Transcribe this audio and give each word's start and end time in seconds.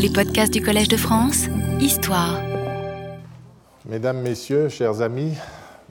Les 0.00 0.10
podcasts 0.10 0.52
du 0.52 0.62
Collège 0.62 0.86
de 0.86 0.96
France, 0.96 1.46
Histoire. 1.80 2.40
Mesdames, 3.84 4.20
Messieurs, 4.20 4.68
chers 4.68 5.02
amis, 5.02 5.34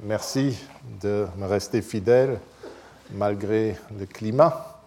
merci 0.02 0.58
de 1.02 1.26
me 1.38 1.46
rester 1.46 1.82
fidèle 1.82 2.40
malgré 3.14 3.76
le 4.00 4.06
climat. 4.06 4.80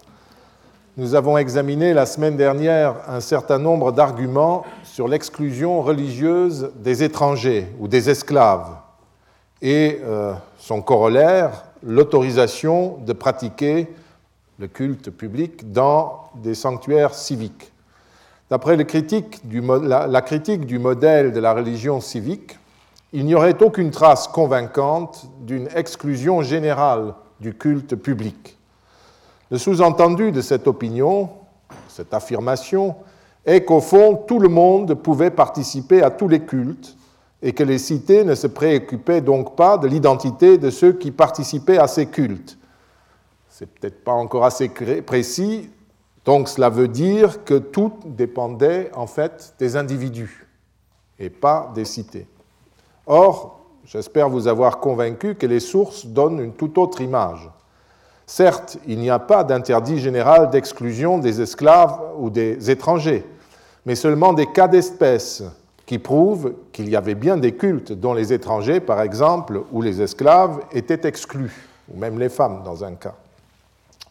Nous 0.97 1.15
avons 1.15 1.37
examiné 1.37 1.93
la 1.93 2.07
semaine 2.07 2.39
dernière 2.39 2.97
un 3.09 3.21
certain 3.21 3.59
nombre 3.59 3.93
d'arguments 3.93 4.65
sur 4.85 5.07
l'exclusion 5.07 5.83
religieuse 5.83 6.71
des 6.77 7.03
étrangers 7.03 7.67
ou 7.79 7.89
des 7.89 8.09
esclaves 8.09 8.71
et 9.61 10.01
euh, 10.03 10.33
son 10.59 10.81
corollaire, 10.81 11.65
l'autorisation 11.83 12.97
de 13.05 13.13
pratiquer 13.13 13.87
le 14.59 14.67
culte 14.67 15.11
public 15.11 15.73
dans 15.73 16.31
des 16.37 16.55
sanctuaires 16.55 17.13
civiques. 17.15 17.71
D'après 18.51 18.77
la 18.77 18.85
critique 18.85 19.47
du 19.47 19.61
modèle 20.79 21.33
de 21.33 21.39
la 21.41 21.55
religion 21.55 22.01
civique, 22.01 22.59
il 23.13 23.25
n'y 23.25 23.37
aurait 23.37 23.63
aucune 23.63 23.93
trace 23.93 24.27
convaincante 24.27 25.27
d'une 25.41 25.69
exclusion 25.75 26.43
générale 26.43 27.15
du 27.41 27.55
culte 27.55 27.95
public. 27.95 28.59
Le 29.53 29.59
sous-entendu 29.59 30.33
de 30.33 30.41
cette 30.41 30.67
opinion, 30.67 31.31
cette 31.89 32.13
affirmation, 32.13 32.97
est 33.47 33.65
qu'au 33.65 33.81
fond, 33.81 34.17
tout 34.27 34.41
le 34.41 34.49
monde 34.49 34.95
pouvait 34.95 35.31
participer 35.31 36.03
à 36.03 36.11
tous 36.11 36.29
les 36.29 36.41
cultes 36.41 36.97
et 37.43 37.53
que 37.53 37.63
les 37.63 37.79
cités 37.79 38.25
ne 38.25 38.35
se 38.35 38.47
préoccupaient 38.49 39.21
donc 39.21 39.57
pas 39.57 39.79
de 39.79 39.87
l'identité 39.87 40.59
de 40.59 40.71
ceux 40.71 40.93
qui 40.93 41.11
participaient 41.13 41.79
à 41.79 41.87
ces 41.87 42.07
cultes. 42.07 42.59
C'est 43.49 43.67
peut-être 43.67 44.05
pas 44.05 44.13
encore 44.13 44.45
assez 44.45 44.69
précis, 45.07 45.71
donc 46.25 46.49
cela 46.49 46.69
veut 46.69 46.89
dire 46.89 47.45
que 47.45 47.55
tout 47.55 47.93
dépendait 48.05 48.91
en 48.95 49.07
fait 49.07 49.55
des 49.59 49.77
individus 49.77 50.47
et 51.19 51.31
pas 51.31 51.71
des 51.75 51.85
cités. 51.85 52.27
Or, 53.07 53.61
j'espère 53.85 54.29
vous 54.29 54.47
avoir 54.47 54.79
convaincu 54.79 55.35
que 55.35 55.47
les 55.47 55.61
sources 55.61 56.07
donnent 56.07 56.41
une 56.41 56.53
toute 56.53 56.79
autre 56.79 57.01
image. 57.01 57.51
Certes, 58.27 58.79
il 58.87 58.99
n'y 58.99 59.11
a 59.11 59.19
pas 59.19 59.43
d'interdit 59.43 59.99
général 59.99 60.51
d'exclusion 60.51 61.19
des 61.19 61.41
esclaves 61.41 61.99
ou 62.17 62.31
des 62.31 62.71
étrangers, 62.71 63.27
mais 63.85 63.97
seulement 63.97 64.33
des 64.33 64.47
cas 64.47 64.69
d'espèce 64.69 65.43
qui 65.85 65.99
prouvent 65.99 66.55
qu'il 66.71 66.89
y 66.89 66.95
avait 66.95 67.17
bien 67.17 67.37
des 67.37 67.57
cultes 67.57 67.91
dont 67.91 68.15
les 68.15 68.33
étrangers, 68.33 68.79
par 68.79 69.01
exemple, 69.01 69.63
ou 69.73 69.83
les 69.83 70.01
esclaves 70.01 70.61
étaient 70.71 71.09
exclus, 71.09 71.67
ou 71.93 71.99
même 71.99 72.21
les 72.21 72.29
femmes 72.29 72.63
dans 72.63 72.85
un 72.85 72.93
cas. 72.93 73.17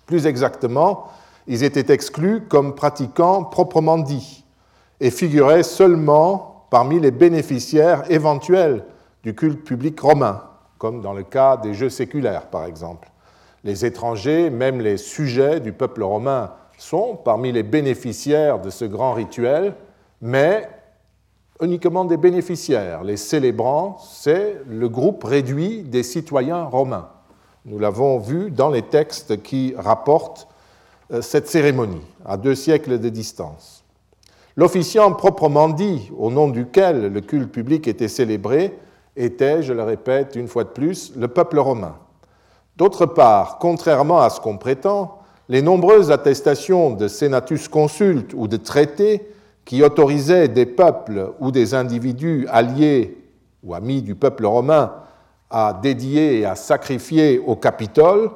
Plus 0.05 0.25
exactement, 0.25 1.07
ils 1.49 1.63
étaient 1.63 1.91
exclus 1.91 2.41
comme 2.47 2.75
pratiquants 2.75 3.43
proprement 3.43 3.97
dits 3.97 4.45
et 5.01 5.09
figuraient 5.09 5.63
seulement 5.63 6.67
parmi 6.69 6.99
les 6.99 7.09
bénéficiaires 7.09 8.03
éventuels 8.11 8.85
du 9.23 9.33
culte 9.33 9.65
public 9.65 9.99
romain, 9.99 10.43
comme 10.77 11.01
dans 11.01 11.13
le 11.13 11.23
cas 11.23 11.57
des 11.57 11.73
jeux 11.73 11.89
séculaires, 11.89 12.51
par 12.51 12.65
exemple. 12.65 13.09
Les 13.63 13.83
étrangers, 13.83 14.51
même 14.51 14.79
les 14.79 14.97
sujets 14.97 15.59
du 15.59 15.73
peuple 15.73 16.03
romain, 16.03 16.53
sont 16.77 17.15
parmi 17.15 17.51
les 17.51 17.63
bénéficiaires 17.63 18.59
de 18.59 18.69
ce 18.69 18.85
grand 18.85 19.13
rituel, 19.13 19.73
mais 20.21 20.69
uniquement 21.61 22.05
des 22.05 22.17
bénéficiaires. 22.17 23.03
Les 23.03 23.17
célébrants, 23.17 23.97
c'est 23.99 24.61
le 24.67 24.87
groupe 24.87 25.23
réduit 25.23 25.81
des 25.81 26.03
citoyens 26.03 26.65
romains. 26.65 27.09
Nous 27.65 27.79
l'avons 27.79 28.19
vu 28.19 28.51
dans 28.51 28.69
les 28.69 28.83
textes 28.83 29.41
qui 29.41 29.73
rapportent 29.75 30.47
cette 31.21 31.47
cérémonie, 31.47 32.01
à 32.25 32.37
deux 32.37 32.55
siècles 32.55 32.99
de 32.99 33.09
distance. 33.09 33.83
L'officiant 34.55 35.11
proprement 35.13 35.69
dit, 35.69 36.11
au 36.17 36.29
nom 36.29 36.49
duquel 36.49 37.11
le 37.13 37.21
culte 37.21 37.51
public 37.51 37.87
était 37.87 38.07
célébré, 38.07 38.77
était, 39.15 39.63
je 39.63 39.73
le 39.73 39.83
répète 39.83 40.35
une 40.35 40.47
fois 40.47 40.63
de 40.63 40.69
plus, 40.69 41.13
le 41.15 41.27
peuple 41.27 41.59
romain. 41.59 41.95
D'autre 42.75 43.05
part, 43.05 43.57
contrairement 43.59 44.21
à 44.21 44.29
ce 44.29 44.39
qu'on 44.39 44.57
prétend, 44.57 45.19
les 45.49 45.61
nombreuses 45.61 46.11
attestations 46.11 46.91
de 46.91 47.07
senatus 47.07 47.67
consulte 47.67 48.33
ou 48.35 48.47
de 48.47 48.57
traités 48.57 49.27
qui 49.65 49.83
autorisaient 49.83 50.47
des 50.47 50.65
peuples 50.65 51.31
ou 51.39 51.51
des 51.51 51.73
individus 51.73 52.45
alliés 52.49 53.17
ou 53.63 53.73
amis 53.73 54.01
du 54.01 54.15
peuple 54.15 54.45
romain 54.45 54.93
à 55.49 55.73
dédier 55.73 56.39
et 56.39 56.45
à 56.45 56.55
sacrifier 56.55 57.39
au 57.39 57.55
Capitole 57.55 58.29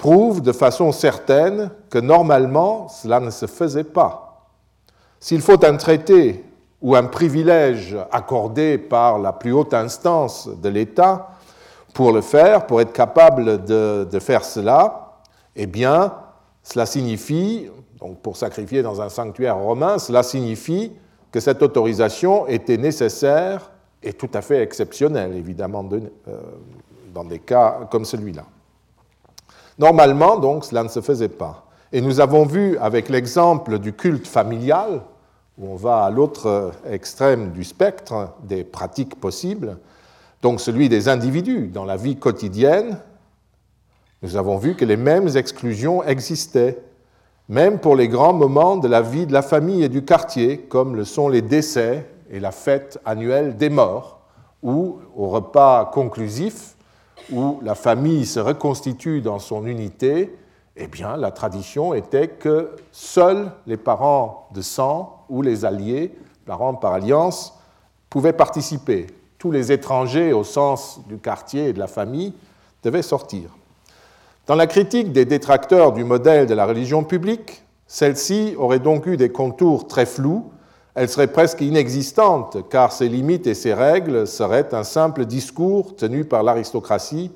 prouvent 0.00 0.40
de 0.40 0.52
façon 0.52 0.92
certaine 0.92 1.70
que 1.90 1.98
normalement 1.98 2.88
cela 2.88 3.20
ne 3.20 3.28
se 3.28 3.44
faisait 3.44 3.84
pas. 3.84 4.48
S'il 5.20 5.42
faut 5.42 5.62
un 5.62 5.76
traité 5.76 6.42
ou 6.80 6.96
un 6.96 7.04
privilège 7.04 7.94
accordé 8.10 8.78
par 8.78 9.18
la 9.18 9.34
plus 9.34 9.52
haute 9.52 9.74
instance 9.74 10.48
de 10.48 10.70
l'État 10.70 11.32
pour 11.92 12.12
le 12.12 12.22
faire, 12.22 12.66
pour 12.66 12.80
être 12.80 12.94
capable 12.94 13.62
de, 13.66 14.08
de 14.10 14.18
faire 14.20 14.42
cela, 14.42 15.18
eh 15.54 15.66
bien, 15.66 16.14
cela 16.62 16.86
signifie, 16.86 17.68
donc 18.00 18.20
pour 18.20 18.38
sacrifier 18.38 18.82
dans 18.82 19.02
un 19.02 19.10
sanctuaire 19.10 19.58
romain, 19.58 19.98
cela 19.98 20.22
signifie 20.22 20.92
que 21.30 21.40
cette 21.40 21.62
autorisation 21.62 22.46
était 22.46 22.78
nécessaire 22.78 23.70
et 24.02 24.14
tout 24.14 24.30
à 24.32 24.40
fait 24.40 24.62
exceptionnelle, 24.62 25.36
évidemment, 25.36 25.86
euh, 25.92 26.38
dans 27.12 27.24
des 27.24 27.40
cas 27.40 27.80
comme 27.90 28.06
celui-là. 28.06 28.46
Normalement, 29.80 30.36
donc, 30.36 30.66
cela 30.66 30.82
ne 30.82 30.90
se 30.90 31.00
faisait 31.00 31.30
pas. 31.30 31.64
Et 31.90 32.02
nous 32.02 32.20
avons 32.20 32.44
vu 32.44 32.76
avec 32.76 33.08
l'exemple 33.08 33.78
du 33.78 33.94
culte 33.94 34.26
familial, 34.26 35.00
où 35.56 35.72
on 35.72 35.74
va 35.74 36.04
à 36.04 36.10
l'autre 36.10 36.72
extrême 36.86 37.52
du 37.52 37.64
spectre 37.64 38.34
des 38.42 38.62
pratiques 38.62 39.18
possibles, 39.18 39.78
donc 40.42 40.60
celui 40.60 40.90
des 40.90 41.08
individus 41.08 41.68
dans 41.68 41.86
la 41.86 41.96
vie 41.96 42.16
quotidienne, 42.16 42.98
nous 44.20 44.36
avons 44.36 44.58
vu 44.58 44.74
que 44.74 44.84
les 44.84 44.98
mêmes 44.98 45.34
exclusions 45.34 46.04
existaient 46.04 46.78
même 47.48 47.78
pour 47.78 47.96
les 47.96 48.08
grands 48.08 48.34
moments 48.34 48.76
de 48.76 48.86
la 48.86 49.00
vie 49.00 49.24
de 49.24 49.32
la 49.32 49.40
famille 49.40 49.82
et 49.82 49.88
du 49.88 50.04
quartier, 50.04 50.58
comme 50.58 50.94
le 50.94 51.06
sont 51.06 51.30
les 51.30 51.40
décès 51.40 52.06
et 52.30 52.38
la 52.38 52.52
fête 52.52 52.98
annuelle 53.06 53.56
des 53.56 53.70
morts, 53.70 54.20
ou 54.62 54.98
au 55.16 55.28
repas 55.28 55.86
conclusif, 55.86 56.76
où 57.32 57.60
la 57.62 57.74
famille 57.74 58.26
se 58.26 58.40
reconstitue 58.40 59.20
dans 59.20 59.38
son 59.38 59.66
unité, 59.66 60.36
eh 60.76 60.86
bien, 60.86 61.16
la 61.16 61.30
tradition 61.30 61.94
était 61.94 62.28
que 62.28 62.70
seuls 62.92 63.52
les 63.66 63.76
parents 63.76 64.48
de 64.54 64.62
sang 64.62 65.24
ou 65.28 65.42
les 65.42 65.64
alliés, 65.64 66.14
parents 66.46 66.74
par 66.74 66.94
alliance, 66.94 67.58
pouvaient 68.08 68.32
participer. 68.32 69.06
Tous 69.38 69.50
les 69.50 69.72
étrangers 69.72 70.32
au 70.32 70.44
sens 70.44 71.00
du 71.08 71.18
quartier 71.18 71.68
et 71.68 71.72
de 71.72 71.78
la 71.78 71.86
famille 71.86 72.34
devaient 72.82 73.02
sortir. 73.02 73.50
Dans 74.46 74.54
la 74.54 74.66
critique 74.66 75.12
des 75.12 75.24
détracteurs 75.24 75.92
du 75.92 76.02
modèle 76.02 76.46
de 76.46 76.54
la 76.54 76.66
religion 76.66 77.04
publique, 77.04 77.62
celle-ci 77.86 78.54
aurait 78.56 78.78
donc 78.78 79.06
eu 79.06 79.16
des 79.16 79.30
contours 79.30 79.86
très 79.86 80.06
flous, 80.06 80.50
elle 81.00 81.08
serait 81.08 81.28
presque 81.28 81.62
inexistante, 81.62 82.68
car 82.68 82.92
ses 82.92 83.08
limites 83.08 83.46
et 83.46 83.54
ses 83.54 83.72
règles 83.72 84.26
seraient 84.26 84.74
un 84.74 84.84
simple 84.84 85.24
discours 85.24 85.96
tenu 85.96 86.26
par 86.26 86.42
l'aristocratie, 86.42 87.32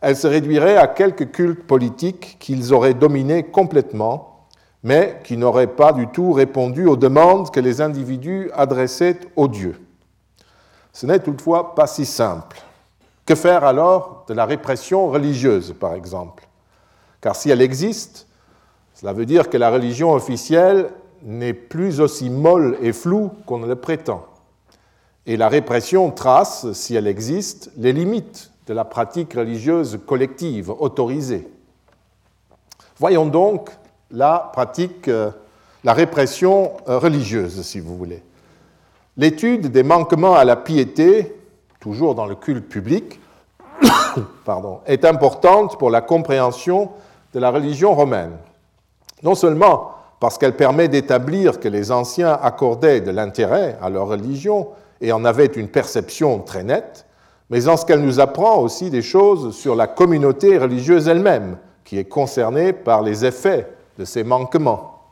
elle 0.00 0.16
se 0.16 0.28
réduirait 0.28 0.76
à 0.76 0.86
quelques 0.86 1.32
cultes 1.32 1.64
politiques 1.64 2.36
qu'ils 2.38 2.72
auraient 2.72 2.94
dominés 2.94 3.42
complètement, 3.42 4.46
mais 4.84 5.20
qui 5.24 5.36
n'auraient 5.36 5.66
pas 5.66 5.92
du 5.92 6.06
tout 6.06 6.32
répondu 6.32 6.86
aux 6.86 6.94
demandes 6.94 7.50
que 7.50 7.58
les 7.58 7.80
individus 7.80 8.52
adressaient 8.54 9.18
aux 9.34 9.48
dieux. 9.48 9.80
Ce 10.92 11.04
n'est 11.04 11.18
toutefois 11.18 11.74
pas 11.74 11.88
si 11.88 12.06
simple. 12.06 12.62
Que 13.26 13.34
faire 13.34 13.64
alors 13.64 14.26
de 14.28 14.34
la 14.34 14.44
répression 14.44 15.08
religieuse, 15.08 15.74
par 15.80 15.94
exemple? 15.94 16.46
Car 17.20 17.34
si 17.34 17.50
elle 17.50 17.62
existe, 17.62 18.28
cela 18.94 19.12
veut 19.12 19.26
dire 19.26 19.50
que 19.50 19.56
la 19.56 19.70
religion 19.70 20.12
officielle 20.12 20.90
n'est 21.22 21.54
plus 21.54 22.00
aussi 22.00 22.30
molle 22.30 22.78
et 22.80 22.92
floue 22.92 23.30
qu'on 23.46 23.60
le 23.60 23.76
prétend. 23.76 24.24
Et 25.26 25.36
la 25.36 25.48
répression 25.48 26.10
trace, 26.10 26.72
si 26.72 26.94
elle 26.94 27.06
existe, 27.06 27.70
les 27.76 27.92
limites 27.92 28.50
de 28.66 28.74
la 28.74 28.84
pratique 28.84 29.34
religieuse 29.34 29.98
collective 30.06 30.70
autorisée. 30.70 31.48
Voyons 32.98 33.26
donc 33.26 33.70
la 34.10 34.50
pratique, 34.52 35.08
euh, 35.08 35.30
la 35.84 35.92
répression 35.92 36.72
euh, 36.88 36.98
religieuse, 36.98 37.62
si 37.62 37.80
vous 37.80 37.96
voulez. 37.96 38.22
L'étude 39.16 39.68
des 39.68 39.82
manquements 39.82 40.34
à 40.34 40.44
la 40.44 40.56
piété, 40.56 41.34
toujours 41.80 42.14
dans 42.14 42.26
le 42.26 42.34
culte 42.34 42.68
public, 42.68 43.20
pardon, 44.44 44.80
est 44.86 45.04
importante 45.04 45.78
pour 45.78 45.90
la 45.90 46.00
compréhension 46.00 46.90
de 47.34 47.40
la 47.40 47.50
religion 47.50 47.94
romaine. 47.94 48.36
Non 49.22 49.34
seulement 49.34 49.97
parce 50.20 50.38
qu'elle 50.38 50.56
permet 50.56 50.88
d'établir 50.88 51.60
que 51.60 51.68
les 51.68 51.92
anciens 51.92 52.38
accordaient 52.42 53.00
de 53.00 53.10
l'intérêt 53.10 53.78
à 53.80 53.88
leur 53.88 54.08
religion 54.08 54.68
et 55.00 55.12
en 55.12 55.24
avaient 55.24 55.46
une 55.46 55.68
perception 55.68 56.40
très 56.40 56.64
nette, 56.64 57.06
mais 57.50 57.68
en 57.68 57.76
ce 57.76 57.86
qu'elle 57.86 58.02
nous 58.02 58.20
apprend 58.20 58.58
aussi 58.58 58.90
des 58.90 59.02
choses 59.02 59.54
sur 59.54 59.76
la 59.76 59.86
communauté 59.86 60.58
religieuse 60.58 61.08
elle-même, 61.08 61.58
qui 61.84 61.98
est 61.98 62.04
concernée 62.04 62.72
par 62.72 63.02
les 63.02 63.24
effets 63.24 63.68
de 63.98 64.04
ces 64.04 64.24
manquements. 64.24 65.02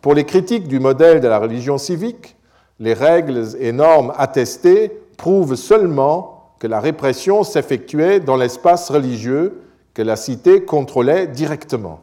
Pour 0.00 0.14
les 0.14 0.24
critiques 0.24 0.68
du 0.68 0.80
modèle 0.80 1.20
de 1.20 1.28
la 1.28 1.38
religion 1.38 1.76
civique, 1.78 2.36
les 2.78 2.94
règles 2.94 3.48
et 3.58 3.72
normes 3.72 4.12
attestées 4.16 4.92
prouvent 5.16 5.54
seulement 5.54 6.52
que 6.58 6.66
la 6.66 6.80
répression 6.80 7.42
s'effectuait 7.42 8.20
dans 8.20 8.36
l'espace 8.36 8.90
religieux 8.90 9.60
que 9.92 10.02
la 10.02 10.16
cité 10.16 10.64
contrôlait 10.64 11.26
directement. 11.26 12.00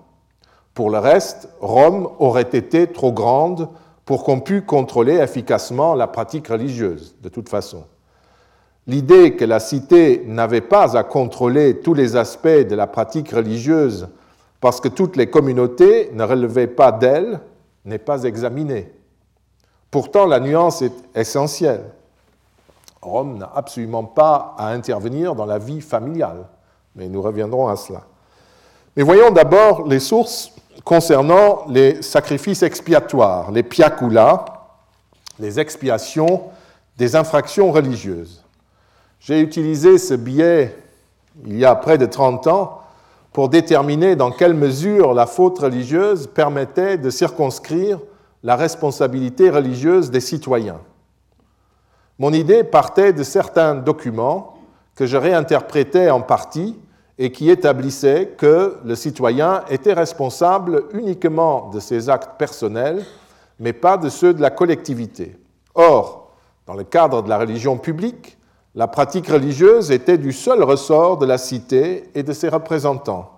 Pour 0.81 0.89
le 0.89 0.97
reste, 0.97 1.47
Rome 1.59 2.09
aurait 2.17 2.41
été 2.41 2.87
trop 2.87 3.11
grande 3.11 3.69
pour 4.03 4.23
qu'on 4.23 4.39
pût 4.39 4.63
contrôler 4.63 5.17
efficacement 5.17 5.93
la 5.93 6.07
pratique 6.07 6.47
religieuse, 6.47 7.15
de 7.21 7.29
toute 7.29 7.49
façon. 7.49 7.83
L'idée 8.87 9.35
que 9.35 9.45
la 9.45 9.59
cité 9.59 10.23
n'avait 10.25 10.59
pas 10.59 10.97
à 10.97 11.03
contrôler 11.03 11.81
tous 11.81 11.93
les 11.93 12.15
aspects 12.15 12.47
de 12.47 12.73
la 12.73 12.87
pratique 12.87 13.29
religieuse 13.29 14.07
parce 14.59 14.81
que 14.81 14.87
toutes 14.87 15.17
les 15.17 15.29
communautés 15.29 16.09
ne 16.13 16.23
relevaient 16.23 16.65
pas 16.65 16.91
d'elle 16.91 17.41
n'est 17.85 17.99
pas 17.99 18.23
examinée. 18.23 18.91
Pourtant, 19.91 20.25
la 20.25 20.39
nuance 20.39 20.81
est 20.81 20.95
essentielle. 21.13 21.91
Rome 23.03 23.37
n'a 23.37 23.51
absolument 23.53 24.05
pas 24.05 24.55
à 24.57 24.69
intervenir 24.69 25.35
dans 25.35 25.45
la 25.45 25.59
vie 25.59 25.81
familiale, 25.81 26.47
mais 26.95 27.07
nous 27.07 27.21
reviendrons 27.21 27.67
à 27.67 27.75
cela. 27.75 28.01
Mais 28.97 29.03
voyons 29.03 29.29
d'abord 29.29 29.87
les 29.87 29.99
sources 29.99 30.55
concernant 30.83 31.65
les 31.67 32.01
sacrifices 32.01 32.63
expiatoires, 32.63 33.51
les 33.51 33.63
piacula, 33.63 34.45
les 35.39 35.59
expiations 35.59 36.43
des 36.97 37.15
infractions 37.15 37.71
religieuses. 37.71 38.43
J'ai 39.19 39.39
utilisé 39.39 39.97
ce 39.97 40.13
biais 40.13 40.75
il 41.45 41.57
y 41.57 41.65
a 41.65 41.75
près 41.75 41.97
de 41.97 42.05
30 42.05 42.47
ans 42.47 42.81
pour 43.31 43.49
déterminer 43.49 44.15
dans 44.15 44.31
quelle 44.31 44.53
mesure 44.53 45.13
la 45.13 45.25
faute 45.25 45.59
religieuse 45.59 46.27
permettait 46.27 46.97
de 46.97 47.09
circonscrire 47.09 47.99
la 48.43 48.55
responsabilité 48.55 49.49
religieuse 49.49 50.11
des 50.11 50.19
citoyens. 50.19 50.81
Mon 52.19 52.33
idée 52.33 52.63
partait 52.63 53.13
de 53.13 53.23
certains 53.23 53.75
documents 53.75 54.57
que 54.95 55.05
je 55.05 55.17
réinterprétais 55.17 56.09
en 56.09 56.21
partie 56.21 56.77
et 57.23 57.31
qui 57.31 57.51
établissait 57.51 58.33
que 58.35 58.77
le 58.83 58.95
citoyen 58.95 59.63
était 59.69 59.94
responsable 59.94 60.85
uniquement 60.91 61.69
de 61.69 61.79
ses 61.79 62.09
actes 62.09 62.39
personnels, 62.39 63.06
mais 63.59 63.73
pas 63.73 63.97
de 63.97 64.09
ceux 64.09 64.33
de 64.33 64.41
la 64.41 64.50
collectivité. 64.50 65.35
Or, 65.75 66.31
dans 66.65 66.73
le 66.73 66.83
cadre 66.83 67.21
de 67.21 67.29
la 67.29 67.38
religion 67.38 67.77
publique, 67.77 68.39
la 68.73 68.88
pratique 68.88 69.27
religieuse 69.27 69.91
était 69.91 70.18
du 70.18 70.31
seul 70.31 70.63
ressort 70.63 71.19
de 71.19 71.27
la 71.27 71.38
cité 71.38 72.09
et 72.15 72.23
de 72.23 72.33
ses 72.33 72.50
représentants. 72.50 73.29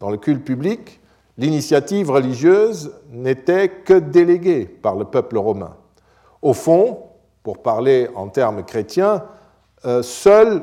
Dans 0.00 0.08
le 0.08 0.16
culte 0.16 0.42
public, 0.42 0.98
l'initiative 1.36 2.10
religieuse 2.10 2.94
n'était 3.10 3.68
que 3.68 3.98
déléguée 3.98 4.64
par 4.64 4.96
le 4.96 5.04
peuple 5.04 5.36
romain. 5.36 5.76
Au 6.40 6.54
fond, 6.54 7.00
pour 7.42 7.60
parler 7.60 8.08
en 8.16 8.28
termes 8.28 8.64
chrétiens, 8.64 9.22
euh, 9.84 10.02
seul 10.02 10.62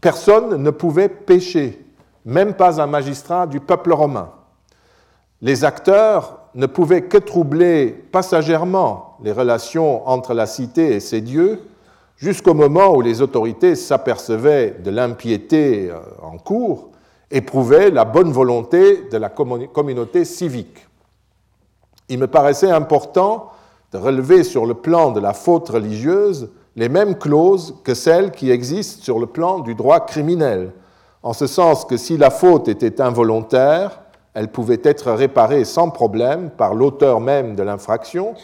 personne 0.00 0.62
ne 0.62 0.70
pouvait 0.70 1.08
pécher, 1.08 1.84
même 2.24 2.54
pas 2.54 2.80
un 2.80 2.86
magistrat 2.86 3.46
du 3.46 3.60
peuple 3.60 3.92
romain. 3.92 4.30
Les 5.42 5.64
acteurs 5.64 6.40
ne 6.54 6.66
pouvaient 6.66 7.02
que 7.02 7.18
troubler 7.18 7.88
passagèrement 7.88 9.18
les 9.22 9.32
relations 9.32 10.08
entre 10.08 10.32
la 10.34 10.46
cité 10.46 10.94
et 10.94 11.00
ses 11.00 11.20
dieux, 11.20 11.60
jusqu'au 12.16 12.54
moment 12.54 12.94
où 12.94 13.02
les 13.02 13.20
autorités 13.20 13.74
s'apercevaient 13.74 14.76
de 14.82 14.90
l'impiété 14.90 15.90
euh, 15.90 15.98
en 16.22 16.38
cours 16.38 16.90
et 17.30 17.40
prouvaient 17.40 17.90
la 17.90 18.04
bonne 18.04 18.32
volonté 18.32 19.08
de 19.10 19.16
la 19.18 19.28
communauté 19.28 20.24
civique. 20.24 20.86
Il 22.08 22.18
me 22.18 22.26
paraissait 22.26 22.70
important 22.70 23.50
de 23.92 23.98
relever 23.98 24.44
sur 24.44 24.64
le 24.64 24.74
plan 24.74 25.10
de 25.10 25.20
la 25.20 25.32
faute 25.32 25.68
religieuse 25.68 26.50
les 26.76 26.90
mêmes 26.90 27.16
clauses 27.16 27.74
que 27.82 27.94
celles 27.94 28.30
qui 28.30 28.50
existent 28.50 29.02
sur 29.02 29.18
le 29.18 29.26
plan 29.26 29.60
du 29.60 29.74
droit 29.74 30.00
criminel, 30.00 30.72
en 31.22 31.32
ce 31.32 31.46
sens 31.46 31.84
que 31.86 31.96
si 31.96 32.18
la 32.18 32.30
faute 32.30 32.68
était 32.68 33.00
involontaire, 33.00 34.02
elle 34.34 34.48
pouvait 34.48 34.80
être 34.84 35.10
réparée 35.12 35.64
sans 35.64 35.88
problème 35.88 36.50
par 36.50 36.74
l'auteur 36.74 37.20
même 37.20 37.56
de 37.56 37.62
l'infraction, 37.62 38.34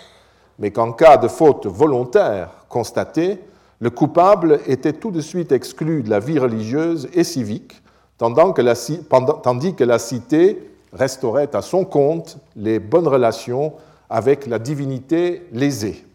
mais 0.58 0.70
qu'en 0.70 0.92
cas 0.92 1.18
de 1.18 1.28
faute 1.28 1.66
volontaire 1.66 2.48
constatée, 2.70 3.38
le 3.78 3.90
coupable 3.90 4.60
était 4.66 4.94
tout 4.94 5.10
de 5.10 5.20
suite 5.20 5.52
exclu 5.52 6.02
de 6.02 6.08
la 6.08 6.18
vie 6.18 6.38
religieuse 6.38 7.08
et 7.12 7.24
civique, 7.24 7.82
tandis 8.16 9.74
que 9.74 9.84
la, 9.84 9.98
cité 9.98 10.70
restaurait 10.92 11.54
à 11.54 11.60
son 11.60 11.84
compte 11.84 12.38
les 12.56 12.78
bonnes 12.78 13.08
relations 13.08 13.74
avec 14.08 14.46
la 14.46 14.58
divinité 14.58 15.46
lésée. 15.52 16.06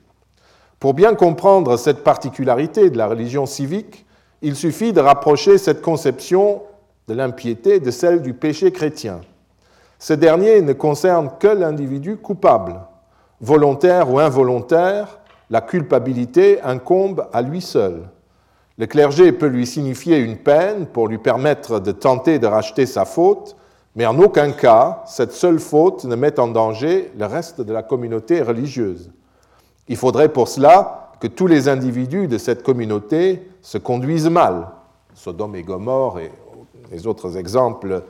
Pour 0.80 0.94
bien 0.94 1.16
comprendre 1.16 1.76
cette 1.78 2.04
particularité 2.04 2.92
de 2.92 2.98
la 2.98 3.08
religion 3.08 3.48
civique, 3.48 4.06
il 4.44 4.56
suffit 4.56 4.94
de 4.94 5.00
rapprocher 5.00 5.58
cette 5.58 5.82
conception 5.82 6.62
de 7.08 7.16
l'impiété 7.16 7.80
de 7.80 7.90
celle 7.90 8.22
du 8.22 8.36
péché 8.36 8.72
chrétien. 8.72 9.22
Ce 9.98 10.14
dernier 10.14 10.62
ne 10.62 10.74
concerne 10.74 11.32
que 11.40 11.48
l'individu 11.48 12.18
coupable. 12.18 12.76
Volontaire 13.42 14.12
ou 14.12 14.20
involontaire, 14.20 15.20
la 15.50 15.62
culpabilité 15.62 16.62
incombe 16.62 17.28
à 17.34 17.42
lui 17.42 17.62
seul. 17.62 18.04
Le 18.78 18.86
clergé 18.86 19.32
peut 19.32 19.48
lui 19.48 19.66
signifier 19.66 20.18
une 20.18 20.38
peine 20.38 20.86
pour 20.86 21.08
lui 21.08 21.18
permettre 21.18 21.80
de 21.80 21.92
tenter 21.92 22.38
de 22.38 22.46
racheter 22.46 22.86
sa 22.86 23.06
faute, 23.06 23.56
mais 23.96 24.06
en 24.06 24.20
aucun 24.20 24.52
cas 24.52 25.02
cette 25.08 25.32
seule 25.32 25.60
faute 25.60 26.04
ne 26.04 26.16
met 26.16 26.40
en 26.40 26.48
danger 26.48 27.12
le 27.18 27.26
reste 27.26 27.62
de 27.62 27.74
la 27.74 27.82
communauté 27.82 28.44
religieuse. 28.44 29.10
Il 29.88 29.98
faudrait 29.98 30.30
pour 30.30 30.48
cela 30.48 31.12
que 31.20 31.28
tous 31.28 31.48
les 31.48 31.68
individus 31.68 32.28
de 32.28 32.38
cette 32.38 32.64
communauté 32.64 33.50
se 33.62 33.78
conduisent 33.78 34.30
mal. 34.30 34.68
Sodome 35.14 35.56
et 35.56 35.64
Gomorre 35.64 36.20
et 36.20 36.32
les 36.92 37.08
autres 37.08 37.38
exemples 37.38 38.04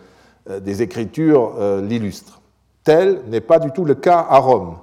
euh, 0.50 0.60
des 0.60 0.82
Écritures 0.82 1.54
euh, 1.58 1.82
l'illustrent. 1.82 2.42
Tel 2.84 3.22
n'est 3.28 3.42
pas 3.42 3.60
du 3.60 3.72
tout 3.72 3.86
le 3.86 3.96
cas 3.96 4.26
à 4.30 4.38
Rome. 4.40 4.78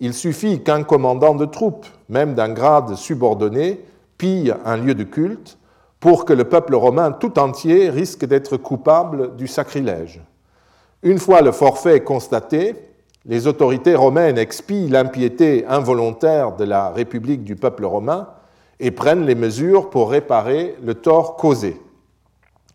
Il 0.00 0.14
suffit 0.14 0.62
qu'un 0.62 0.82
commandant 0.82 1.34
de 1.34 1.44
troupes, 1.44 1.86
même 2.08 2.34
d'un 2.34 2.48
grade 2.48 2.96
subordonné, 2.96 3.84
pille 4.18 4.54
un 4.64 4.76
lieu 4.76 4.94
de 4.94 5.04
culte 5.04 5.58
pour 6.00 6.24
que 6.24 6.32
le 6.32 6.44
peuple 6.44 6.74
romain 6.74 7.12
tout 7.12 7.38
entier 7.38 7.88
risque 7.88 8.24
d'être 8.24 8.56
coupable 8.56 9.36
du 9.36 9.46
sacrilège. 9.46 10.20
Une 11.04 11.18
fois 11.18 11.42
le 11.42 11.52
forfait 11.52 12.02
constaté, 12.02 12.74
les 13.24 13.46
autorités 13.46 13.94
romaines 13.94 14.38
expient 14.38 14.88
l'impiété 14.88 15.64
involontaire 15.66 16.56
de 16.56 16.64
la 16.64 16.90
République 16.90 17.44
du 17.44 17.54
peuple 17.54 17.84
romain 17.84 18.28
et 18.80 18.90
prennent 18.90 19.26
les 19.26 19.36
mesures 19.36 19.90
pour 19.90 20.10
réparer 20.10 20.74
le 20.82 20.94
tort 20.94 21.36
causé. 21.36 21.80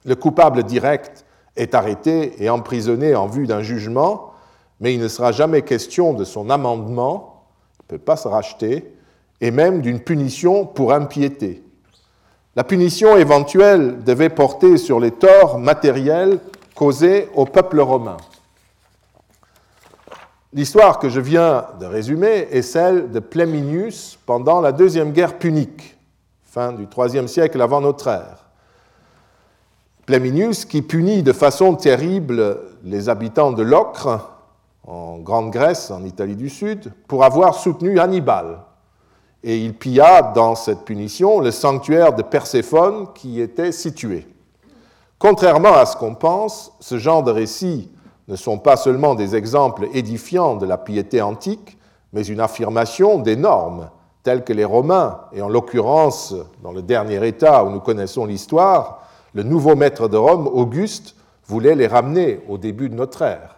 Le 0.05 0.15
coupable 0.15 0.63
direct 0.63 1.25
est 1.57 1.75
arrêté 1.75 2.41
et 2.41 2.49
emprisonné 2.49 3.13
en 3.13 3.27
vue 3.27 3.45
d'un 3.45 3.61
jugement, 3.61 4.31
mais 4.79 4.93
il 4.93 5.01
ne 5.01 5.09
sera 5.09 5.33
jamais 5.33 5.63
question 5.63 6.13
de 6.13 6.23
son 6.23 6.49
amendement, 6.49 7.43
il 7.79 7.93
ne 7.93 7.97
peut 7.97 8.03
pas 8.03 8.15
se 8.15 8.27
racheter, 8.27 8.93
et 9.41 9.51
même 9.51 9.81
d'une 9.81 9.99
punition 9.99 10.65
pour 10.65 10.93
impiété. 10.93 11.61
La 12.55 12.63
punition 12.63 13.17
éventuelle 13.17 14.03
devait 14.03 14.29
porter 14.29 14.77
sur 14.77 14.99
les 14.99 15.11
torts 15.11 15.59
matériels 15.59 16.39
causés 16.73 17.27
au 17.35 17.45
peuple 17.45 17.81
romain. 17.81 18.17
L'histoire 20.57 20.97
que 20.97 21.07
je 21.07 21.21
viens 21.21 21.65
de 21.79 21.85
résumer 21.85 22.47
est 22.49 22.63
celle 22.63 23.11
de 23.11 23.19
Pléminius 23.19 24.17
pendant 24.25 24.59
la 24.59 24.71
deuxième 24.71 25.11
guerre 25.11 25.37
punique, 25.37 25.95
fin 26.41 26.73
du 26.73 26.87
IIIe 26.97 27.29
siècle 27.29 27.61
avant 27.61 27.79
notre 27.79 28.07
ère. 28.07 28.49
Pléminius 30.07 30.65
qui 30.65 30.81
punit 30.81 31.21
de 31.21 31.31
façon 31.31 31.75
terrible 31.75 32.57
les 32.83 33.07
habitants 33.07 33.51
de 33.51 33.61
Locre, 33.61 34.31
en 34.87 35.19
Grande 35.19 35.51
Grèce, 35.51 35.91
en 35.91 36.03
Italie 36.03 36.35
du 36.35 36.49
Sud, 36.49 36.91
pour 37.07 37.23
avoir 37.23 37.53
soutenu 37.53 37.99
Hannibal. 37.99 38.61
Et 39.43 39.59
il 39.59 39.75
pilla 39.75 40.23
dans 40.23 40.55
cette 40.55 40.85
punition 40.85 41.39
le 41.39 41.51
sanctuaire 41.51 42.13
de 42.13 42.23
Perséphone 42.23 43.09
qui 43.13 43.41
était 43.41 43.71
situé. 43.71 44.25
Contrairement 45.19 45.75
à 45.75 45.85
ce 45.85 45.95
qu'on 45.95 46.15
pense, 46.15 46.71
ce 46.79 46.97
genre 46.97 47.21
de 47.21 47.29
récit 47.29 47.91
ne 48.27 48.35
sont 48.35 48.57
pas 48.57 48.77
seulement 48.77 49.15
des 49.15 49.35
exemples 49.35 49.87
édifiants 49.93 50.55
de 50.55 50.65
la 50.65 50.77
piété 50.77 51.21
antique, 51.21 51.77
mais 52.13 52.25
une 52.25 52.39
affirmation 52.39 53.19
des 53.19 53.35
normes 53.35 53.89
telles 54.23 54.43
que 54.43 54.53
les 54.53 54.65
Romains, 54.65 55.21
et 55.31 55.41
en 55.41 55.47
l'occurrence, 55.47 56.35
dans 56.61 56.73
le 56.73 56.81
dernier 56.81 57.25
état 57.25 57.63
où 57.63 57.69
nous 57.69 57.79
connaissons 57.79 58.25
l'histoire, 58.25 59.07
le 59.33 59.43
nouveau 59.43 59.75
maître 59.75 60.09
de 60.09 60.17
Rome, 60.17 60.47
Auguste, 60.47 61.15
voulait 61.45 61.75
les 61.75 61.87
ramener 61.87 62.41
au 62.49 62.57
début 62.57 62.89
de 62.89 62.95
notre 62.95 63.21
ère. 63.21 63.55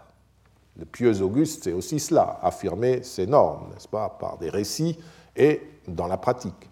Le 0.77 0.85
pieux 0.85 1.21
Auguste, 1.23 1.63
c'est 1.63 1.73
aussi 1.73 1.99
cela, 1.99 2.39
affirmer 2.43 3.01
ces 3.01 3.25
normes, 3.25 3.69
n'est-ce 3.73 3.88
pas, 3.88 4.09
par 4.09 4.38
des 4.38 4.49
récits 4.49 4.99
et 5.35 5.61
dans 5.88 6.07
la 6.07 6.17
pratique. 6.17 6.69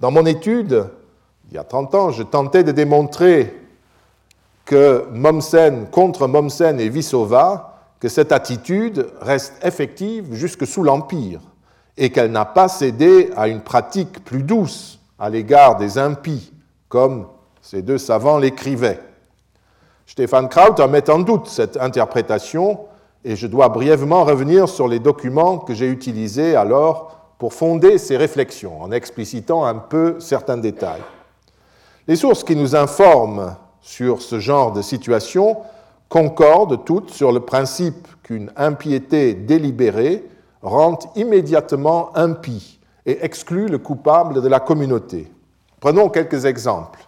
Dans 0.00 0.10
mon 0.10 0.26
étude, 0.26 0.86
il 1.48 1.54
y 1.54 1.58
a 1.58 1.64
30 1.64 1.94
ans, 1.94 2.10
je 2.10 2.22
tentais 2.22 2.62
de 2.62 2.72
démontrer 2.72 3.54
que 4.70 5.04
contre 5.90 6.28
Mommsen 6.28 6.78
et 6.78 6.88
Vissova, 6.88 7.88
que 7.98 8.08
cette 8.08 8.30
attitude 8.30 9.08
reste 9.20 9.54
effective 9.64 10.32
jusque 10.32 10.64
sous 10.64 10.84
l'Empire 10.84 11.40
et 11.96 12.10
qu'elle 12.10 12.30
n'a 12.30 12.44
pas 12.44 12.68
cédé 12.68 13.30
à 13.36 13.48
une 13.48 13.62
pratique 13.62 14.24
plus 14.24 14.44
douce 14.44 15.00
à 15.18 15.28
l'égard 15.28 15.76
des 15.76 15.98
impies, 15.98 16.52
comme 16.88 17.26
ces 17.60 17.82
deux 17.82 17.98
savants 17.98 18.38
l'écrivaient. 18.38 19.00
Stéphane 20.06 20.48
Kraut 20.48 20.86
met 20.88 21.10
en 21.10 21.18
doute 21.18 21.48
cette 21.48 21.76
interprétation 21.76 22.78
et 23.24 23.34
je 23.34 23.48
dois 23.48 23.70
brièvement 23.70 24.22
revenir 24.22 24.68
sur 24.68 24.86
les 24.86 25.00
documents 25.00 25.58
que 25.58 25.74
j'ai 25.74 25.88
utilisés 25.88 26.54
alors 26.54 27.32
pour 27.38 27.54
fonder 27.54 27.98
ces 27.98 28.16
réflexions 28.16 28.80
en 28.80 28.92
explicitant 28.92 29.64
un 29.64 29.74
peu 29.74 30.20
certains 30.20 30.58
détails. 30.58 31.02
Les 32.06 32.14
sources 32.14 32.44
qui 32.44 32.54
nous 32.54 32.76
informent 32.76 33.56
sur 33.82 34.22
ce 34.22 34.40
genre 34.40 34.72
de 34.72 34.82
situation 34.82 35.58
concordent 36.08 36.84
toutes 36.84 37.10
sur 37.10 37.32
le 37.32 37.40
principe 37.40 38.06
qu'une 38.22 38.50
impiété 38.56 39.34
délibérée 39.34 40.24
rend 40.62 40.98
immédiatement 41.16 42.16
impie 42.16 42.80
et 43.06 43.24
exclut 43.24 43.66
le 43.66 43.78
coupable 43.78 44.42
de 44.42 44.48
la 44.48 44.60
communauté. 44.60 45.30
Prenons 45.80 46.10
quelques 46.10 46.44
exemples. 46.44 47.00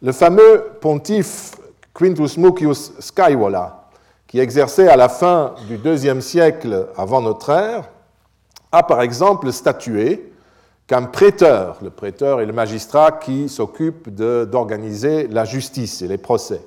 Le 0.00 0.12
fameux 0.12 0.72
pontife 0.80 1.56
Quintus 1.92 2.38
Mucius 2.38 2.92
Scaevola, 2.98 3.88
qui 4.26 4.38
exerçait 4.38 4.88
à 4.88 4.96
la 4.96 5.08
fin 5.08 5.54
du 5.68 5.76
deuxième 5.76 6.20
siècle 6.20 6.88
avant 6.96 7.20
notre 7.20 7.50
ère, 7.50 7.90
a 8.72 8.82
par 8.82 9.02
exemple 9.02 9.52
statué 9.52 10.32
qu'un 10.86 11.04
prêteur, 11.04 11.78
le 11.82 11.90
prêteur 11.90 12.40
est 12.40 12.46
le 12.46 12.52
magistrat 12.52 13.12
qui 13.12 13.48
s'occupe 13.48 14.10
d'organiser 14.10 15.26
la 15.28 15.44
justice 15.44 16.02
et 16.02 16.08
les 16.08 16.18
procès, 16.18 16.60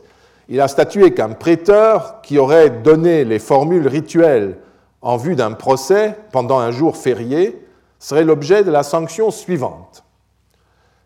il 0.50 0.62
a 0.62 0.68
statué 0.68 1.14
qu'un 1.14 1.30
prêteur 1.30 2.22
qui 2.22 2.38
aurait 2.38 2.70
donné 2.70 3.26
les 3.26 3.40
formules 3.40 3.88
rituelles 3.88 4.58
en 5.02 5.18
vue 5.18 5.36
d'un 5.36 5.52
procès 5.52 6.18
pendant 6.32 6.60
un 6.60 6.72
jour 6.72 6.96
férié 6.96 7.62
serait 8.00 8.24
l'objet 8.24 8.64
de 8.64 8.72
la 8.72 8.84
sanction 8.84 9.30
suivante. 9.30 10.04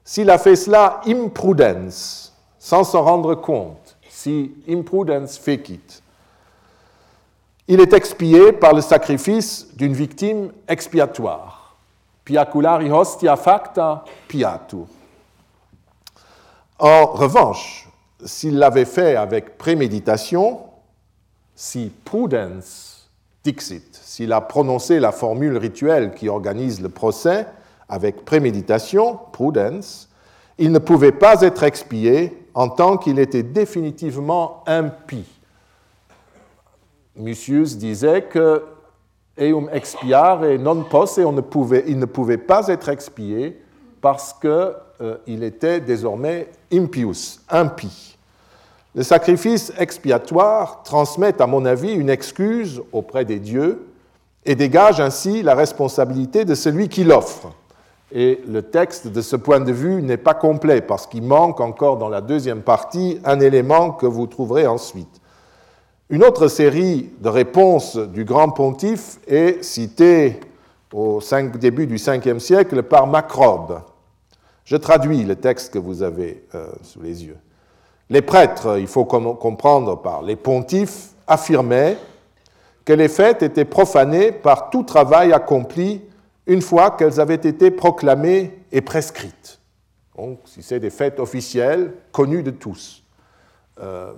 S'il 0.04 0.30
a 0.30 0.38
fait 0.38 0.56
cela 0.56 1.02
imprudence, 1.06 2.34
sans 2.60 2.84
s'en 2.84 3.04
rendre 3.04 3.36
compte, 3.36 3.98
si 4.10 4.54
imprudence 4.70 5.38
fecit, 5.38 6.02
il 7.68 7.80
est 7.80 7.94
expié 7.94 8.52
par 8.52 8.74
le 8.74 8.82
sacrifice 8.82 9.68
d'une 9.76 9.94
victime 9.94 10.52
expiatoire. 10.68 11.61
Piaculari 12.32 12.90
hostia 12.90 13.36
facta? 13.36 14.06
Piatur. 14.30 14.88
En 16.80 17.08
revanche, 17.08 17.90
s'il 18.24 18.58
l'avait 18.58 18.86
fait 18.86 19.18
avec 19.18 19.58
préméditation, 19.58 20.62
si 21.54 21.92
prudence 22.06 23.10
dixit, 23.44 24.00
s'il 24.02 24.32
a 24.32 24.40
prononcé 24.40 25.02
la 25.02 25.12
formule 25.12 25.58
rituelle 25.58 26.14
qui 26.14 26.30
organise 26.30 26.82
le 26.82 26.88
procès 26.88 27.48
avec 27.90 28.24
préméditation, 28.24 29.20
prudence, 29.34 30.08
il 30.58 30.72
ne 30.72 30.80
pouvait 30.80 31.12
pas 31.12 31.42
être 31.42 31.64
expié 31.64 32.48
en 32.54 32.70
tant 32.70 32.96
qu'il 32.96 33.20
était 33.20 33.44
définitivement 33.44 34.64
impie. 34.68 35.28
Mucius 37.18 37.78
disait 37.78 38.22
que 38.22 38.64
eum 39.40 39.70
expiare 39.72 40.58
non 40.60 40.84
posse, 40.84 41.20
on 41.20 41.32
ne 41.32 41.42
pouvait, 41.42 41.86
il 41.88 42.00
ne 42.00 42.06
pouvait 42.06 42.38
pas 42.38 42.68
être 42.68 42.90
expié 42.90 43.62
parce 44.02 44.34
qu'il 44.34 44.50
euh, 44.50 45.18
était 45.28 45.80
désormais 45.80 46.50
impius, 46.72 47.42
impie. 47.50 48.18
Le 48.94 49.04
sacrifice 49.04 49.72
expiatoire 49.78 50.84
transmet, 50.84 51.42
à 51.42 51.48
mon 51.48 51.66
avis, 51.66 51.94
une 51.94 52.10
excuse 52.10 52.82
auprès 52.92 53.24
des 53.24 53.40
dieux 53.40 53.88
et 54.46 54.56
dégage 54.56 55.00
ainsi 55.00 55.44
la 55.44 55.56
responsabilité 55.56 56.44
de 56.44 56.56
celui 56.56 56.90
qui 56.90 57.04
l'offre. 57.04 57.54
Et 58.12 58.42
le 58.46 58.62
texte, 58.62 59.08
de 59.08 59.22
ce 59.22 59.38
point 59.38 59.62
de 59.62 59.72
vue, 59.72 60.02
n'est 60.02 60.18
pas 60.18 60.34
complet 60.34 60.82
parce 60.82 61.08
qu'il 61.08 61.24
manque 61.24 61.62
encore 61.62 61.96
dans 61.98 62.10
la 62.10 62.20
deuxième 62.20 62.62
partie 62.62 63.20
un 63.24 63.40
élément 63.40 63.92
que 63.92 64.06
vous 64.06 64.28
trouverez 64.28 64.68
ensuite. 64.68 65.21
Une 66.12 66.26
autre 66.26 66.50
série 66.50 67.10
de 67.22 67.30
réponses 67.30 67.96
du 67.96 68.26
grand 68.26 68.50
pontife 68.50 69.20
est 69.28 69.64
citée 69.64 70.42
au 70.92 71.22
début 71.58 71.88
du 71.88 71.96
5e 71.96 72.40
siècle 72.40 72.84
par 72.84 73.08
Macrobe. 73.08 73.80
Je 74.66 74.76
traduis 74.76 75.24
le 75.24 75.38
texte 75.38 75.74
que 75.74 75.80
vous 75.80 76.04
avez 76.04 76.44
euh, 76.54 76.68
sous 76.84 77.02
les 77.02 77.24
yeux. 77.24 77.38
Les 78.10 78.22
prêtres, 78.22 78.78
il 78.78 78.88
faut 78.88 79.06
comprendre 79.06 80.02
par 80.02 80.22
les 80.22 80.36
pontifes, 80.36 81.12
affirmaient 81.28 81.98
que 82.84 82.92
les 82.92 83.08
fêtes 83.08 83.42
étaient 83.42 83.64
profanées 83.64 84.34
par 84.34 84.70
tout 84.70 84.84
travail 84.84 85.32
accompli 85.32 86.02
une 86.46 86.62
fois 86.62 86.92
qu'elles 86.92 87.22
avaient 87.22 87.36
été 87.36 87.72
proclamées 87.72 88.60
et 88.74 88.82
prescrites. 88.82 89.62
Donc, 90.18 90.40
si 90.44 90.62
c'est 90.62 90.82
des 90.82 90.90
fêtes 90.90 91.22
officielles, 91.22 91.94
connues 92.12 92.44
de 92.44 92.52
tous. 92.52 93.02
Euh, 93.80 94.12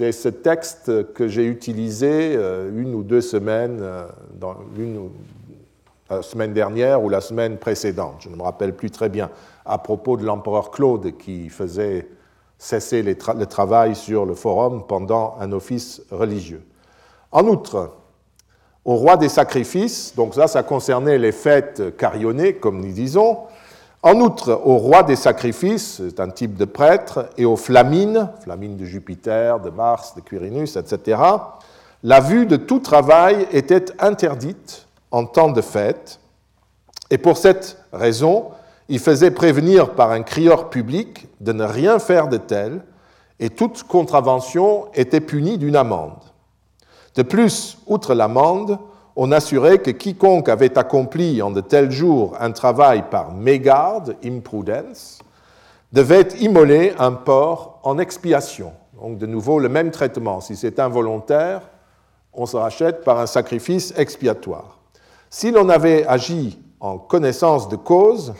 c'est 0.00 0.12
ce 0.12 0.30
texte 0.30 1.12
que 1.12 1.28
j'ai 1.28 1.44
utilisé 1.44 2.34
euh, 2.34 2.70
une 2.74 2.94
ou 2.94 3.02
deux 3.02 3.20
semaines, 3.20 3.80
euh, 3.82 4.06
dans 4.32 4.56
la 6.08 6.22
semaine 6.22 6.54
dernière 6.54 7.04
ou 7.04 7.10
la 7.10 7.20
semaine 7.20 7.58
précédente, 7.58 8.14
je 8.20 8.30
ne 8.30 8.36
me 8.36 8.42
rappelle 8.42 8.74
plus 8.74 8.90
très 8.90 9.10
bien, 9.10 9.28
à 9.66 9.76
propos 9.76 10.16
de 10.16 10.24
l'empereur 10.24 10.70
Claude 10.70 11.18
qui 11.18 11.50
faisait 11.50 12.08
cesser 12.56 13.02
le 13.02 13.44
travail 13.44 13.94
sur 13.94 14.24
le 14.24 14.34
forum 14.34 14.84
pendant 14.88 15.34
un 15.38 15.52
office 15.52 16.00
religieux. 16.10 16.62
En 17.30 17.46
outre, 17.46 17.92
au 18.86 18.94
roi 18.94 19.18
des 19.18 19.28
sacrifices, 19.28 20.14
donc 20.16 20.34
ça, 20.34 20.46
ça 20.46 20.62
concernait 20.62 21.18
les 21.18 21.32
fêtes 21.32 21.94
carillonnées, 21.98 22.54
comme 22.54 22.80
nous 22.80 22.92
disons, 22.92 23.40
en 24.02 24.14
outre, 24.20 24.60
au 24.64 24.78
roi 24.78 25.02
des 25.02 25.16
sacrifices, 25.16 26.00
c'est 26.08 26.20
un 26.20 26.30
type 26.30 26.56
de 26.56 26.64
prêtre, 26.64 27.28
et 27.36 27.44
aux 27.44 27.56
flamines, 27.56 28.30
flamines 28.42 28.76
de 28.76 28.84
Jupiter, 28.84 29.60
de 29.60 29.68
Mars, 29.68 30.14
de 30.14 30.22
Quirinus, 30.22 30.76
etc., 30.76 31.20
la 32.02 32.20
vue 32.20 32.46
de 32.46 32.56
tout 32.56 32.78
travail 32.78 33.46
était 33.52 33.84
interdite 33.98 34.86
en 35.10 35.26
temps 35.26 35.50
de 35.50 35.60
fête, 35.60 36.18
et 37.10 37.18
pour 37.18 37.36
cette 37.36 37.76
raison, 37.92 38.46
il 38.88 39.00
faisait 39.00 39.30
prévenir 39.30 39.90
par 39.90 40.10
un 40.12 40.22
crieur 40.22 40.70
public 40.70 41.28
de 41.40 41.52
ne 41.52 41.64
rien 41.64 41.98
faire 41.98 42.28
de 42.28 42.38
tel, 42.38 42.82
et 43.38 43.50
toute 43.50 43.82
contravention 43.82 44.86
était 44.94 45.20
punie 45.20 45.58
d'une 45.58 45.76
amende. 45.76 46.22
De 47.16 47.22
plus, 47.22 47.78
outre 47.86 48.14
l'amende, 48.14 48.78
on 49.16 49.32
assurait 49.32 49.78
que 49.78 49.90
quiconque 49.90 50.48
avait 50.48 50.78
accompli 50.78 51.42
en 51.42 51.50
de 51.50 51.60
tels 51.60 51.90
jours 51.90 52.36
un 52.40 52.52
travail 52.52 53.04
par 53.10 53.32
mégarde, 53.34 54.16
imprudence, 54.24 55.18
devait 55.92 56.28
immoler 56.40 56.94
un 56.98 57.12
porc 57.12 57.80
en 57.82 57.98
expiation. 57.98 58.72
Donc 59.00 59.18
de 59.18 59.26
nouveau 59.26 59.58
le 59.58 59.68
même 59.68 59.90
traitement. 59.90 60.40
Si 60.40 60.56
c'est 60.56 60.78
involontaire, 60.78 61.62
on 62.32 62.46
se 62.46 62.56
rachète 62.56 63.02
par 63.02 63.18
un 63.18 63.26
sacrifice 63.26 63.92
expiatoire. 63.96 64.78
Si 65.28 65.50
l'on 65.50 65.68
avait 65.68 66.06
agi 66.06 66.58
en 66.78 66.98
connaissance 66.98 67.68
de 67.68 67.76
cause, 67.76 68.34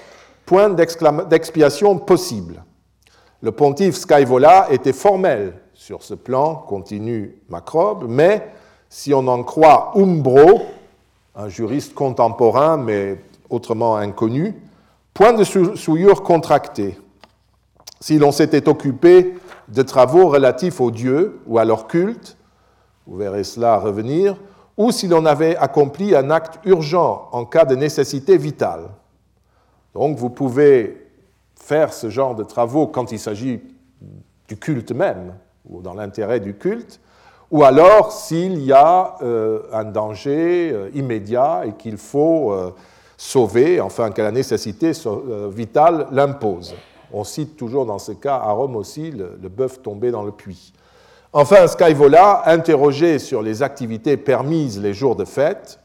point 0.46 0.70
d'expiation 0.70 1.98
possible. 1.98 2.62
Le 3.42 3.52
pontife 3.52 3.96
Scaevola 3.96 4.68
était 4.70 4.92
formel 4.92 5.54
sur 5.72 6.02
ce 6.02 6.14
plan, 6.14 6.56
continue 6.56 7.40
Macrobe, 7.48 8.04
mais 8.08 8.52
si 8.90 9.14
on 9.14 9.26
en 9.28 9.42
croit 9.44 9.92
Umbro, 9.94 10.62
un 11.36 11.48
juriste 11.48 11.94
contemporain 11.94 12.76
mais 12.76 13.24
autrement 13.48 13.96
inconnu, 13.96 14.54
point 15.14 15.32
de 15.32 15.44
souillure 15.44 16.22
contracté. 16.22 16.98
Si 18.00 18.18
l'on 18.18 18.32
s'était 18.32 18.68
occupé 18.68 19.34
de 19.68 19.82
travaux 19.82 20.28
relatifs 20.28 20.80
aux 20.80 20.90
dieux 20.90 21.40
ou 21.46 21.58
à 21.58 21.64
leur 21.64 21.86
culte, 21.86 22.36
vous 23.06 23.16
verrez 23.16 23.44
cela 23.44 23.78
revenir, 23.78 24.36
ou 24.76 24.90
si 24.90 25.06
l'on 25.06 25.24
avait 25.24 25.56
accompli 25.56 26.14
un 26.14 26.30
acte 26.30 26.58
urgent 26.64 27.28
en 27.32 27.44
cas 27.44 27.64
de 27.64 27.76
nécessité 27.76 28.36
vitale. 28.36 28.88
Donc 29.94 30.16
vous 30.16 30.30
pouvez 30.30 31.06
faire 31.54 31.92
ce 31.92 32.10
genre 32.10 32.34
de 32.34 32.42
travaux 32.42 32.86
quand 32.86 33.12
il 33.12 33.18
s'agit 33.18 33.60
du 34.48 34.56
culte 34.56 34.92
même, 34.92 35.34
ou 35.68 35.80
dans 35.80 35.94
l'intérêt 35.94 36.40
du 36.40 36.54
culte, 36.54 37.00
ou 37.50 37.64
alors 37.64 38.12
s'il 38.12 38.62
y 38.62 38.72
a 38.72 39.16
euh, 39.22 39.62
un 39.72 39.84
danger 39.84 40.70
euh, 40.72 40.90
immédiat 40.94 41.62
et 41.66 41.72
qu'il 41.72 41.96
faut 41.96 42.52
euh, 42.52 42.70
sauver, 43.16 43.80
enfin 43.80 44.10
que 44.10 44.22
la 44.22 44.30
nécessité 44.30 44.92
vitale 45.50 46.06
l'impose. 46.12 46.74
On 47.12 47.24
cite 47.24 47.56
toujours 47.56 47.86
dans 47.86 47.98
ce 47.98 48.12
cas 48.12 48.36
à 48.36 48.52
Rome 48.52 48.76
aussi 48.76 49.10
le, 49.10 49.48
bœuf 49.48 49.82
tombé 49.82 50.10
dans 50.10 50.22
le 50.22 50.30
puits. 50.30 50.72
Enfin, 51.32 51.66
Scaevola, 51.66 52.42
interrogé 52.46 53.18
sur 53.18 53.42
les 53.42 53.62
activités 53.62 54.16
permises 54.16 54.80
les 54.80 54.94
jours 54.94 55.16
de 55.16 55.24
fête, 55.24 55.80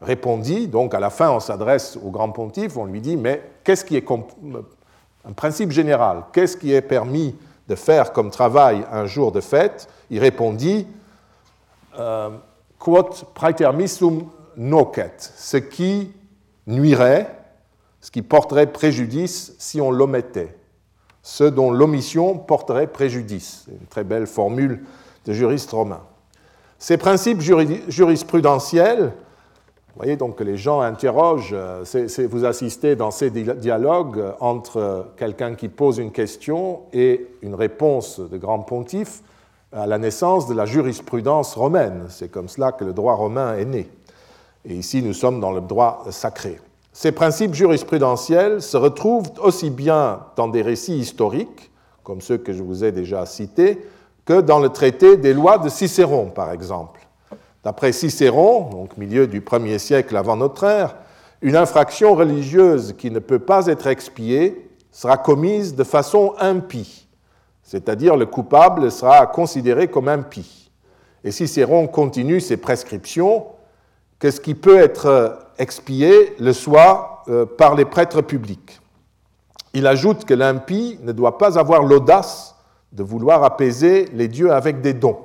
répondit, 0.00 0.68
donc 0.68 0.94
à 0.94 1.00
la 1.00 1.10
fin 1.10 1.30
on 1.30 1.40
s'adresse 1.40 1.98
au 2.02 2.10
grand 2.10 2.30
pontife, 2.30 2.76
on 2.76 2.84
lui 2.84 3.00
dit, 3.00 3.16
mais 3.16 3.42
qu'est-ce 3.64 3.84
qui 3.84 3.96
est 3.96 4.06
un 4.10 5.32
principe 5.32 5.72
général, 5.72 6.22
qu'est-ce 6.32 6.56
qui 6.56 6.72
est 6.72 6.80
permis 6.80 7.34
de 7.68 7.74
faire 7.74 8.12
comme 8.12 8.30
travail 8.30 8.84
un 8.90 9.06
jour 9.06 9.30
de 9.30 9.40
fête? 9.40 9.88
Il 10.10 10.20
répondit, 10.20 10.86
quod 12.78 13.24
praetermissum 13.34 14.28
nocet, 14.56 15.12
ce 15.18 15.56
qui 15.56 16.12
nuirait, 16.66 17.34
ce 18.00 18.10
qui 18.10 18.22
porterait 18.22 18.72
préjudice 18.72 19.54
si 19.58 19.80
on 19.80 19.90
l'omettait, 19.90 20.56
ce 21.22 21.44
dont 21.44 21.70
l'omission 21.70 22.38
porterait 22.38 22.86
préjudice. 22.86 23.66
Une 23.68 23.86
très 23.86 24.04
belle 24.04 24.26
formule 24.26 24.84
de 25.26 25.32
juriste 25.32 25.70
romain. 25.70 26.02
Ces 26.78 26.96
principes 26.96 27.40
jurisprudentiels, 27.40 29.12
vous 29.88 30.04
voyez 30.04 30.16
donc 30.16 30.36
que 30.36 30.44
les 30.44 30.56
gens 30.56 30.80
interrogent, 30.80 31.52
euh, 31.52 31.84
vous 32.30 32.44
assistez 32.44 32.94
dans 32.94 33.10
ces 33.10 33.30
dialogues 33.30 34.22
entre 34.38 35.08
quelqu'un 35.16 35.56
qui 35.56 35.68
pose 35.68 35.98
une 35.98 36.12
question 36.12 36.82
et 36.92 37.26
une 37.42 37.56
réponse 37.56 38.20
de 38.20 38.38
grand 38.38 38.60
pontife 38.60 39.22
à 39.72 39.86
la 39.86 39.98
naissance 39.98 40.46
de 40.46 40.54
la 40.54 40.64
jurisprudence 40.64 41.54
romaine. 41.54 42.06
C'est 42.08 42.30
comme 42.30 42.48
cela 42.48 42.72
que 42.72 42.84
le 42.84 42.92
droit 42.92 43.14
romain 43.14 43.56
est 43.56 43.64
né. 43.64 43.88
Et 44.64 44.74
ici, 44.74 45.02
nous 45.02 45.12
sommes 45.12 45.40
dans 45.40 45.52
le 45.52 45.60
droit 45.60 46.04
sacré. 46.10 46.60
Ces 46.92 47.12
principes 47.12 47.54
jurisprudentiels 47.54 48.60
se 48.60 48.76
retrouvent 48.76 49.30
aussi 49.42 49.70
bien 49.70 50.20
dans 50.36 50.48
des 50.48 50.62
récits 50.62 50.98
historiques, 50.98 51.70
comme 52.02 52.20
ceux 52.20 52.38
que 52.38 52.52
je 52.52 52.62
vous 52.62 52.84
ai 52.84 52.92
déjà 52.92 53.24
cités, 53.26 53.86
que 54.24 54.40
dans 54.40 54.58
le 54.58 54.70
traité 54.70 55.16
des 55.16 55.32
lois 55.32 55.58
de 55.58 55.68
Cicéron, 55.68 56.26
par 56.30 56.52
exemple. 56.52 57.00
D'après 57.64 57.92
Cicéron, 57.92 58.68
donc 58.70 58.96
milieu 58.96 59.26
du 59.26 59.40
1er 59.40 59.78
siècle 59.78 60.16
avant 60.16 60.36
notre 60.36 60.64
ère, 60.64 60.96
une 61.40 61.56
infraction 61.56 62.14
religieuse 62.14 62.94
qui 62.98 63.10
ne 63.10 63.20
peut 63.20 63.38
pas 63.38 63.66
être 63.66 63.86
expiée 63.86 64.70
sera 64.90 65.16
commise 65.16 65.74
de 65.74 65.84
façon 65.84 66.34
impie, 66.38 67.07
c'est-à-dire 67.68 68.16
le 68.16 68.24
coupable 68.24 68.90
sera 68.90 69.26
considéré 69.26 69.88
comme 69.88 70.08
impie. 70.08 70.70
Et 71.22 71.30
Cicéron 71.30 71.86
continue 71.86 72.40
ses 72.40 72.56
prescriptions 72.56 73.44
que 74.18 74.30
ce 74.30 74.40
qui 74.40 74.54
peut 74.54 74.78
être 74.78 75.38
expié 75.58 76.34
le 76.38 76.54
soit 76.54 77.24
euh, 77.28 77.44
par 77.44 77.74
les 77.74 77.84
prêtres 77.84 78.22
publics? 78.22 78.80
Il 79.74 79.86
ajoute 79.86 80.24
que 80.24 80.32
l'impie 80.32 80.98
ne 81.02 81.12
doit 81.12 81.36
pas 81.36 81.58
avoir 81.58 81.82
l'audace 81.82 82.56
de 82.92 83.02
vouloir 83.02 83.44
apaiser 83.44 84.06
les 84.14 84.28
dieux 84.28 84.50
avec 84.50 84.80
des 84.80 84.94
dons. 84.94 85.18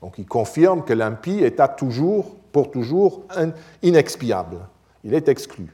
Donc 0.00 0.14
il 0.16 0.24
confirme 0.24 0.82
que 0.82 0.94
l'impie 0.94 1.40
est 1.40 1.60
à 1.60 1.68
toujours, 1.68 2.34
pour 2.50 2.70
toujours, 2.70 3.24
inexpiable. 3.82 4.56
Il 5.04 5.12
est 5.12 5.28
exclu. 5.28 5.66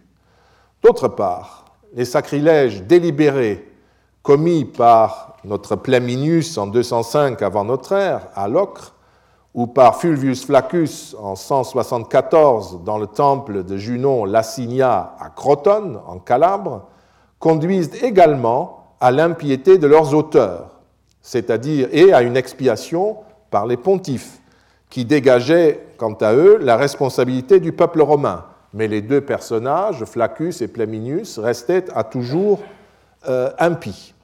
D'autre 0.82 1.06
part, 1.06 1.66
les 1.94 2.04
sacrilèges 2.04 2.82
délibérés 2.82 3.64
commis 4.24 4.64
par 4.64 5.35
notre 5.46 5.76
Pléminus 5.76 6.58
en 6.58 6.66
205 6.66 7.40
avant 7.40 7.64
notre 7.64 7.92
ère 7.92 8.26
à 8.34 8.48
Locre 8.48 8.94
ou 9.54 9.66
par 9.66 9.96
Fulvius 10.00 10.44
Flaccus 10.44 11.16
en 11.18 11.36
174 11.36 12.82
dans 12.84 12.98
le 12.98 13.06
temple 13.06 13.62
de 13.62 13.76
Junon 13.76 14.24
Lacinia 14.24 15.14
à 15.18 15.30
Crotone, 15.30 16.00
en 16.06 16.18
Calabre, 16.18 16.88
conduisent 17.38 18.02
également 18.02 18.96
à 19.00 19.10
l'impiété 19.10 19.78
de 19.78 19.86
leurs 19.86 20.14
auteurs, 20.14 20.80
c'est-à-dire 21.22 21.88
et 21.92 22.12
à 22.12 22.22
une 22.22 22.36
expiation 22.36 23.18
par 23.50 23.66
les 23.66 23.76
pontifes, 23.76 24.40
qui 24.90 25.04
dégageaient, 25.04 25.86
quant 25.96 26.14
à 26.14 26.34
eux, 26.34 26.58
la 26.60 26.76
responsabilité 26.76 27.60
du 27.60 27.72
peuple 27.72 28.02
romain. 28.02 28.44
Mais 28.74 28.88
les 28.88 29.00
deux 29.00 29.20
personnages, 29.20 30.04
Flaccus 30.04 30.60
et 30.60 30.68
Pléminius, 30.68 31.38
restaient 31.38 31.86
à 31.94 32.04
toujours 32.04 32.60
euh, 33.28 33.50
impies. 33.58 34.14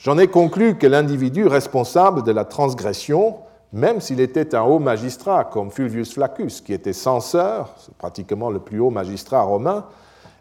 J'en 0.00 0.18
ai 0.18 0.28
conclu 0.28 0.76
que 0.76 0.86
l'individu 0.86 1.46
responsable 1.46 2.24
de 2.24 2.32
la 2.32 2.44
transgression 2.44 3.36
même 3.72 4.00
s'il 4.00 4.20
était 4.20 4.54
un 4.54 4.62
haut 4.62 4.80
magistrat 4.80 5.44
comme 5.44 5.70
Fulvius 5.70 6.14
Flaccus, 6.14 6.60
qui 6.60 6.72
était 6.72 6.92
censeur, 6.92 7.74
pratiquement 7.98 8.50
le 8.50 8.58
plus 8.58 8.80
haut 8.80 8.90
magistrat 8.90 9.42
romain, 9.42 9.86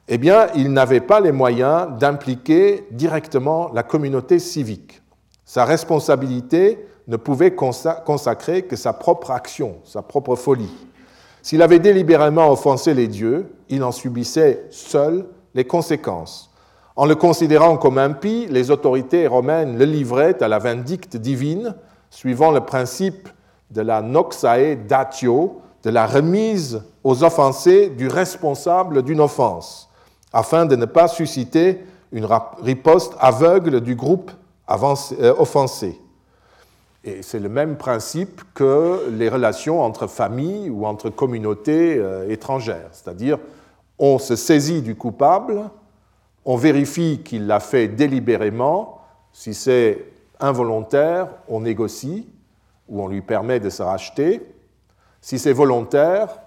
eh 0.08 0.18
bien, 0.18 0.48
il 0.56 0.74
n'avait 0.74 1.02
pas 1.02 1.20
les 1.20 1.32
moyens 1.32 1.88
d'impliquer 2.00 2.88
directement 2.92 3.70
la 3.74 3.84
communauté 3.84 4.40
civique. 4.40 5.04
Sa 5.46 5.66
responsabilité 5.66 6.88
ne 7.08 7.18
pouvait 7.18 7.54
consacrer 7.54 8.64
que 8.64 8.76
sa 8.76 8.94
propre 8.94 9.30
action, 9.30 9.78
sa 9.84 10.02
propre 10.02 10.36
folie. 10.36 10.74
S'il 11.44 11.62
avait 11.62 11.80
délibérément 11.80 12.52
offensé 12.52 12.96
les 12.96 13.08
dieux, 13.08 13.54
il 13.70 13.84
en 13.84 13.92
subissait 13.92 14.66
seul 14.72 15.26
les 15.54 15.66
conséquences. 15.66 16.49
En 17.00 17.06
le 17.06 17.16
considérant 17.16 17.78
comme 17.78 17.98
impie, 17.98 18.46
les 18.50 18.72
autorités 18.72 19.26
romaines 19.26 19.78
le 19.78 19.86
livraient 19.86 20.44
à 20.44 20.50
la 20.50 20.60
vindicte 20.60 21.16
divine, 21.16 21.74
suivant 22.10 22.52
le 22.52 22.60
principe 22.60 23.30
de 23.72 23.80
la 23.80 24.02
noxae 24.02 24.76
datio, 24.76 25.62
de 25.84 25.92
la 25.92 26.06
remise 26.06 26.84
aux 27.06 27.24
offensés 27.24 27.88
du 27.88 28.10
responsable 28.10 29.02
d'une 29.04 29.22
offense, 29.22 29.90
afin 30.34 30.66
de 30.66 30.76
ne 30.76 30.84
pas 30.84 31.08
susciter 31.08 31.86
une 32.12 32.28
riposte 32.62 33.14
aveugle 33.22 33.80
du 33.80 33.96
groupe 33.96 34.32
euh, 34.70 35.34
offensé. 35.38 35.98
Et 37.06 37.22
c'est 37.22 37.40
le 37.40 37.48
même 37.48 37.78
principe 37.78 38.42
que 38.54 39.08
les 39.10 39.30
relations 39.30 39.82
entre 39.82 40.08
familles 40.08 40.70
ou 40.70 40.86
entre 40.86 41.10
communautés 41.10 41.96
euh, 41.98 42.30
étrangères, 42.30 42.90
c'est-à-dire 42.92 43.38
on 43.98 44.20
se 44.20 44.36
saisit 44.36 44.82
du 44.82 44.96
coupable, 44.96 45.70
on 46.50 46.56
vérifie 46.56 47.22
qu'il 47.24 47.46
l'a 47.46 47.60
fait 47.60 47.88
délibérément, 47.88 49.02
si 49.34 49.54
c'est 49.54 50.04
involontaire, 50.40 51.28
on 51.48 51.60
négocie 51.62 52.28
ou 52.88 53.04
on 53.04 53.08
lui 53.08 53.22
permet 53.22 53.60
de 53.60 53.70
se 53.70 53.84
racheter. 53.84 54.42
Si 55.22 55.38
c'est 55.38 55.54
volontaire, 55.54 56.40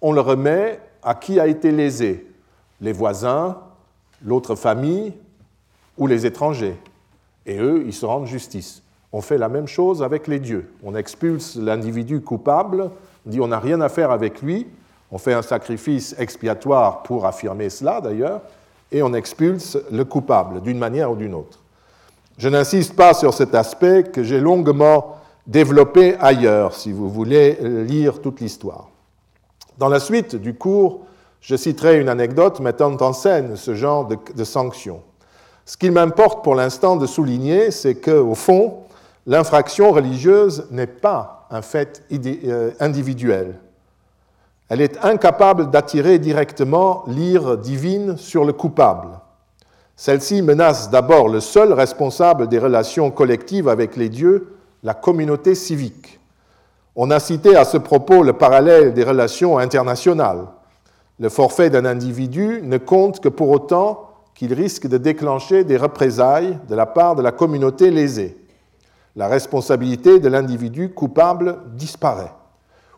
on 0.00 0.12
le 0.12 0.20
remet 0.20 0.78
à 1.02 1.16
qui 1.16 1.40
a 1.40 1.48
été 1.48 1.72
lésé, 1.72 2.24
les 2.80 2.92
voisins, 2.92 3.58
l'autre 4.24 4.54
famille 4.54 5.12
ou 5.96 6.06
les 6.06 6.24
étrangers. 6.24 6.76
Et 7.44 7.58
eux, 7.58 7.82
ils 7.84 7.92
se 7.92 8.06
rendent 8.06 8.26
justice. 8.26 8.84
On 9.10 9.22
fait 9.22 9.38
la 9.38 9.48
même 9.48 9.66
chose 9.66 10.04
avec 10.04 10.28
les 10.28 10.38
dieux. 10.38 10.72
On 10.84 10.94
expulse 10.94 11.56
l'individu 11.56 12.20
coupable, 12.20 12.92
on 13.26 13.30
dit 13.30 13.40
on 13.40 13.48
n'a 13.48 13.58
rien 13.58 13.80
à 13.80 13.88
faire 13.88 14.12
avec 14.12 14.40
lui, 14.40 14.68
on 15.10 15.18
fait 15.18 15.34
un 15.34 15.42
sacrifice 15.42 16.14
expiatoire 16.16 17.02
pour 17.02 17.26
affirmer 17.26 17.70
cela 17.70 18.00
d'ailleurs, 18.00 18.42
et 18.92 19.02
on 19.02 19.12
expulse 19.14 19.78
le 19.90 20.04
coupable 20.04 20.62
d'une 20.62 20.78
manière 20.78 21.10
ou 21.10 21.16
d'une 21.16 21.34
autre. 21.34 21.60
Je 22.38 22.48
n'insiste 22.48 22.94
pas 22.94 23.14
sur 23.14 23.34
cet 23.34 23.54
aspect 23.54 24.04
que 24.04 24.22
j'ai 24.22 24.40
longuement 24.40 25.16
développé 25.46 26.16
ailleurs, 26.20 26.74
si 26.74 26.92
vous 26.92 27.08
voulez 27.08 27.58
lire 27.60 28.20
toute 28.20 28.40
l'histoire. 28.40 28.90
Dans 29.78 29.88
la 29.88 30.00
suite 30.00 30.36
du 30.36 30.54
cours, 30.54 31.00
je 31.40 31.56
citerai 31.56 32.00
une 32.00 32.08
anecdote 32.08 32.60
mettant 32.60 32.96
en 33.00 33.12
scène 33.12 33.56
ce 33.56 33.74
genre 33.74 34.06
de, 34.06 34.44
sanctions. 34.44 35.02
Ce 35.64 35.76
qu'il 35.76 35.92
m'importe 35.92 36.42
pour 36.42 36.54
l'instant 36.54 36.96
de 36.96 37.06
souligner, 37.06 37.70
c'est 37.70 37.94
qu'au 37.96 38.34
fond, 38.34 38.78
l'infraction 39.26 39.92
religieuse 39.92 40.66
n'est 40.70 40.86
pas 40.86 41.46
un 41.50 41.62
fait 41.62 42.02
euh, 42.12 42.72
individuel. 42.80 43.54
Elle 44.68 44.80
est 44.80 45.04
incapable 45.04 45.70
d'attirer 45.70 46.18
directement 46.18 47.04
l'ire 47.06 47.56
divine 47.56 48.16
sur 48.16 48.44
le 48.44 48.52
coupable. 48.52 49.08
Celle-ci 49.96 50.42
menace 50.42 50.90
d'abord 50.90 51.28
le 51.28 51.40
seul 51.40 51.72
responsable 51.72 52.48
des 52.48 52.58
relations 52.58 53.10
collectives 53.10 53.68
avec 53.68 53.96
les 53.96 54.08
dieux, 54.08 54.54
la 54.82 54.94
communauté 54.94 55.54
civique. 55.54 56.20
On 56.94 57.10
a 57.10 57.18
cité 57.18 57.56
à 57.56 57.64
ce 57.64 57.78
propos 57.78 58.22
le 58.22 58.32
parallèle 58.32 58.92
des 58.92 59.04
relations 59.04 59.58
internationales. 59.58 60.46
Le 61.18 61.28
forfait 61.28 61.70
d'un 61.70 61.84
individu 61.84 62.60
ne 62.62 62.78
compte 62.78 63.20
que 63.20 63.28
pour 63.28 63.50
autant 63.50 64.10
qu'il 64.34 64.54
risque 64.54 64.86
de 64.86 64.98
déclencher 64.98 65.64
des 65.64 65.76
représailles 65.76 66.58
de 66.68 66.76
la 66.76 66.86
part 66.86 67.16
de 67.16 67.22
la 67.22 67.32
communauté 67.32 67.90
lésée. 67.90 68.36
La 69.16 69.26
responsabilité 69.26 70.20
de 70.20 70.28
l'individu 70.28 70.90
coupable 70.90 71.58
disparaît, 71.74 72.30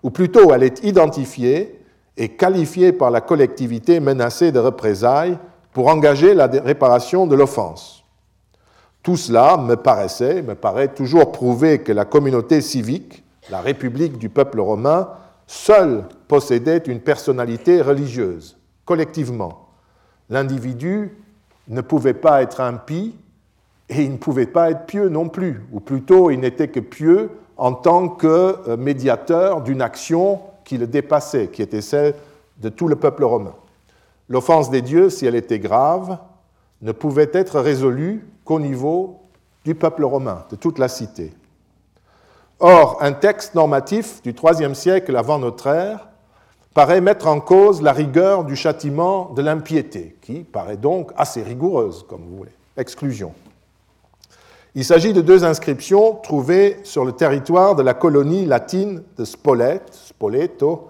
ou 0.02 0.10
plutôt 0.10 0.52
elle 0.52 0.62
est 0.62 0.84
identifiée 0.84 1.80
et 2.16 2.30
qualifiée 2.30 2.92
par 2.92 3.10
la 3.10 3.20
collectivité 3.20 4.00
menacée 4.00 4.52
de 4.52 4.58
représailles 4.58 5.38
pour 5.72 5.88
engager 5.88 6.34
la 6.34 6.46
réparation 6.46 7.26
de 7.26 7.34
l'offense. 7.34 8.04
Tout 9.02 9.16
cela 9.16 9.56
me 9.56 9.76
paraissait, 9.76 10.42
me 10.42 10.54
paraît 10.54 10.88
toujours 10.88 11.32
prouver 11.32 11.78
que 11.78 11.92
la 11.92 12.04
communauté 12.04 12.60
civique, 12.60 13.24
la 13.50 13.60
République 13.60 14.18
du 14.18 14.28
peuple 14.28 14.60
romain, 14.60 15.08
seule 15.46 16.04
possédait 16.28 16.82
une 16.86 17.00
personnalité 17.00 17.80
religieuse, 17.80 18.58
collectivement. 18.84 19.68
L'individu 20.28 21.16
ne 21.68 21.80
pouvait 21.80 22.14
pas 22.14 22.42
être 22.42 22.60
impie 22.60 23.16
et 23.88 24.02
il 24.02 24.12
ne 24.12 24.16
pouvait 24.18 24.46
pas 24.46 24.70
être 24.70 24.86
pieux 24.86 25.08
non 25.08 25.28
plus, 25.28 25.62
ou 25.72 25.80
plutôt 25.80 26.30
il 26.30 26.40
n'était 26.40 26.68
que 26.68 26.80
pieux 26.80 27.30
en 27.61 27.75
tant 27.75 28.09
que 28.09 28.57
euh, 28.68 28.77
médiateur 28.79 29.61
d'une 29.61 29.83
action 29.83 30.40
qui 30.64 30.79
le 30.79 30.87
dépassait, 30.87 31.49
qui 31.49 31.61
était 31.61 31.83
celle 31.83 32.14
de 32.57 32.70
tout 32.70 32.88
le 32.88 32.96
peuple 32.96 33.23
romain. 33.23 33.55
L'offense 34.31 34.70
des 34.70 34.81
dieux, 34.81 35.11
si 35.11 35.27
elle 35.27 35.35
était 35.35 35.59
grave, 35.59 36.16
ne 36.81 36.92
pouvait 36.92 37.29
être 37.35 37.61
résolue 37.61 38.27
qu'au 38.46 38.61
niveau 38.61 39.20
du 39.66 39.75
peuple 39.75 40.05
romain, 40.05 40.46
de 40.51 40.57
toute 40.57 40.79
la 40.79 40.88
cité. 40.88 41.35
Or, 42.61 42.96
un 43.03 43.12
texte 43.12 43.55
normatif 43.55 44.23
du 44.23 44.31
IIIe 44.31 44.75
siècle 44.75 45.14
avant 45.14 45.38
notre 45.38 45.66
ère 45.66 46.09
paraît 46.73 47.03
mettre 47.03 47.27
en 47.27 47.40
cause 47.40 47.83
la 47.83 47.92
rigueur 47.92 48.44
du 48.44 48.57
châtiment 48.57 49.35
de 49.35 49.42
l'impiété, 49.42 50.16
qui 50.23 50.44
paraît 50.44 50.79
donc 50.79 51.12
assez 51.14 51.42
rigoureuse, 51.42 52.07
comme 52.09 52.23
vous 52.23 52.38
voulez. 52.38 52.53
Exclusion. 52.79 53.35
Il 54.74 54.85
s'agit 54.85 55.12
de 55.12 55.20
deux 55.20 55.44
inscriptions 55.44 56.14
trouvées 56.22 56.78
sur 56.85 57.04
le 57.04 57.12
territoire 57.12 57.74
de 57.74 57.83
la 57.83 57.94
colonie 57.94 58.46
latine 58.46 59.02
de 59.16 59.24
Spoleto, 59.24 60.88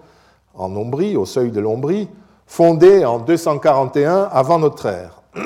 en 0.53 0.75
Ombrie, 0.75 1.17
au 1.17 1.25
seuil 1.25 1.49
de 1.49 1.59
l'Ombrie, 1.59 2.07
fondée 2.45 3.05
en 3.05 3.17
241 3.17 4.29
avant 4.31 4.59
notre 4.59 4.85
ère. 4.85 5.21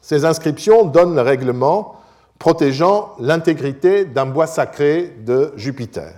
Ces 0.00 0.24
inscriptions 0.24 0.84
donnent 0.84 1.16
le 1.16 1.22
règlement 1.22 1.96
protégeant 2.38 3.14
l'intégrité 3.18 4.04
d'un 4.04 4.26
bois 4.26 4.46
sacré 4.46 5.16
de 5.24 5.52
Jupiter. 5.56 6.12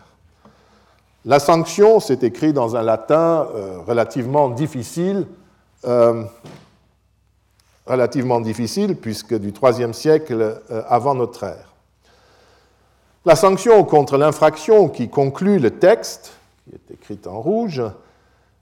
La 1.25 1.39
sanction, 1.39 2.01
c'est 2.01 2.23
écrit 2.25 2.53
dans 2.53 2.77
un 2.77 2.83
latin 2.83 3.47
euh, 3.55 3.79
relativement 3.87 4.51
difficile, 4.51 5.27
euh, 5.87 6.25
relativement 7.87 8.41
difficile, 8.41 8.97
puisque 8.97 9.35
du 9.35 9.53
IIIe 9.53 9.95
siècle 9.95 10.61
euh, 10.71 10.83
avant 10.89 11.15
notre 11.15 11.45
ère. 11.45 11.75
La 13.27 13.37
sanction 13.37 13.85
contre 13.85 14.19
l'infraction 14.19 14.89
qui 14.89 15.09
conclut 15.09 15.59
le 15.59 15.71
texte, 15.71 16.33
qui 16.65 16.75
est 16.75 16.95
écrite 16.95 17.27
en 17.27 17.41
rouge, 17.41 17.83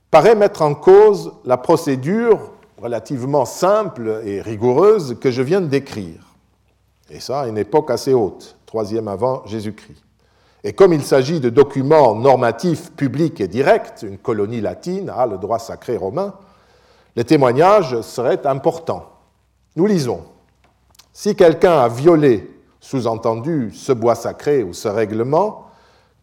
paraît 0.09 0.35
mettre 0.35 0.61
en 0.61 0.73
cause 0.73 1.33
la 1.43 1.57
procédure 1.57 2.51
relativement 2.81 3.45
simple 3.45 4.21
et 4.25 4.41
rigoureuse 4.41 5.17
que 5.19 5.31
je 5.31 5.41
viens 5.41 5.61
de 5.61 5.67
décrire. 5.67 6.21
Et 7.09 7.19
ça 7.19 7.41
à 7.41 7.47
une 7.47 7.57
époque 7.57 7.91
assez 7.91 8.13
haute, 8.13 8.57
troisième 8.65 9.07
avant 9.07 9.45
Jésus-Christ. 9.45 10.01
Et 10.63 10.73
comme 10.73 10.93
il 10.93 11.03
s'agit 11.03 11.41
de 11.41 11.49
documents 11.49 12.15
normatifs 12.15 12.91
publics 12.91 13.41
et 13.41 13.47
directs, 13.47 14.03
une 14.03 14.17
colonie 14.17 14.61
latine 14.61 15.09
a 15.09 15.25
le 15.25 15.37
droit 15.37 15.59
sacré 15.59 15.97
romain, 15.97 16.33
le 17.15 17.23
témoignage 17.23 17.99
serait 18.01 18.45
important. 18.47 19.12
Nous 19.75 19.85
lisons 19.85 20.23
Si 21.11 21.35
quelqu'un 21.35 21.79
a 21.79 21.87
violé, 21.87 22.49
sous-entendu, 22.79 23.71
ce 23.73 23.91
bois 23.91 24.15
sacré 24.15 24.63
ou 24.63 24.73
ce 24.73 24.87
règlement, 24.87 25.67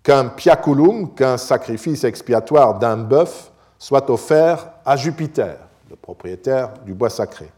qu'un 0.02 0.28
piaculum, 0.28 1.14
qu'un 1.14 1.36
sacrifice 1.36 2.04
expiatoire 2.04 2.78
d'un 2.78 2.96
bœuf, 2.96 3.50
soit 3.78 4.08
offert 4.10 4.70
à 4.84 4.96
Jupiter, 4.96 5.56
le 5.88 5.96
propriétaire 5.96 6.74
du 6.84 6.94
bois 6.94 7.10
sacré. 7.10 7.50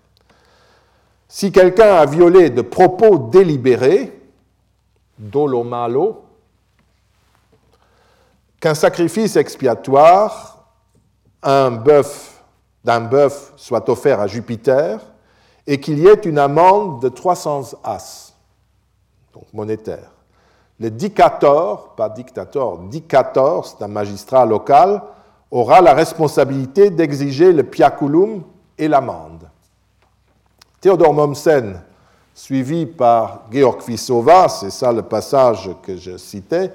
Si 1.28 1.50
quelqu'un 1.50 1.94
a 1.94 2.07
violé 2.07 2.50
de 2.50 2.62
propos 2.62 3.18
délibérés, 3.18 4.20
dolomalo, 5.18 6.24
qu'un 8.61 8.74
sacrifice 8.74 9.37
expiatoire, 9.37 10.66
un 11.42 11.70
bœuf, 11.70 12.42
d'un 12.85 13.00
bœuf 13.00 13.52
soit 13.57 13.88
offert 13.88 14.20
à 14.20 14.26
Jupiter 14.26 15.00
et 15.66 15.81
qu'il 15.81 15.98
y 15.98 16.07
ait 16.07 16.14
une 16.25 16.38
amende 16.38 17.01
de 17.01 17.09
300 17.09 17.77
as, 17.85 18.35
donc 19.33 19.44
monétaire. 19.53 20.11
Le 20.81 20.90
dicator, 20.90 21.94
pas 21.94 22.09
dictator, 22.09 22.79
dicator, 22.79 23.66
c'est 23.66 23.85
un 23.85 23.88
magistrat 23.88 24.44
local, 24.44 25.03
aura 25.51 25.81
la 25.81 25.94
responsabilité 25.94 26.90
d'exiger 26.90 27.53
le 27.53 27.62
piaculum 27.62 28.42
et 28.79 28.88
l'amende. 28.88 29.48
Théodore 30.81 31.14
Mommsen, 31.14 31.81
suivi 32.35 32.87
par 32.87 33.42
Georg 33.53 33.83
Vissova, 33.87 34.48
c'est 34.48 34.70
ça 34.70 34.90
le 34.92 35.03
passage 35.03 35.70
que 35.83 35.96
je 35.96 36.16
citais, 36.16 36.72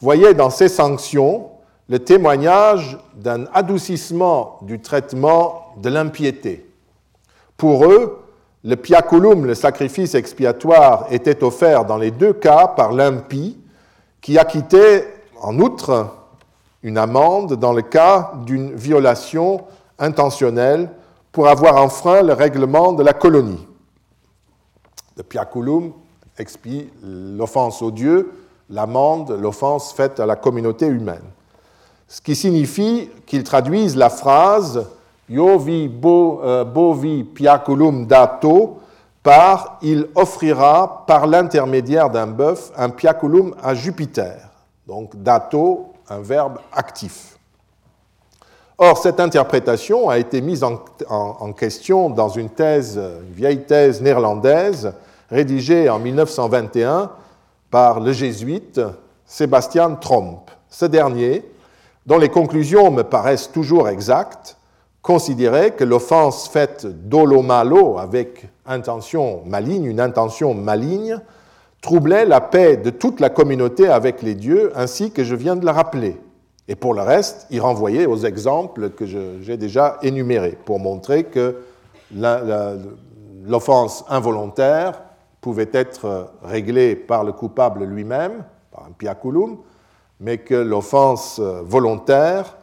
voyait 0.00 0.34
dans 0.34 0.50
ces 0.50 0.68
sanctions 0.68 1.50
le 1.88 1.98
témoignage 1.98 2.98
d'un 3.14 3.44
adoucissement 3.52 4.58
du 4.62 4.80
traitement 4.80 5.74
de 5.76 5.90
l'impiété. 5.90 6.66
Pour 7.56 7.84
eux, 7.84 8.21
le 8.64 8.76
piaculum, 8.76 9.46
le 9.46 9.54
sacrifice 9.54 10.14
expiatoire, 10.14 11.06
était 11.10 11.42
offert 11.42 11.84
dans 11.84 11.96
les 11.96 12.10
deux 12.10 12.32
cas 12.32 12.68
par 12.68 12.92
l'impie, 12.92 13.58
qui 14.20 14.38
acquittait 14.38 15.12
en 15.40 15.58
outre 15.58 16.14
une 16.82 16.98
amende 16.98 17.54
dans 17.54 17.72
le 17.72 17.82
cas 17.82 18.32
d'une 18.46 18.74
violation 18.74 19.62
intentionnelle 19.98 20.90
pour 21.32 21.48
avoir 21.48 21.76
enfreint 21.76 22.22
le 22.22 22.32
règlement 22.32 22.92
de 22.92 23.02
la 23.02 23.12
colonie. 23.12 23.66
Le 25.16 25.22
piaculum 25.22 25.92
expie 26.38 26.90
l'offense 27.02 27.82
au 27.82 27.90
Dieu, 27.90 28.32
l'amende, 28.70 29.36
l'offense 29.40 29.92
faite 29.92 30.20
à 30.20 30.26
la 30.26 30.36
communauté 30.36 30.86
humaine. 30.86 31.22
Ce 32.06 32.20
qui 32.20 32.36
signifie 32.36 33.10
qu'ils 33.26 33.44
traduisent 33.44 33.96
la 33.96 34.10
phrase 34.10 34.86
Iovi 35.32 35.90
euh, 36.04 36.64
bovi 36.64 37.24
piaculum 37.24 38.06
dato 38.06 38.78
par 39.22 39.78
il 39.82 40.08
offrira 40.14 41.04
par 41.06 41.26
l'intermédiaire 41.26 42.10
d'un 42.10 42.26
bœuf 42.26 42.72
un 42.76 42.90
piaculum 42.90 43.54
à 43.62 43.74
Jupiter. 43.74 44.50
Donc 44.86 45.16
dato, 45.16 45.92
un 46.08 46.20
verbe 46.20 46.58
actif. 46.72 47.38
Or, 48.78 48.98
cette 48.98 49.20
interprétation 49.20 50.08
a 50.08 50.18
été 50.18 50.40
mise 50.40 50.64
en, 50.64 50.82
en, 51.08 51.52
question 51.52 52.10
dans 52.10 52.28
une 52.28 52.50
thèse, 52.50 52.96
une 52.96 53.32
vieille 53.32 53.64
thèse 53.64 54.02
néerlandaise, 54.02 54.92
rédigée 55.30 55.88
en 55.88 56.00
1921 56.00 57.10
par 57.70 58.00
le 58.00 58.12
jésuite 58.12 58.80
Sébastien 59.24 59.94
Tromp. 59.94 60.50
Ce 60.68 60.84
dernier, 60.84 61.48
dont 62.06 62.18
les 62.18 62.28
conclusions 62.28 62.90
me 62.90 63.02
paraissent 63.02 63.52
toujours 63.52 63.88
exactes, 63.88 64.56
considérait 65.02 65.72
que 65.72 65.84
l'offense 65.84 66.48
faite 66.48 66.86
dolo 66.86 67.42
malo 67.42 67.98
avec 67.98 68.46
intention 68.64 69.42
maligne, 69.44 69.84
une 69.84 70.00
intention 70.00 70.54
maligne, 70.54 71.20
troublait 71.80 72.24
la 72.24 72.40
paix 72.40 72.76
de 72.76 72.90
toute 72.90 73.18
la 73.18 73.28
communauté 73.28 73.88
avec 73.88 74.22
les 74.22 74.36
dieux, 74.36 74.72
ainsi 74.76 75.10
que 75.10 75.24
je 75.24 75.34
viens 75.34 75.56
de 75.56 75.66
le 75.66 75.72
rappeler. 75.72 76.16
Et 76.68 76.76
pour 76.76 76.94
le 76.94 77.02
reste, 77.02 77.48
il 77.50 77.60
renvoyait 77.60 78.06
aux 78.06 78.18
exemples 78.18 78.90
que 78.90 79.04
j'ai 79.04 79.56
déjà 79.56 79.98
énumérés 80.02 80.56
pour 80.64 80.78
montrer 80.78 81.24
que 81.24 81.56
l'offense 83.44 84.04
involontaire 84.08 85.02
pouvait 85.40 85.70
être 85.72 86.30
réglé 86.44 86.94
par 86.94 87.24
le 87.24 87.32
coupable 87.32 87.84
lui-même, 87.84 88.44
par 88.70 88.84
un 88.84 88.92
piaculum, 88.92 89.58
mais 90.20 90.38
que 90.38 90.54
l'offense 90.54 91.40
volontaire 91.40 92.56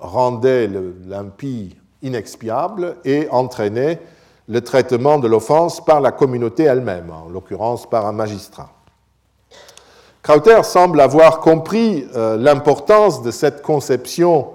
rendait 0.00 0.68
l'impie 1.06 1.76
inexpiable 2.02 2.96
et 3.04 3.28
entraînait 3.30 4.00
le 4.48 4.60
traitement 4.62 5.18
de 5.18 5.28
l'offense 5.28 5.84
par 5.84 6.00
la 6.00 6.12
communauté 6.12 6.64
elle-même, 6.64 7.10
en 7.10 7.28
l'occurrence 7.28 7.88
par 7.88 8.06
un 8.06 8.12
magistrat. 8.12 8.70
Krauter 10.22 10.62
semble 10.64 11.00
avoir 11.00 11.40
compris 11.40 12.06
euh, 12.14 12.36
l'importance 12.36 13.22
de 13.22 13.30
cette 13.30 13.62
conception 13.62 14.48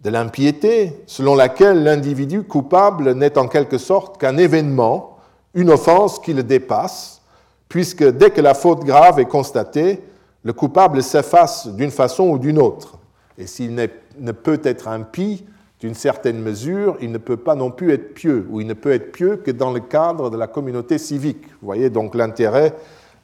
de 0.00 0.10
l'impiété, 0.10 1.02
selon 1.06 1.34
laquelle 1.34 1.82
l'individu 1.82 2.42
coupable 2.42 3.14
n'est 3.14 3.38
en 3.38 3.48
quelque 3.48 3.78
sorte 3.78 4.18
qu'un 4.20 4.36
événement 4.36 5.16
une 5.54 5.70
offense 5.70 6.18
qui 6.18 6.34
le 6.34 6.42
dépasse, 6.42 7.20
puisque 7.68 8.04
dès 8.04 8.30
que 8.30 8.40
la 8.40 8.54
faute 8.54 8.84
grave 8.84 9.18
est 9.18 9.26
constatée, 9.26 10.02
le 10.42 10.52
coupable 10.52 11.02
s'efface 11.02 11.66
d'une 11.68 11.90
façon 11.90 12.24
ou 12.28 12.38
d'une 12.38 12.58
autre. 12.58 12.98
Et 13.38 13.46
s'il 13.46 13.74
ne 13.74 14.32
peut 14.32 14.60
être 14.64 14.88
impie 14.88 15.44
d'une 15.80 15.94
certaine 15.94 16.40
mesure, 16.40 16.96
il 17.00 17.12
ne 17.12 17.18
peut 17.18 17.36
pas 17.36 17.54
non 17.54 17.70
plus 17.70 17.92
être 17.92 18.12
pieux, 18.12 18.46
ou 18.50 18.60
il 18.60 18.66
ne 18.66 18.74
peut 18.74 18.92
être 18.92 19.12
pieux 19.12 19.36
que 19.36 19.52
dans 19.52 19.72
le 19.72 19.80
cadre 19.80 20.28
de 20.28 20.36
la 20.36 20.48
communauté 20.48 20.98
civique. 20.98 21.46
Vous 21.60 21.66
voyez 21.66 21.88
donc 21.88 22.16
l'intérêt 22.16 22.74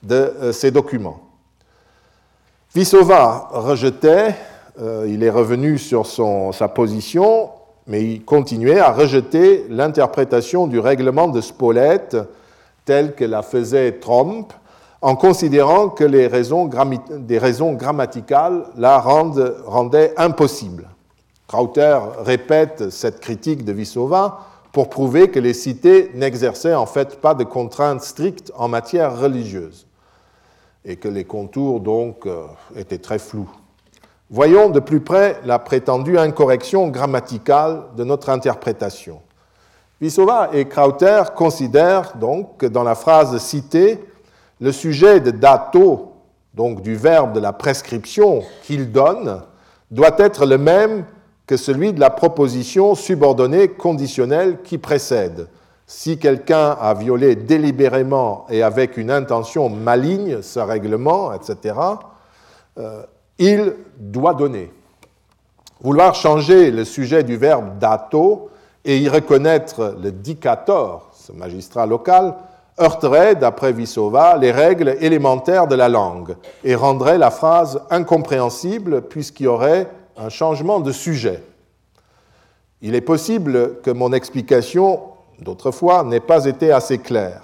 de 0.04 0.14
euh, 0.14 0.52
ces 0.52 0.70
documents. 0.70 1.20
Vissova 2.74 3.48
rejetait, 3.52 4.36
euh, 4.80 5.06
il 5.08 5.22
est 5.24 5.30
revenu 5.30 5.78
sur 5.78 6.06
sa 6.06 6.68
position, 6.68 7.50
mais 7.86 8.04
il 8.04 8.24
continuait 8.24 8.80
à 8.80 8.92
rejeter 8.92 9.66
l'interprétation 9.68 10.66
du 10.66 10.78
règlement 10.78 11.28
de 11.28 11.40
Spolète 11.40 12.16
telle 12.84 13.14
que 13.14 13.24
la 13.24 13.42
faisait 13.42 13.92
Tromp, 13.92 14.52
en 15.04 15.16
considérant 15.16 15.90
que 15.90 16.02
les 16.02 16.26
raisons, 16.26 16.66
des 16.66 17.36
raisons 17.36 17.74
grammaticales 17.74 18.64
la 18.74 18.98
rendaient 18.98 20.14
impossible. 20.16 20.88
Krauter 21.46 21.98
répète 22.20 22.88
cette 22.88 23.20
critique 23.20 23.66
de 23.66 23.72
Vissova 23.72 24.38
pour 24.72 24.88
prouver 24.88 25.28
que 25.28 25.38
les 25.38 25.52
cités 25.52 26.10
n'exerçaient 26.14 26.74
en 26.74 26.86
fait 26.86 27.20
pas 27.20 27.34
de 27.34 27.44
contraintes 27.44 28.00
strictes 28.00 28.50
en 28.56 28.68
matière 28.68 29.20
religieuse 29.20 29.86
et 30.86 30.96
que 30.96 31.08
les 31.08 31.24
contours 31.24 31.80
donc 31.80 32.24
euh, 32.24 32.46
étaient 32.74 32.96
très 32.96 33.18
flous. 33.18 33.50
Voyons 34.30 34.70
de 34.70 34.80
plus 34.80 35.00
près 35.00 35.38
la 35.44 35.58
prétendue 35.58 36.16
incorrection 36.16 36.88
grammaticale 36.88 37.82
de 37.94 38.04
notre 38.04 38.30
interprétation. 38.30 39.20
Vissova 40.00 40.48
et 40.54 40.64
Krauter 40.64 41.24
considèrent 41.36 42.16
donc 42.16 42.56
que 42.56 42.66
dans 42.66 42.84
la 42.84 42.94
phrase 42.94 43.36
citée, 43.36 44.02
le 44.64 44.72
sujet 44.72 45.20
de 45.20 45.30
dato 45.30 46.14
donc 46.54 46.80
du 46.80 46.94
verbe 46.96 47.34
de 47.34 47.40
la 47.40 47.52
prescription 47.52 48.42
qu'il 48.62 48.92
donne, 48.92 49.42
doit 49.90 50.14
être 50.16 50.46
le 50.46 50.56
même 50.56 51.04
que 51.46 51.58
celui 51.58 51.92
de 51.92 52.00
la 52.00 52.08
proposition 52.08 52.94
subordonnée 52.94 53.68
conditionnelle 53.68 54.62
qui 54.62 54.78
précède. 54.78 55.48
Si 55.86 56.18
quelqu'un 56.18 56.78
a 56.80 56.94
violé 56.94 57.36
délibérément 57.36 58.46
et 58.48 58.62
avec 58.62 58.96
une 58.96 59.10
intention 59.10 59.68
maligne 59.68 60.40
ce 60.40 60.60
règlement, 60.60 61.34
etc., 61.34 61.76
euh, 62.78 63.02
il 63.38 63.74
doit 63.98 64.32
donner. 64.32 64.72
Vouloir 65.82 66.14
changer 66.14 66.70
le 66.70 66.86
sujet 66.86 67.22
du 67.22 67.36
verbe 67.36 67.78
dato 67.78 68.48
et 68.82 68.96
y 68.96 69.10
reconnaître 69.10 69.94
le 70.02 70.10
dicator, 70.10 71.10
ce 71.12 71.32
magistrat 71.32 71.84
local, 71.84 72.36
heurterait, 72.80 73.34
d'après 73.34 73.72
Vissova, 73.72 74.36
les 74.36 74.50
règles 74.50 74.96
élémentaires 75.00 75.66
de 75.66 75.74
la 75.74 75.88
langue 75.88 76.36
et 76.64 76.74
rendrait 76.74 77.18
la 77.18 77.30
phrase 77.30 77.80
incompréhensible 77.90 79.02
puisqu'il 79.02 79.44
y 79.44 79.48
aurait 79.48 79.88
un 80.16 80.28
changement 80.28 80.80
de 80.80 80.92
sujet. 80.92 81.42
Il 82.82 82.94
est 82.94 83.00
possible 83.00 83.80
que 83.82 83.90
mon 83.90 84.12
explication 84.12 85.00
d'autrefois 85.40 86.04
n'ait 86.04 86.20
pas 86.20 86.44
été 86.44 86.72
assez 86.72 86.98
claire. 86.98 87.42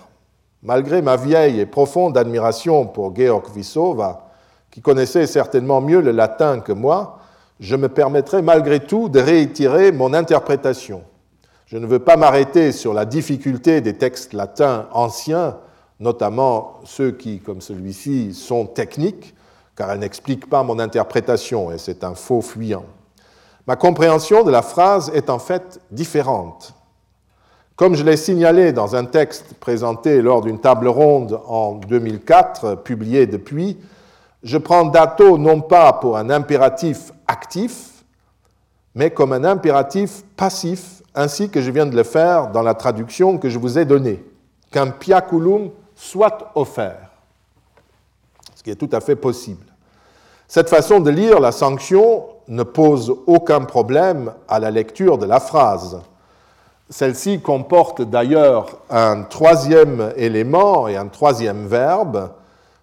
Malgré 0.62 1.00
ma 1.00 1.16
vieille 1.16 1.60
et 1.60 1.66
profonde 1.66 2.18
admiration 2.18 2.86
pour 2.86 3.16
Georg 3.16 3.46
Vissova, 3.54 4.30
qui 4.70 4.82
connaissait 4.82 5.26
certainement 5.26 5.80
mieux 5.80 6.00
le 6.00 6.10
latin 6.12 6.60
que 6.60 6.72
moi, 6.72 7.18
je 7.58 7.76
me 7.76 7.88
permettrai 7.88 8.42
malgré 8.42 8.80
tout 8.80 9.08
de 9.08 9.20
réitérer 9.20 9.92
mon 9.92 10.14
interprétation. 10.14 11.02
Je 11.70 11.78
ne 11.78 11.86
veux 11.86 12.00
pas 12.00 12.16
m'arrêter 12.16 12.72
sur 12.72 12.92
la 12.92 13.04
difficulté 13.04 13.80
des 13.80 13.96
textes 13.96 14.32
latins 14.32 14.88
anciens, 14.90 15.58
notamment 16.00 16.80
ceux 16.82 17.12
qui, 17.12 17.38
comme 17.38 17.60
celui-ci, 17.60 18.34
sont 18.34 18.66
techniques, 18.66 19.36
car 19.76 19.92
elles 19.92 20.00
n'expliquent 20.00 20.50
pas 20.50 20.64
mon 20.64 20.80
interprétation, 20.80 21.70
et 21.70 21.78
c'est 21.78 22.02
un 22.02 22.16
faux 22.16 22.42
fuyant. 22.42 22.86
Ma 23.68 23.76
compréhension 23.76 24.42
de 24.42 24.50
la 24.50 24.62
phrase 24.62 25.12
est 25.14 25.30
en 25.30 25.38
fait 25.38 25.78
différente. 25.92 26.74
Comme 27.76 27.94
je 27.94 28.02
l'ai 28.02 28.16
signalé 28.16 28.72
dans 28.72 28.96
un 28.96 29.04
texte 29.04 29.54
présenté 29.54 30.22
lors 30.22 30.40
d'une 30.40 30.58
table 30.58 30.88
ronde 30.88 31.40
en 31.46 31.74
2004, 31.74 32.82
publié 32.82 33.28
depuis, 33.28 33.78
je 34.42 34.58
prends 34.58 34.86
dato 34.86 35.38
non 35.38 35.60
pas 35.60 35.92
pour 35.92 36.16
un 36.16 36.30
impératif 36.30 37.12
actif, 37.28 38.02
mais 38.96 39.10
comme 39.10 39.32
un 39.32 39.44
impératif 39.44 40.24
passif, 40.36 40.99
ainsi 41.14 41.50
que 41.50 41.60
je 41.60 41.70
viens 41.70 41.86
de 41.86 41.96
le 41.96 42.02
faire 42.02 42.50
dans 42.50 42.62
la 42.62 42.74
traduction 42.74 43.38
que 43.38 43.48
je 43.48 43.58
vous 43.58 43.78
ai 43.78 43.84
donnée, 43.84 44.24
qu'un 44.70 44.88
piaculum 44.90 45.70
soit 45.94 46.52
offert, 46.54 47.10
ce 48.54 48.62
qui 48.62 48.70
est 48.70 48.76
tout 48.76 48.90
à 48.92 49.00
fait 49.00 49.16
possible. 49.16 49.66
Cette 50.48 50.68
façon 50.68 51.00
de 51.00 51.10
lire 51.10 51.40
la 51.40 51.52
sanction 51.52 52.24
ne 52.48 52.62
pose 52.62 53.14
aucun 53.26 53.60
problème 53.60 54.32
à 54.48 54.58
la 54.58 54.70
lecture 54.70 55.18
de 55.18 55.26
la 55.26 55.38
phrase. 55.38 56.00
Celle-ci 56.88 57.40
comporte 57.40 58.02
d'ailleurs 58.02 58.78
un 58.90 59.22
troisième 59.22 60.12
élément 60.16 60.88
et 60.88 60.96
un 60.96 61.06
troisième 61.06 61.66
verbe, 61.66 62.30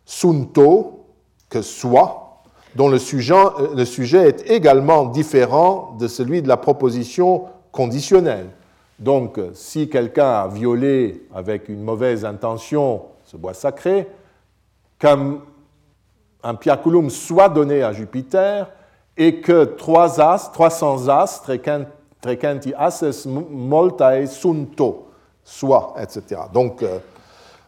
sunto, 0.06 1.06
que 1.50 1.62
soit, 1.62 2.42
dont 2.76 2.88
le 2.88 3.00
sujet, 3.00 3.36
le 3.76 3.84
sujet 3.84 4.30
est 4.30 4.50
également 4.50 5.06
différent 5.06 5.96
de 6.00 6.08
celui 6.08 6.42
de 6.42 6.48
la 6.48 6.58
proposition 6.58 7.46
conditionnelle. 7.78 8.50
Donc, 8.98 9.40
si 9.54 9.88
quelqu'un 9.88 10.32
a 10.32 10.48
violé 10.48 11.28
avec 11.32 11.70
une 11.70 11.84
mauvaise 11.84 12.26
intention 12.26 13.04
ce 13.24 13.38
bois 13.38 13.54
sacré, 13.54 14.08
qu'un 14.98 15.38
un 16.44 16.56
piaculum 16.56 17.10
soit 17.12 17.50
donné 17.50 17.84
à 17.84 17.94
Jupiter 17.94 18.68
et 19.16 19.42
que 19.42 19.66
trois 19.66 20.20
astres, 20.20 20.52
300 20.54 21.08
astres, 21.10 21.52
trecenti 22.22 22.74
asses 22.76 23.28
multae 23.28 24.26
sunto, 24.26 25.10
soit, 25.44 25.94
etc. 26.02 26.42
Donc, 26.52 26.82
euh, 26.82 27.00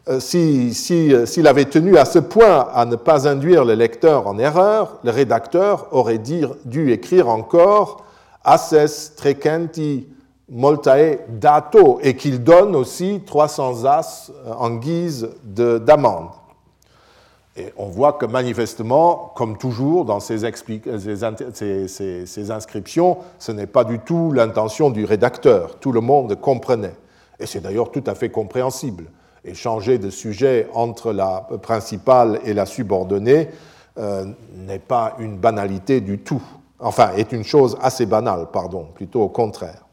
euh, 0.07 0.19
euh, 0.33 1.25
s'il 1.25 1.47
avait 1.47 1.65
tenu 1.65 1.97
à 1.97 2.05
ce 2.05 2.19
point 2.19 2.67
à 2.73 2.85
ne 2.85 2.95
pas 2.95 3.27
induire 3.27 3.65
le 3.65 3.75
lecteur 3.75 4.27
en 4.27 4.39
erreur, 4.39 4.97
le 5.03 5.11
rédacteur 5.11 5.87
aurait 5.91 6.19
dû 6.19 6.91
écrire 6.91 7.29
encore 7.29 8.05
asses 8.43 9.13
trecenti 9.15 10.07
multae 10.49 11.19
dato 11.29 11.99
et 12.01 12.15
qu'il 12.15 12.43
donne 12.43 12.75
aussi 12.75 13.21
300 13.25 13.85
as 13.85 14.31
euh, 14.45 14.53
en 14.53 14.71
guise 14.71 15.29
d'amende. 15.43 16.29
Et 17.57 17.73
on 17.77 17.87
voit 17.87 18.13
que 18.13 18.25
manifestement, 18.25 19.33
comme 19.35 19.57
toujours 19.57 20.05
dans 20.05 20.21
ces, 20.21 20.45
inscriptions, 22.51 23.17
ce 23.37 23.51
n'est 23.51 23.67
pas 23.67 23.83
du 23.83 23.99
tout 23.99 24.31
l'intention 24.31 24.89
du 24.89 25.03
rédacteur. 25.03 25.77
Tout 25.79 25.91
le 25.91 25.99
monde 25.99 26.39
comprenait. 26.39 26.95
Et 27.37 27.45
c'est 27.45 27.59
d'ailleurs 27.59 27.91
tout 27.91 28.03
à 28.07 28.15
fait 28.15 28.29
compréhensible 28.29 29.05
et 29.43 29.53
changer 29.53 29.97
de 29.97 30.09
sujet 30.09 30.69
entre 30.73 31.11
la 31.11 31.47
principale 31.61 32.39
et 32.45 32.53
la 32.53 32.65
subordonnée 32.65 33.49
euh, 33.97 34.25
n'est 34.55 34.79
pas 34.79 35.15
une 35.19 35.37
banalité 35.37 35.99
du 35.99 36.19
tout. 36.19 36.41
Enfin, 36.79 37.11
est 37.17 37.31
une 37.31 37.43
chose 37.43 37.77
assez 37.81 38.05
banale, 38.05 38.47
pardon, 38.51 38.87
plutôt 38.93 39.21
au 39.21 39.29
contraire. 39.29 39.85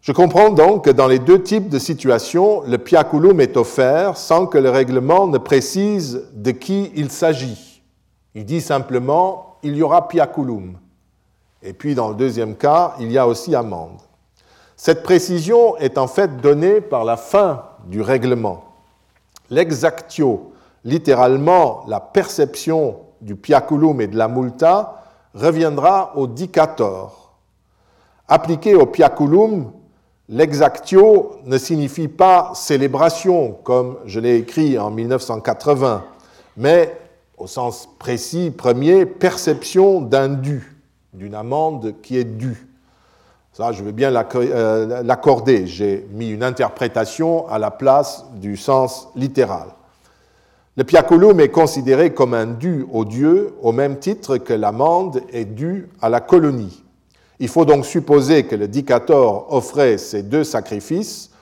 Je 0.00 0.12
comprends 0.12 0.50
donc 0.50 0.86
que 0.86 0.90
dans 0.90 1.06
les 1.06 1.18
deux 1.18 1.42
types 1.42 1.68
de 1.68 1.78
situations, 1.78 2.62
le 2.62 2.78
piaculum 2.78 3.40
est 3.40 3.56
offert 3.56 4.16
sans 4.16 4.46
que 4.46 4.56
le 4.56 4.70
règlement 4.70 5.26
ne 5.26 5.36
précise 5.36 6.24
de 6.32 6.50
qui 6.52 6.90
il 6.96 7.10
s'agit. 7.10 7.82
Il 8.34 8.46
dit 8.46 8.62
simplement 8.62 9.56
il 9.62 9.76
y 9.76 9.82
aura 9.82 10.08
piaculum. 10.08 10.78
Et 11.62 11.74
puis 11.74 11.94
dans 11.94 12.08
le 12.08 12.14
deuxième 12.14 12.56
cas, 12.56 12.94
il 12.98 13.12
y 13.12 13.18
a 13.18 13.26
aussi 13.26 13.54
amende. 13.54 14.00
Cette 14.74 15.02
précision 15.02 15.76
est 15.76 15.98
en 15.98 16.06
fait 16.06 16.38
donnée 16.38 16.80
par 16.80 17.04
la 17.04 17.18
fin 17.18 17.64
du 17.86 18.00
règlement. 18.00 18.64
L'exactio, 19.50 20.52
littéralement 20.84 21.84
la 21.86 22.00
perception 22.00 22.96
du 23.20 23.36
piaculum 23.36 24.00
et 24.00 24.06
de 24.06 24.16
la 24.16 24.28
multa, 24.28 24.99
reviendra 25.34 26.16
au 26.16 26.26
dicator. 26.26 27.34
Appliqué 28.28 28.74
au 28.74 28.86
piaculum, 28.86 29.72
l'exactio 30.28 31.36
ne 31.44 31.58
signifie 31.58 32.08
pas 32.08 32.52
célébration, 32.54 33.58
comme 33.64 33.98
je 34.06 34.20
l'ai 34.20 34.36
écrit 34.36 34.78
en 34.78 34.90
1980, 34.90 36.04
mais 36.56 36.96
au 37.36 37.46
sens 37.46 37.88
précis, 37.98 38.50
premier, 38.50 39.06
perception 39.06 40.00
d'un 40.00 40.28
dû, 40.28 40.76
d'une 41.12 41.34
amende 41.34 41.94
qui 42.02 42.18
est 42.18 42.24
due. 42.24 42.68
Ça, 43.52 43.72
je 43.72 43.82
veux 43.82 43.92
bien 43.92 44.14
euh, 44.14 45.02
l'accorder. 45.02 45.66
J'ai 45.66 46.06
mis 46.12 46.30
une 46.30 46.42
interprétation 46.42 47.48
à 47.48 47.58
la 47.58 47.70
place 47.70 48.24
du 48.34 48.56
sens 48.56 49.08
littéral. 49.16 49.68
Le 50.80 50.84
piaculum 50.84 51.38
est 51.40 51.50
considéré 51.50 52.14
comme 52.14 52.32
un 52.32 52.46
dû 52.46 52.86
au 52.90 53.04
Dieu 53.04 53.52
au 53.60 53.70
même 53.70 53.98
titre 53.98 54.38
que 54.38 54.54
l'amende 54.54 55.20
est 55.30 55.44
due 55.44 55.90
à 56.00 56.08
la 56.08 56.20
colonie. 56.20 56.82
Il 57.38 57.48
faut 57.48 57.66
donc 57.66 57.84
supposer 57.84 58.44
que 58.44 58.56
le 58.56 58.66
dicator 58.66 59.52
offrait 59.52 59.98
ces 59.98 60.22
deux 60.22 60.42
sacrifices 60.42 61.32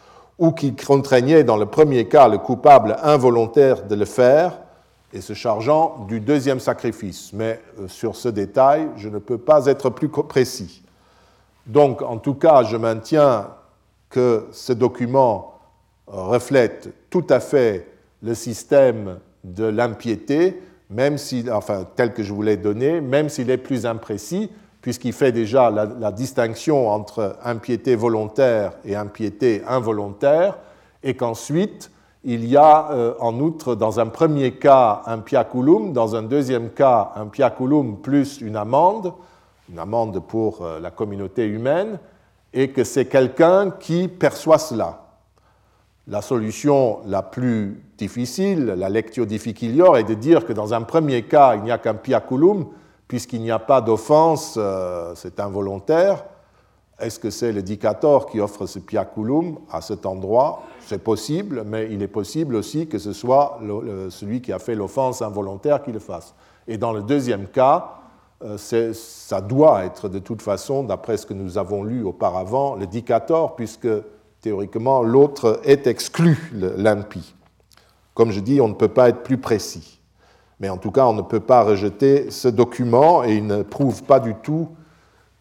ou 0.41 0.51
qu'il 0.51 0.75
contraignait 0.75 1.45
dans 1.45 1.57
le 1.57 1.67
premier 1.67 2.09
cas 2.09 2.27
le 2.27 2.39
coupable 2.39 2.97
involontaire 3.01 3.87
de 3.87 3.95
le 3.95 4.07
faire 4.07 4.59
et 5.13 5.21
se 5.21 5.35
chargeant 5.35 6.05
du 6.09 6.19
deuxième 6.19 6.59
sacrifice. 6.59 7.33
Mais 7.33 7.61
euh, 7.79 7.87
sur 7.87 8.17
ce 8.17 8.29
détail, 8.29 8.89
je 8.97 9.09
ne 9.09 9.19
peux 9.19 9.39
pas 9.39 9.67
être 9.67 9.89
plus 9.89 10.09
précis. 10.09 10.83
Donc, 11.65 12.03
en 12.03 12.17
tout 12.17 12.35
cas, 12.35 12.65
je 12.65 12.77
maintiens 12.77 13.51
que 14.11 14.49
ce 14.51 14.73
document 14.73 15.61
reflète 16.09 16.93
tout 17.09 17.27
à 17.31 17.39
fait 17.39 17.87
le 18.21 18.35
système 18.35 19.21
de 19.45 19.65
l'impiété, 19.65 20.61
même 20.91 21.19
si, 21.19 21.45
enfin, 21.51 21.87
tel 21.97 22.13
que 22.13 22.23
je 22.23 22.33
vous 22.33 22.43
l'ai 22.43 22.57
donné, 22.57 23.01
même 23.01 23.29
s'il 23.29 23.51
est 23.51 23.59
plus 23.59 23.87
imprécis, 23.87 24.51
puisqu'il 24.81 25.13
fait 25.13 25.33
déjà 25.33 25.71
la, 25.71 26.13
distinction 26.13 26.89
entre 26.89 27.37
impiété 27.45 27.97
volontaire 27.97 28.73
et 28.85 28.97
impiété 28.97 29.63
involontaire, 29.67 30.59
et 31.03 31.15
qu'ensuite, 31.15 31.91
il 32.25 32.47
y 32.47 32.57
a 32.57 32.91
euh, 32.91 33.15
en 33.21 33.39
outre, 33.41 33.75
dans 33.75 34.01
un 34.01 34.07
premier 34.07 34.53
cas, 34.53 35.03
un 35.07 35.19
piaculum, 35.19 35.93
dans 35.93 36.17
un 36.17 36.23
deuxième 36.23 36.71
cas, 36.71 37.13
un 37.17 37.27
piaculum 37.27 38.01
plus 38.01 38.41
une 38.41 38.57
amende, 38.57 39.13
une 39.71 39.79
amende 39.79 40.21
pour 40.27 40.63
euh, 40.63 40.81
la 40.81 40.91
communauté 40.91 41.47
humaine, 41.47 41.99
et 42.53 42.71
que 42.71 42.85
c'est 42.85 43.07
quelqu'un 43.07 43.71
qui 43.71 44.09
perçoit 44.09 44.59
cela. 44.59 45.08
La 46.11 46.23
solution 46.23 47.01
la 47.05 47.23
plus 47.23 47.85
difficile, 47.99 48.65
la 48.65 48.89
lectio 48.89 49.27
difficilior, 49.27 49.99
est 49.99 50.05
de 50.05 50.15
dire 50.15 50.47
que 50.47 50.55
dans 50.55 50.73
un 50.73 50.81
premier 50.81 51.25
cas, 51.25 51.55
il 51.55 51.65
n'y 51.65 51.71
a 51.71 51.77
qu'un 51.77 51.95
piaculum, 51.95 52.67
puisqu'il 53.09 53.43
n'y 53.43 53.51
a 53.51 53.59
pas 53.59 53.83
d'offense, 53.83 54.55
euh, 54.57 55.13
c'est 55.15 55.39
involontaire, 55.39 56.25
Est-ce 56.99 57.21
que 57.21 57.31
c'est 57.31 57.53
le 57.53 57.63
dictateur 57.63 58.27
qui 58.27 58.41
offre 58.41 58.67
ce 58.67 58.81
piaculum 58.81 59.59
à 59.71 59.81
cet 59.81 60.05
endroit? 60.05 60.63
C'est 60.81 61.03
possible, 61.05 61.63
mais 61.65 61.89
il 61.93 62.03
est 62.03 62.09
possible 62.09 62.57
aussi 62.57 62.89
que 62.89 62.99
ce 62.99 63.13
soit 63.13 63.61
celui 64.11 64.41
qui 64.41 64.53
a 64.53 64.59
fait 64.59 64.75
l'offense 64.75 65.23
involontaire 65.23 65.83
qui 65.83 65.93
le 65.93 66.01
fasse. 66.01 66.35
Et 66.67 66.77
dans 66.77 66.93
le 66.93 67.03
deuxième 67.03 67.47
cas, 67.47 67.99
euh, 68.43 68.57
ça 68.59 69.41
doit 69.41 69.85
être 69.85 70.09
de 70.09 70.19
toute 70.19 70.43
façon, 70.43 70.83
d'après 70.83 71.19
ce 71.19 71.27
que 71.27 71.35
nous 71.35 71.57
avons 71.57 71.85
lu 71.85 72.03
auparavant, 72.03 72.75
le 72.75 72.87
dictateur, 72.87 73.55
puisque 73.55 73.89
théoriquement 74.41 75.03
l'autre 75.03 75.61
est 75.65 75.87
exclu, 75.87 76.53
l'impie. 76.77 77.35
Comme 78.15 78.33
je 78.33 78.41
dis, 78.41 78.61
on 78.61 78.69
ne 78.69 78.75
peut 78.75 78.89
pas 78.89 79.09
être 79.09 79.23
plus 79.23 79.39
précis. 79.39 80.01
Mais 80.61 80.69
en 80.69 80.77
tout 80.77 80.91
cas, 80.91 81.07
on 81.07 81.13
ne 81.13 81.23
peut 81.23 81.41
pas 81.41 81.63
rejeter 81.63 82.31
ce 82.31 82.49
document 82.49 83.23
et 83.23 83.37
il 83.37 83.47
ne 83.47 83.63
prouve 83.63 84.03
pas 84.03 84.19
du 84.21 84.35
tout 84.35 84.69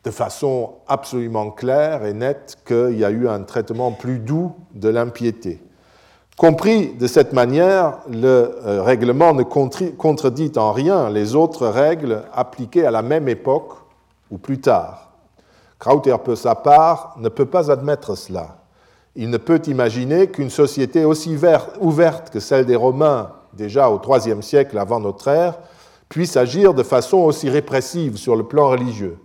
de 0.04 0.12
façon 0.12 0.76
absolument 0.88 1.52
claire 1.52 2.06
et 2.06 2.14
nette 2.14 2.58
qu'il 2.66 2.98
y 2.98 3.04
a 3.04 3.10
eu 3.10 3.28
un 3.28 3.42
traitement 3.42 3.92
plus 3.92 4.20
doux 4.20 4.54
de 4.74 4.90
l'impiété. 4.90 5.62
Compris 6.38 6.94
de 6.94 7.08
cette 7.08 7.34
manière, 7.34 7.98
le 8.08 8.60
euh, 8.64 8.84
règlement 8.84 9.34
ne 9.34 9.42
contredit 9.42 10.52
en 10.56 10.72
rien 10.72 11.10
les 11.10 11.34
autres 11.34 11.68
règles 11.68 12.24
appliquées 12.32 12.86
à 12.86 12.92
la 12.92 13.02
même 13.02 13.28
époque 13.28 13.74
ou 14.30 14.38
plus 14.38 14.62
tard. 14.62 15.14
Krauter, 15.80 16.16
pour 16.24 16.38
sa 16.38 16.54
part, 16.54 17.16
ne 17.18 17.30
peut 17.30 17.48
pas 17.48 17.72
admettre 17.72 18.16
cela. 18.16 18.58
Il 19.20 19.32
ne 19.32 19.38
peut 19.38 19.62
imaginer 19.66 20.28
qu'une 20.28 20.52
société 20.52 21.04
aussi 21.04 21.36
ouverte 21.82 22.30
que 22.30 22.40
celle 22.40 22.68
des 22.68 22.76
Romains, 22.76 23.32
déjà 23.54 23.90
au 23.90 24.00
IIIe 24.00 24.44
siècle 24.44 24.78
avant 24.78 25.00
notre 25.00 25.28
ère, 25.28 25.58
puisse 26.08 26.38
agir 26.38 26.76
de 26.76 26.84
façon 26.84 27.18
aussi 27.18 27.50
répressive 27.50 28.18
sur 28.18 28.36
le 28.36 28.44
plan 28.44 28.70
religieux. 28.70 29.18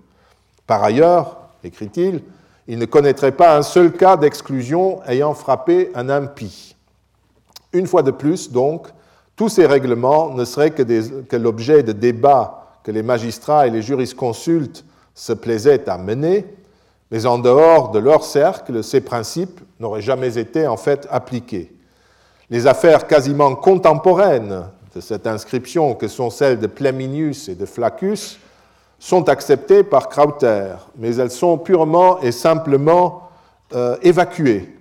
Par 0.66 0.82
ailleurs, 0.82 1.36
écrit-il, 1.62 2.22
il 2.66 2.78
ne 2.78 2.86
connaîtrait 2.86 3.32
pas 3.32 3.54
un 3.54 3.60
seul 3.60 3.92
cas 3.92 4.16
d'exclusion 4.16 5.02
ayant 5.06 5.34
frappé 5.34 5.90
un 5.94 6.08
impie. 6.08 6.74
Une 7.74 7.86
fois 7.86 8.02
de 8.02 8.10
plus, 8.10 8.50
donc, 8.50 8.86
tous 9.36 9.50
ces 9.50 9.66
règlements 9.66 10.30
ne 10.30 10.46
seraient 10.46 10.70
que, 10.70 11.36
l'objet 11.36 11.82
de 11.82 11.92
débats 11.92 12.78
que 12.82 12.90
les 12.90 13.02
magistrats 13.02 13.66
et 13.66 13.70
les 13.70 13.82
jurisconsultes 13.82 14.86
se 15.14 15.34
plaisaient 15.34 15.86
à 15.90 15.98
mener, 15.98 16.46
mais 17.12 17.26
en 17.26 17.38
dehors 17.38 17.92
de 17.92 18.00
leur 18.00 18.24
cercle, 18.24 18.82
ces 18.82 19.00
principes 19.00 19.60
n'auraient 19.78 20.02
jamais 20.02 20.36
été 20.36 20.66
en 20.66 20.76
fait 20.76 21.06
appliqués. 21.10 21.72
Les 22.50 22.66
affaires 22.66 23.06
quasiment 23.06 23.54
contemporaines 23.54 24.64
de 24.94 25.00
cette 25.00 25.28
inscription, 25.28 25.94
que 25.94 26.08
sont 26.08 26.30
celles 26.30 26.58
de 26.58 26.66
Pleminius 26.66 27.48
et 27.48 27.54
de 27.54 27.66
Flaccus, 27.66 28.40
sont 28.98 29.28
acceptées 29.28 29.84
par 29.84 30.08
Krauter, 30.08 30.74
mais 30.96 31.14
elles 31.14 31.30
sont 31.30 31.56
purement 31.56 32.20
et 32.20 32.32
simplement 32.32 33.28
euh, 33.72 33.96
évacuées 34.02 34.74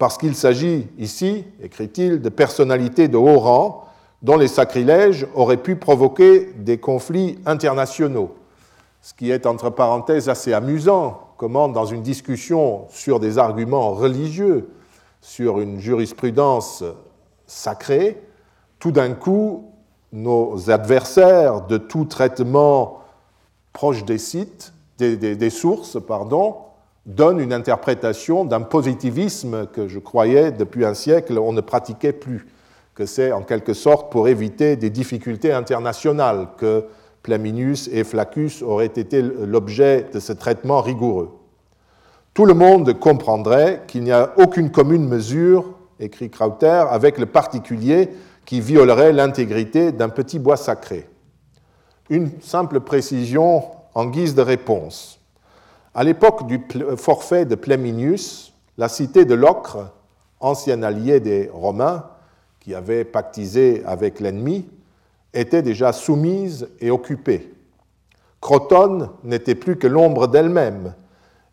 parce 0.00 0.16
qu'il 0.16 0.34
s'agit 0.34 0.88
ici, 0.98 1.44
écrit-il, 1.62 2.22
de 2.22 2.30
personnalités 2.30 3.06
de 3.06 3.18
haut 3.18 3.38
rang 3.38 3.84
dont 4.22 4.38
les 4.38 4.48
sacrilèges 4.48 5.26
auraient 5.34 5.58
pu 5.58 5.76
provoquer 5.76 6.54
des 6.56 6.78
conflits 6.78 7.38
internationaux. 7.44 8.34
Ce 9.02 9.12
qui 9.12 9.30
est, 9.30 9.44
entre 9.44 9.68
parenthèses, 9.68 10.30
assez 10.30 10.54
amusant, 10.54 11.29
comment 11.40 11.68
dans 11.68 11.86
une 11.86 12.02
discussion 12.02 12.84
sur 12.90 13.18
des 13.18 13.38
arguments 13.38 13.94
religieux, 13.94 14.68
sur 15.22 15.58
une 15.58 15.80
jurisprudence 15.80 16.84
sacrée, 17.46 18.22
tout 18.78 18.92
d'un 18.92 19.14
coup, 19.14 19.72
nos 20.12 20.70
adversaires 20.70 21.62
de 21.62 21.78
tout 21.78 22.04
traitement 22.04 22.98
proche 23.72 24.04
des 24.04 24.18
sites, 24.18 24.74
des, 24.98 25.48
sources, 25.48 25.96
pardon, 26.06 26.56
donne 27.06 27.40
une 27.40 27.54
interprétation 27.54 28.44
d'un 28.44 28.60
positivisme 28.60 29.66
que 29.68 29.88
je 29.88 29.98
croyais 29.98 30.52
depuis 30.52 30.84
un 30.84 30.92
siècle 30.92 31.38
on 31.38 31.54
ne 31.54 31.62
pratiquait 31.62 32.12
plus, 32.12 32.48
que 32.94 33.06
c'est 33.06 33.32
en 33.32 33.40
quelque 33.40 33.72
sorte 33.72 34.12
pour 34.12 34.28
éviter 34.28 34.76
des 34.76 34.90
difficultés 34.90 35.54
internationales 35.54 36.48
que 36.58 36.84
Plaminius 37.22 37.88
et 37.92 38.04
Flaccus 38.04 38.62
auraient 38.62 38.86
été 38.86 39.22
l'objet 39.22 40.06
de 40.12 40.20
ce 40.20 40.32
traitement 40.32 40.80
rigoureux. 40.80 41.38
Tout 42.32 42.44
le 42.46 42.54
monde 42.54 42.98
comprendrait 42.98 43.82
qu'il 43.86 44.04
n'y 44.04 44.12
a 44.12 44.32
aucune 44.38 44.70
commune 44.70 45.06
mesure, 45.06 45.74
écrit 45.98 46.30
Krauter, 46.30 46.84
avec 46.88 47.18
le 47.18 47.26
particulier 47.26 48.10
qui 48.46 48.60
violerait 48.60 49.12
l'intégrité 49.12 49.92
d'un 49.92 50.08
petit 50.08 50.38
bois 50.38 50.56
sacré. 50.56 51.08
Une 52.08 52.30
simple 52.40 52.80
précision 52.80 53.64
en 53.94 54.06
guise 54.06 54.34
de 54.34 54.42
réponse. 54.42 55.20
À 55.94 56.04
l'époque 56.04 56.46
du 56.46 56.60
forfait 56.96 57.44
de 57.44 57.56
Pleminius, 57.56 58.54
la 58.78 58.88
cité 58.88 59.24
de 59.24 59.34
Locre, 59.34 59.92
ancien 60.38 60.82
allié 60.82 61.20
des 61.20 61.50
Romains, 61.52 62.06
qui 62.60 62.74
avait 62.74 63.04
pactisé 63.04 63.82
avec 63.84 64.20
l'ennemi, 64.20 64.68
était 65.32 65.62
déjà 65.62 65.92
soumise 65.92 66.68
et 66.80 66.90
occupée. 66.90 67.54
Crotone 68.40 69.10
n'était 69.22 69.54
plus 69.54 69.76
que 69.76 69.86
l'ombre 69.86 70.26
d'elle-même, 70.26 70.94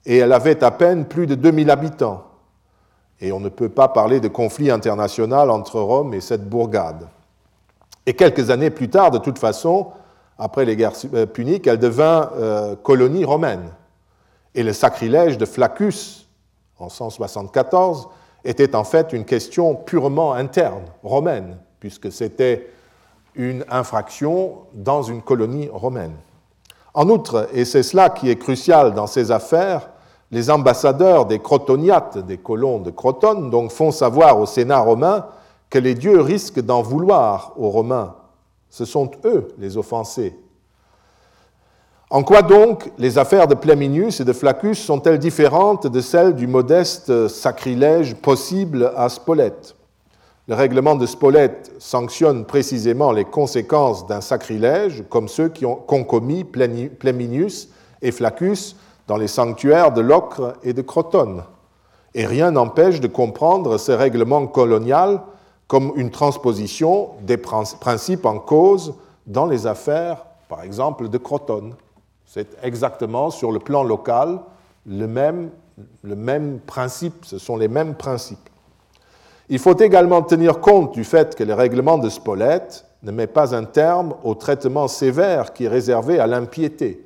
et 0.05 0.17
elle 0.17 0.33
avait 0.33 0.63
à 0.63 0.71
peine 0.71 1.05
plus 1.05 1.27
de 1.27 1.35
2000 1.35 1.69
habitants. 1.69 2.23
Et 3.19 3.31
on 3.31 3.39
ne 3.39 3.49
peut 3.49 3.69
pas 3.69 3.87
parler 3.87 4.19
de 4.19 4.27
conflit 4.27 4.71
international 4.71 5.49
entre 5.49 5.79
Rome 5.79 6.13
et 6.13 6.21
cette 6.21 6.47
bourgade. 6.47 7.07
Et 8.05 8.13
quelques 8.13 8.49
années 8.49 8.69
plus 8.69 8.89
tard, 8.89 9.11
de 9.11 9.17
toute 9.17 9.39
façon, 9.39 9.87
après 10.37 10.65
les 10.65 10.75
guerres 10.75 10.93
euh, 11.13 11.25
puniques, 11.25 11.67
elle 11.67 11.79
devint 11.79 12.31
euh, 12.37 12.75
colonie 12.75 13.25
romaine. 13.25 13.71
Et 14.55 14.63
le 14.63 14.71
sacrilège 14.71 15.37
de 15.37 15.45
Flaccus, 15.45 16.29
en 16.79 16.89
174, 16.89 18.07
était 18.45 18.75
en 18.75 18.83
fait 18.83 19.11
une 19.11 19.25
question 19.25 19.75
purement 19.75 20.33
interne, 20.33 20.85
romaine, 21.03 21.57
puisque 21.79 22.11
c'était 22.11 22.69
une 23.37 23.63
infraction 23.69 24.57
dans 24.73 25.03
une 25.03 25.21
colonie 25.21 25.69
romaine. 25.71 26.15
En 26.93 27.09
outre, 27.09 27.47
et 27.53 27.63
c'est 27.63 27.83
cela 27.83 28.09
qui 28.09 28.29
est 28.29 28.35
crucial 28.37 28.93
dans 28.93 29.07
ces 29.07 29.31
affaires, 29.31 29.89
les 30.31 30.49
ambassadeurs 30.49 31.25
des 31.25 31.39
crotoniates, 31.39 32.17
des 32.17 32.37
colons 32.37 32.79
de 32.79 32.91
Crotone, 32.91 33.49
donc 33.49 33.71
font 33.71 33.91
savoir 33.91 34.39
au 34.39 34.45
Sénat 34.45 34.79
romain 34.79 35.27
que 35.69 35.79
les 35.79 35.93
dieux 35.93 36.19
risquent 36.19 36.61
d'en 36.61 36.81
vouloir 36.81 37.53
aux 37.55 37.69
Romains. 37.69 38.15
Ce 38.69 38.83
sont 38.83 39.09
eux 39.23 39.47
les 39.57 39.77
offensés, 39.77 40.35
en 42.09 42.23
quoi 42.23 42.41
donc 42.41 42.89
les 42.97 43.17
affaires 43.17 43.49
de 43.49 43.53
Plaminius 43.53 44.21
et 44.21 44.23
de 44.23 44.31
Flaccus 44.31 44.75
sont-elles 44.75 45.19
différentes 45.19 45.87
de 45.87 45.99
celles 45.99 46.35
du 46.35 46.47
modeste 46.47 47.27
sacrilège 47.27 48.15
possible 48.15 48.93
à 48.95 49.09
Spolète? 49.09 49.76
Le 50.49 50.55
règlement 50.55 50.95
de 50.95 51.05
Spolète 51.05 51.73
sanctionne 51.77 52.45
précisément 52.45 53.11
les 53.11 53.25
conséquences 53.25 54.07
d'un 54.07 54.21
sacrilège, 54.21 55.03
comme 55.09 55.27
ceux 55.27 55.49
qui 55.49 55.65
ont, 55.65 55.75
commis 55.75 56.45
Plaminius 56.45 57.67
et 58.01 58.13
Flaccus 58.13 58.77
dans 59.07 59.17
les 59.17 59.27
sanctuaires 59.27 59.91
de 59.91 59.99
Locre 59.99 60.53
et 60.63 60.71
de 60.71 60.81
Crotone. 60.81 61.43
Et 62.13 62.25
rien 62.25 62.51
n'empêche 62.51 63.01
de 63.01 63.07
comprendre 63.07 63.77
ce 63.77 63.91
règlement 63.91 64.47
colonial 64.47 65.21
comme 65.67 65.91
une 65.97 66.11
transposition 66.11 67.09
des 67.23 67.35
principes 67.35 68.25
en 68.25 68.39
cause 68.39 68.93
dans 69.25 69.47
les 69.47 69.67
affaires, 69.67 70.25
par 70.47 70.63
exemple, 70.63 71.09
de 71.09 71.17
Crotone. 71.17 71.75
C'est 72.25 72.55
exactement 72.63 73.31
sur 73.31 73.51
le 73.51 73.59
plan 73.59 73.83
local 73.83 74.39
le 74.85 75.07
même 75.07 76.59
principe, 76.65 77.25
ce 77.25 77.37
sont 77.37 77.57
les 77.57 77.67
mêmes 77.67 77.95
principes. 77.95 78.49
Il 79.49 79.59
faut 79.59 79.77
également 79.77 80.21
tenir 80.21 80.59
compte 80.59 80.93
du 80.93 81.03
fait 81.03 81.35
que 81.35 81.43
le 81.43 81.53
règlement 81.53 81.97
de 81.97 82.09
Spolète 82.09 82.85
ne 83.03 83.11
met 83.11 83.27
pas 83.27 83.55
un 83.55 83.63
terme 83.63 84.13
au 84.23 84.35
traitement 84.35 84.87
sévère 84.87 85.53
qui 85.53 85.65
est 85.65 85.69
réservé 85.69 86.19
à 86.19 86.27
l'impiété. 86.27 87.05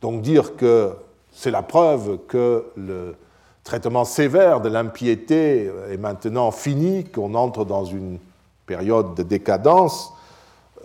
Donc 0.00 0.22
dire 0.22 0.56
que 0.56 0.92
c'est 1.30 1.52
la 1.52 1.62
preuve 1.62 2.18
que 2.26 2.64
le 2.76 3.14
traitement 3.62 4.04
sévère 4.04 4.60
de 4.60 4.68
l'impiété 4.68 5.70
est 5.90 5.98
maintenant 5.98 6.50
fini, 6.50 7.04
qu'on 7.04 7.34
entre 7.34 7.64
dans 7.64 7.84
une 7.84 8.18
période 8.66 9.14
de 9.14 9.22
décadence, 9.22 10.12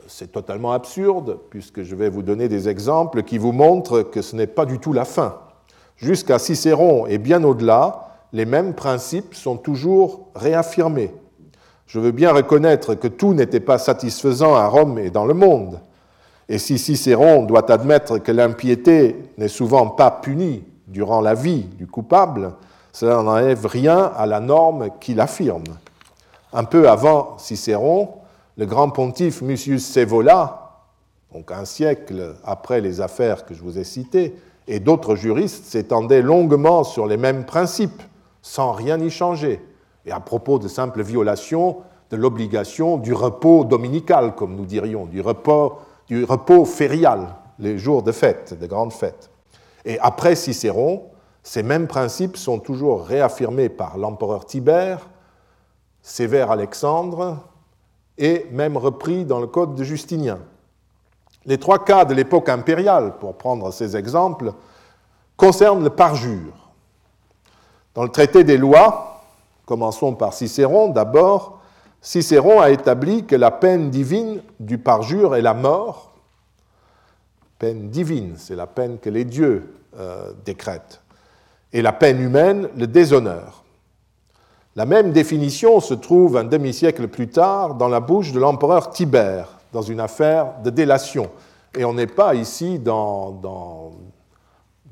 c'est 0.07 0.31
totalement 0.31 0.73
absurde, 0.73 1.39
puisque 1.49 1.81
je 1.81 1.95
vais 1.95 2.09
vous 2.09 2.21
donner 2.21 2.47
des 2.49 2.69
exemples 2.69 3.23
qui 3.23 3.37
vous 3.37 3.51
montrent 3.51 4.01
que 4.01 4.21
ce 4.21 4.35
n'est 4.35 4.47
pas 4.47 4.65
du 4.65 4.77
tout 4.77 4.93
la 4.93 5.05
fin. 5.05 5.37
Jusqu'à 5.97 6.39
Cicéron 6.39 7.07
et 7.07 7.17
bien 7.17 7.43
au-delà, 7.43 8.12
les 8.33 8.45
mêmes 8.45 8.73
principes 8.73 9.35
sont 9.35 9.57
toujours 9.57 10.27
réaffirmés. 10.35 11.13
Je 11.85 11.99
veux 11.99 12.11
bien 12.11 12.33
reconnaître 12.33 12.95
que 12.95 13.07
tout 13.07 13.35
n'était 13.35 13.59
pas 13.59 13.77
satisfaisant 13.77 14.55
à 14.55 14.67
Rome 14.67 14.97
et 14.97 15.11
dans 15.11 15.25
le 15.25 15.35
monde. 15.35 15.79
Et 16.49 16.57
si 16.57 16.79
Cicéron 16.79 17.43
doit 17.43 17.71
admettre 17.71 18.17
que 18.17 18.31
l'impiété 18.31 19.15
n'est 19.37 19.47
souvent 19.47 19.87
pas 19.87 20.09
punie 20.09 20.63
durant 20.87 21.21
la 21.21 21.35
vie 21.35 21.63
du 21.77 21.85
coupable, 21.85 22.53
cela 22.91 23.21
n'enlève 23.21 23.65
rien 23.67 24.11
à 24.15 24.25
la 24.25 24.39
norme 24.39 24.89
qu'il 24.99 25.19
affirme. 25.19 25.63
Un 26.51 26.63
peu 26.63 26.89
avant 26.89 27.37
Cicéron, 27.37 28.09
le 28.57 28.65
grand 28.65 28.89
pontife 28.89 29.41
Musius 29.41 29.85
Sevola, 29.85 30.81
donc 31.33 31.51
un 31.51 31.65
siècle 31.65 32.35
après 32.43 32.81
les 32.81 33.01
affaires 33.01 33.45
que 33.45 33.53
je 33.53 33.61
vous 33.61 33.77
ai 33.77 33.83
citées, 33.83 34.35
et 34.67 34.79
d'autres 34.79 35.15
juristes 35.15 35.65
s'étendaient 35.65 36.21
longuement 36.21 36.83
sur 36.83 37.07
les 37.07 37.17
mêmes 37.17 37.45
principes, 37.45 38.01
sans 38.43 38.73
rien 38.73 38.99
y 38.99 39.09
changer, 39.09 39.65
et 40.05 40.11
à 40.11 40.19
propos 40.19 40.59
de 40.59 40.67
simples 40.67 41.01
violations 41.01 41.77
de 42.11 42.17
l'obligation 42.17 42.97
du 42.97 43.13
repos 43.13 43.63
dominical, 43.63 44.35
comme 44.35 44.55
nous 44.55 44.65
dirions, 44.65 45.07
du 45.07 45.21
repos, 45.21 46.65
férial, 46.65 47.35
les 47.57 47.79
jours 47.79 48.03
de 48.03 48.11
fête, 48.11 48.59
de 48.59 48.67
grandes 48.67 48.93
fêtes. 48.93 49.31
Et 49.85 49.97
après 49.99 50.35
Cicéron, 50.35 51.05
ces 51.41 51.63
mêmes 51.63 51.87
principes 51.87 52.37
sont 52.37 52.59
toujours 52.59 53.05
réaffirmés 53.05 53.69
par 53.69 53.97
l'empereur 53.97 54.45
Tibère, 54.45 55.09
Sévère 56.01 56.51
Alexandre, 56.51 57.39
et 58.17 58.45
même 58.51 58.77
repris 58.77 59.25
dans 59.25 59.39
le 59.39 59.47
Code 59.47 59.73
de 59.73 59.83
Justinien. 59.83 60.39
Les 61.45 61.57
trois 61.57 61.83
cas 61.83 62.05
de 62.05 62.13
l'époque 62.13 62.49
impériale, 62.49 63.17
pour 63.19 63.37
prendre 63.37 63.71
ces 63.71 63.97
exemples, 63.97 64.53
concernent 65.35 65.83
le 65.83 65.89
parjure. 65.89 66.62
Dans 67.95 68.03
le 68.03 68.09
traité 68.09 68.43
des 68.43 68.57
lois, 68.57 69.23
commençons 69.65 70.15
par 70.15 70.33
Cicéron 70.33 70.89
d'abord, 70.89 71.59
Cicéron 72.01 72.59
a 72.59 72.69
établi 72.69 73.25
que 73.25 73.35
la 73.35 73.51
peine 73.51 73.89
divine 73.89 74.41
du 74.59 74.77
parjure 74.77 75.35
est 75.35 75.41
la 75.41 75.53
mort. 75.53 76.11
Peine 77.59 77.89
divine, 77.89 78.35
c'est 78.37 78.55
la 78.55 78.67
peine 78.67 78.99
que 78.99 79.09
les 79.09 79.23
dieux 79.23 79.75
euh, 79.97 80.33
décrètent. 80.43 81.01
Et 81.71 81.81
la 81.81 81.93
peine 81.93 82.19
humaine, 82.19 82.67
le 82.75 82.87
déshonneur. 82.87 83.63
La 84.75 84.85
même 84.85 85.11
définition 85.11 85.79
se 85.79 85.93
trouve 85.93 86.35
un 86.35 86.43
demi-siècle 86.43 87.07
plus 87.07 87.29
tard 87.29 87.75
dans 87.75 87.87
la 87.87 87.99
bouche 87.99 88.31
de 88.31 88.39
l'empereur 88.39 88.89
Tibère, 88.89 89.59
dans 89.71 89.83
une 89.83 89.99
affaire 89.99 90.59
de 90.63 90.71
délation. 90.71 91.29
Et 91.77 91.85
on 91.85 91.93
n'est 91.93 92.07
pas 92.07 92.35
ici 92.35 92.79
dans, 92.79 93.31
dans, 93.31 93.91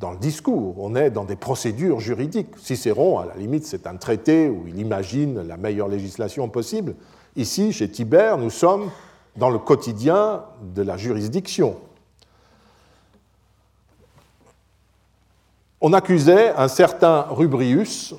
dans, 0.01 0.11
le 0.11 0.17
discours, 0.17 0.75
on 0.79 0.95
est 0.95 1.11
dans 1.11 1.23
des 1.23 1.35
procédures 1.35 1.99
juridiques. 1.99 2.57
Cicéron, 2.57 3.19
à 3.19 3.25
la 3.27 3.35
limite, 3.35 3.65
c'est 3.65 3.85
un 3.85 3.95
traité 3.95 4.49
où 4.49 4.65
il 4.67 4.79
imagine 4.79 5.47
la 5.47 5.57
meilleure 5.57 5.87
législation 5.87 6.49
possible. 6.49 6.95
Ici, 7.35 7.71
chez 7.71 7.89
Tibère, 7.89 8.37
nous 8.37 8.49
sommes 8.49 8.89
dans 9.35 9.51
le 9.51 9.59
quotidien 9.59 10.43
de 10.61 10.81
la 10.81 10.97
juridiction. 10.97 11.77
On 15.79 15.93
accusait 15.93 16.49
un 16.49 16.67
certain 16.67 17.27
Rubrius 17.29 18.15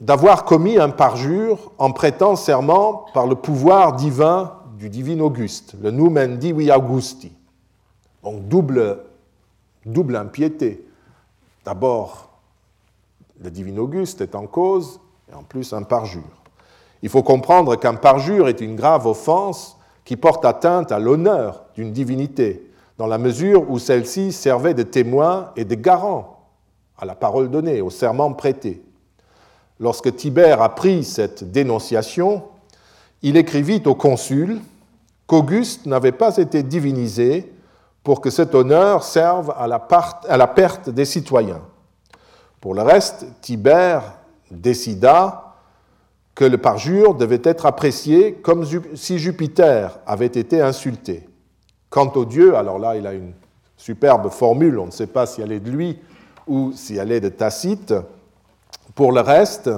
d'avoir 0.00 0.44
commis 0.44 0.78
un 0.78 0.90
parjure 0.90 1.72
en 1.78 1.92
prêtant 1.92 2.36
serment 2.36 3.06
par 3.12 3.26
le 3.26 3.34
pouvoir 3.34 3.94
divin 3.94 4.54
du 4.78 4.88
divin 4.88 5.20
Auguste, 5.20 5.74
le 5.82 5.90
Numen 5.90 6.38
Divi 6.38 6.70
Augusti. 6.70 7.32
Donc 8.22 8.48
double, 8.48 9.00
double 9.84 10.16
impiété. 10.16 10.84
D'abord, 11.64 12.28
le 13.40 13.50
divin 13.50 13.76
Auguste 13.78 14.20
est 14.20 14.34
en 14.34 14.46
cause, 14.46 15.00
et 15.30 15.34
en 15.34 15.42
plus 15.42 15.72
un 15.72 15.82
parjure. 15.82 16.42
Il 17.02 17.08
faut 17.08 17.22
comprendre 17.22 17.76
qu'un 17.76 17.94
parjure 17.94 18.48
est 18.48 18.60
une 18.60 18.76
grave 18.76 19.06
offense 19.06 19.76
qui 20.04 20.16
porte 20.16 20.44
atteinte 20.44 20.92
à 20.92 20.98
l'honneur 20.98 21.64
d'une 21.74 21.92
divinité, 21.92 22.70
dans 22.98 23.06
la 23.06 23.18
mesure 23.18 23.70
où 23.70 23.78
celle-ci 23.78 24.32
servait 24.32 24.74
de 24.74 24.82
témoin 24.82 25.50
et 25.56 25.64
de 25.64 25.74
garant 25.74 26.38
à 26.98 27.04
la 27.04 27.14
parole 27.14 27.50
donnée, 27.50 27.80
au 27.80 27.90
serment 27.90 28.32
prêté. 28.32 28.82
Lorsque 29.80 30.14
Tibère 30.14 30.62
apprit 30.62 31.02
cette 31.02 31.50
dénonciation, 31.50 32.44
il 33.22 33.36
écrivit 33.36 33.82
au 33.86 33.94
consul 33.94 34.60
qu'Auguste 35.26 35.86
n'avait 35.86 36.12
pas 36.12 36.36
été 36.36 36.62
divinisé 36.62 37.52
pour 38.04 38.20
que 38.20 38.30
cet 38.30 38.54
honneur 38.54 39.02
serve 39.02 39.52
à 39.56 39.66
la, 39.66 40.46
perte 40.46 40.90
des 40.90 41.06
citoyens. 41.06 41.62
Pour 42.60 42.74
le 42.74 42.82
reste, 42.82 43.26
Tibère 43.40 44.02
décida 44.50 45.54
que 46.34 46.44
le 46.44 46.58
parjure 46.58 47.14
devait 47.14 47.40
être 47.42 47.64
apprécié 47.64 48.34
comme 48.34 48.66
si 48.94 49.18
Jupiter 49.18 49.98
avait 50.06 50.26
été 50.26 50.60
insulté. 50.60 51.26
Quant 51.88 52.12
au 52.14 52.26
Dieu, 52.26 52.56
alors 52.56 52.78
là, 52.78 52.96
il 52.96 53.06
a 53.06 53.14
une 53.14 53.32
superbe 53.76 54.28
formule, 54.28 54.78
on 54.78 54.86
ne 54.86 54.90
sait 54.90 55.06
pas 55.06 55.26
si 55.26 55.40
elle 55.40 55.52
est 55.52 55.60
de 55.60 55.70
lui 55.70 55.98
ou 56.46 56.72
si 56.74 56.96
elle 56.96 57.10
est 57.10 57.20
de 57.20 57.30
Tacite. 57.30 57.94
Pour 58.94 59.12
le 59.12 59.22
reste, 59.22 59.70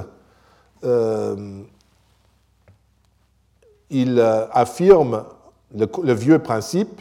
euh, 0.82 1.62
il 3.90 4.18
euh, 4.18 4.46
affirme 4.50 5.24
le, 5.74 6.12
vieux 6.12 6.40
principe 6.40 7.00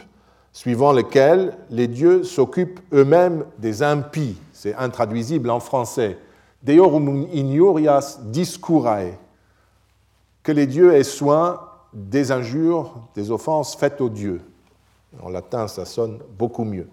suivant 0.56 0.94
lequel 0.94 1.54
les 1.68 1.86
dieux 1.86 2.24
s'occupent 2.24 2.80
eux-mêmes 2.94 3.44
des 3.58 3.82
impies. 3.82 4.38
C'est 4.54 4.74
intraduisible 4.74 5.50
en 5.50 5.60
français. 5.60 6.16
Deorum 6.62 7.26
injurias 7.30 8.18
discurae. 8.22 9.18
Que 10.42 10.52
les 10.52 10.66
dieux 10.66 10.94
aient 10.94 11.04
soin 11.04 11.60
des 11.92 12.32
injures, 12.32 12.94
des 13.14 13.30
offenses 13.30 13.76
faites 13.76 14.00
aux 14.00 14.08
dieux. 14.08 14.40
En 15.22 15.28
latin, 15.28 15.68
ça 15.68 15.84
sonne 15.84 16.20
beaucoup 16.38 16.64
mieux. 16.64 16.88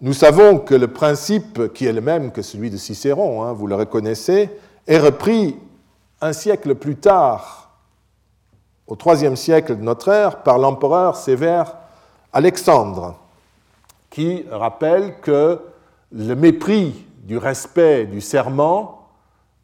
Nous 0.00 0.12
savons 0.12 0.60
que 0.60 0.76
le 0.76 0.86
principe, 0.86 1.72
qui 1.72 1.86
est 1.86 1.92
le 1.92 2.02
même 2.02 2.30
que 2.30 2.42
celui 2.42 2.70
de 2.70 2.76
Cicéron, 2.76 3.42
hein, 3.42 3.52
vous 3.52 3.66
le 3.66 3.74
reconnaissez, 3.74 4.48
est 4.86 4.98
repris 4.98 5.56
un 6.20 6.32
siècle 6.32 6.76
plus 6.76 6.94
tard 6.94 7.72
au 8.86 8.96
IIIe 8.96 9.36
siècle 9.36 9.76
de 9.76 9.82
notre 9.82 10.08
ère 10.08 10.44
par 10.44 10.58
l'empereur 10.58 11.16
sévère 11.16 11.78
Alexandre, 12.34 13.14
qui 14.10 14.44
rappelle 14.50 15.20
que 15.20 15.60
le 16.10 16.34
mépris 16.34 17.06
du 17.22 17.38
respect 17.38 18.06
du 18.06 18.20
serment 18.20 19.06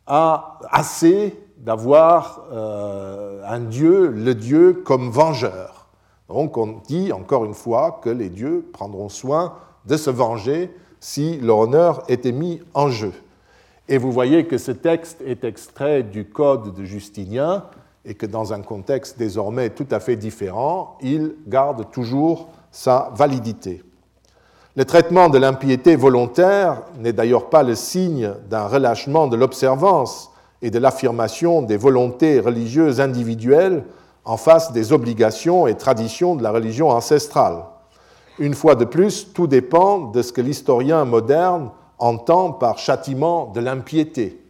a 0.06 0.60
assez 0.70 1.36
d'avoir 1.58 2.44
euh, 2.52 3.42
un 3.44 3.58
dieu, 3.58 4.06
le 4.08 4.36
dieu, 4.36 4.82
comme 4.84 5.10
vengeur. 5.10 5.88
Donc 6.28 6.56
on 6.56 6.80
dit 6.86 7.12
encore 7.12 7.44
une 7.44 7.54
fois 7.54 7.98
que 8.04 8.08
les 8.08 8.28
dieux 8.28 8.70
prendront 8.72 9.08
soin 9.08 9.54
de 9.86 9.96
se 9.96 10.10
venger 10.10 10.72
si 11.00 11.38
leur 11.40 11.58
honneur 11.58 12.04
était 12.06 12.30
mis 12.30 12.62
en 12.72 12.88
jeu. 12.88 13.12
Et 13.88 13.98
vous 13.98 14.12
voyez 14.12 14.46
que 14.46 14.58
ce 14.58 14.70
texte 14.70 15.20
est 15.26 15.42
extrait 15.42 16.04
du 16.04 16.24
Code 16.24 16.72
de 16.72 16.84
Justinien, 16.84 17.64
et 18.04 18.14
que 18.14 18.26
dans 18.26 18.52
un 18.52 18.62
contexte 18.62 19.18
désormais 19.18 19.70
tout 19.70 19.86
à 19.90 20.00
fait 20.00 20.16
différent, 20.16 20.96
il 21.02 21.34
garde 21.46 21.90
toujours 21.90 22.48
sa 22.70 23.10
validité. 23.14 23.82
Le 24.76 24.84
traitement 24.84 25.28
de 25.28 25.38
l'impiété 25.38 25.96
volontaire 25.96 26.82
n'est 26.98 27.12
d'ailleurs 27.12 27.50
pas 27.50 27.62
le 27.62 27.74
signe 27.74 28.32
d'un 28.48 28.66
relâchement 28.66 29.26
de 29.26 29.36
l'observance 29.36 30.30
et 30.62 30.70
de 30.70 30.78
l'affirmation 30.78 31.62
des 31.62 31.76
volontés 31.76 32.38
religieuses 32.38 33.00
individuelles 33.00 33.84
en 34.24 34.36
face 34.36 34.72
des 34.72 34.92
obligations 34.92 35.66
et 35.66 35.76
traditions 35.76 36.36
de 36.36 36.42
la 36.42 36.52
religion 36.52 36.90
ancestrale. 36.90 37.64
Une 38.38 38.54
fois 38.54 38.74
de 38.74 38.84
plus, 38.84 39.32
tout 39.32 39.46
dépend 39.46 39.98
de 39.98 40.22
ce 40.22 40.32
que 40.32 40.40
l'historien 40.40 41.04
moderne 41.04 41.70
entend 41.98 42.52
par 42.52 42.78
châtiment 42.78 43.46
de 43.46 43.60
l'impiété. 43.60 44.42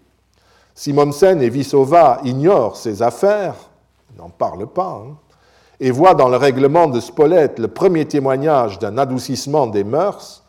Simonsen 0.74 1.42
et 1.42 1.48
Vissova 1.48 2.20
ignorent 2.24 2.76
ces 2.76 3.02
affaires, 3.02 3.56
n'en 4.16 4.28
parlent 4.28 4.66
pas, 4.66 5.02
hein, 5.04 5.16
et 5.80 5.90
voient 5.90 6.14
dans 6.14 6.28
le 6.28 6.36
règlement 6.36 6.86
de 6.86 7.00
Spolète 7.00 7.58
le 7.58 7.68
premier 7.68 8.04
témoignage 8.04 8.78
d'un 8.78 8.98
adoucissement 8.98 9.66
des 9.66 9.82
mœurs, 9.82 10.44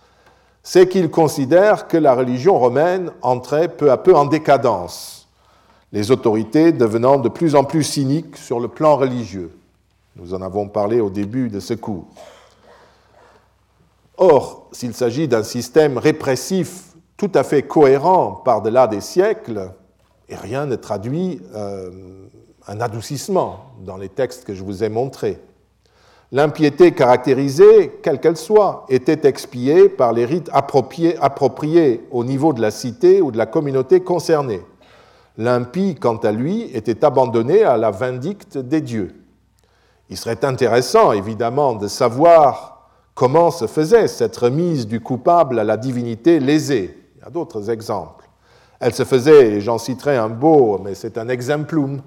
c'est 0.62 0.88
qu'ils 0.88 1.10
considèrent 1.10 1.88
que 1.88 1.98
la 1.98 2.14
religion 2.14 2.60
romaine 2.60 3.12
entrait 3.22 3.70
peu 3.70 3.90
à 3.92 3.98
peu 3.98 4.16
en 4.16 4.26
décadence, 4.26 5.28
les 5.92 6.12
autorités 6.12 6.72
devenant 6.74 7.18
de 7.18 7.30
plus 7.30 7.56
en 7.56 7.64
plus 7.64 7.84
cyniques 7.84 8.38
sur 8.38 8.60
le 8.60 8.68
plan 8.68 8.98
religieux. 8.98 9.52
Nous 10.18 10.34
en 10.34 10.42
avons 10.42 10.68
parlé 10.68 11.00
au 11.00 11.10
début 11.10 11.50
de 11.50 11.60
ce 11.60 11.74
cours. 11.74 12.06
Or, 14.18 14.68
s'il 14.72 14.94
s'agit 14.94 15.28
d'un 15.28 15.44
système 15.44 15.98
répressif 15.98 16.90
tout 17.18 17.32
à 17.34 17.44
fait 17.44 17.64
cohérent 17.64 18.34
par-delà 18.34 18.88
des 18.88 19.02
siècles, 19.02 19.72
et 20.30 20.36
rien 20.36 20.66
ne 20.66 20.76
traduit 20.76 21.42
euh, 21.56 21.90
un 22.68 22.82
adoucissement 22.82 23.72
dans 23.86 23.98
les 23.98 24.10
textes 24.10 24.46
que 24.46 24.54
je 24.54 24.64
vous 24.64 24.84
ai 24.84 24.90
montrés. 24.90 25.40
L'impiété 26.34 26.94
caractérisée, 26.94 28.00
quelle 28.02 28.22
qu'elle 28.22 28.38
soit, 28.38 28.86
était 28.88 29.28
expiée 29.28 29.90
par 29.90 30.14
les 30.14 30.26
rites 30.26 30.50
appropriés, 30.54 32.08
au 32.10 32.24
niveau 32.24 32.54
de 32.54 32.62
la 32.62 32.72
cité 32.72 33.22
ou 33.22 33.32
de 33.32 33.38
la 33.38 33.46
communauté 33.46 34.00
concernée. 34.00 34.62
L'impie, 35.38 35.96
quant 35.96 36.18
à 36.18 36.32
lui, 36.32 36.64
était 36.74 37.04
abandonné 37.04 37.64
à 37.64 37.76
la 37.76 37.92
vindicte 37.92 38.58
des 38.58 38.80
dieux. 38.80 39.16
Il 40.10 40.18
serait 40.18 40.46
intéressant, 40.46 41.12
évidemment, 41.12 41.74
de 41.74 41.88
savoir 41.88 42.90
comment 43.14 43.52
se 43.52 43.68
faisait 43.68 44.08
cette 44.08 44.38
remise 44.38 44.88
du 44.88 45.02
coupable 45.02 45.60
à 45.60 45.64
la 45.64 45.78
divinité 45.78 46.40
lésée. 46.40 46.98
Il 47.16 47.24
y 47.24 47.28
a 47.28 47.30
d'autres 47.30 47.70
exemples. 47.70 48.30
Elle 48.80 48.94
se 48.94 49.04
faisait, 49.04 49.54
et 49.54 49.62
j'en 49.62 49.78
citerai 49.78 50.16
un 50.16 50.30
beau, 50.30 50.80
mais 50.84 50.96
c'est 50.96 51.18
un 51.18 51.28
exemplum 51.28 52.02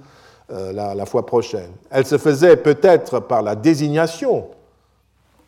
euh, 0.51 0.73
la, 0.73 1.07
fois 1.07 1.25
prochaine, 1.25 1.71
elle 1.91 2.05
se 2.05 2.19
faisait 2.19 2.57
peut-être 2.57 3.21
par 3.21 3.41
la 3.41 3.55
désignation. 3.55 4.49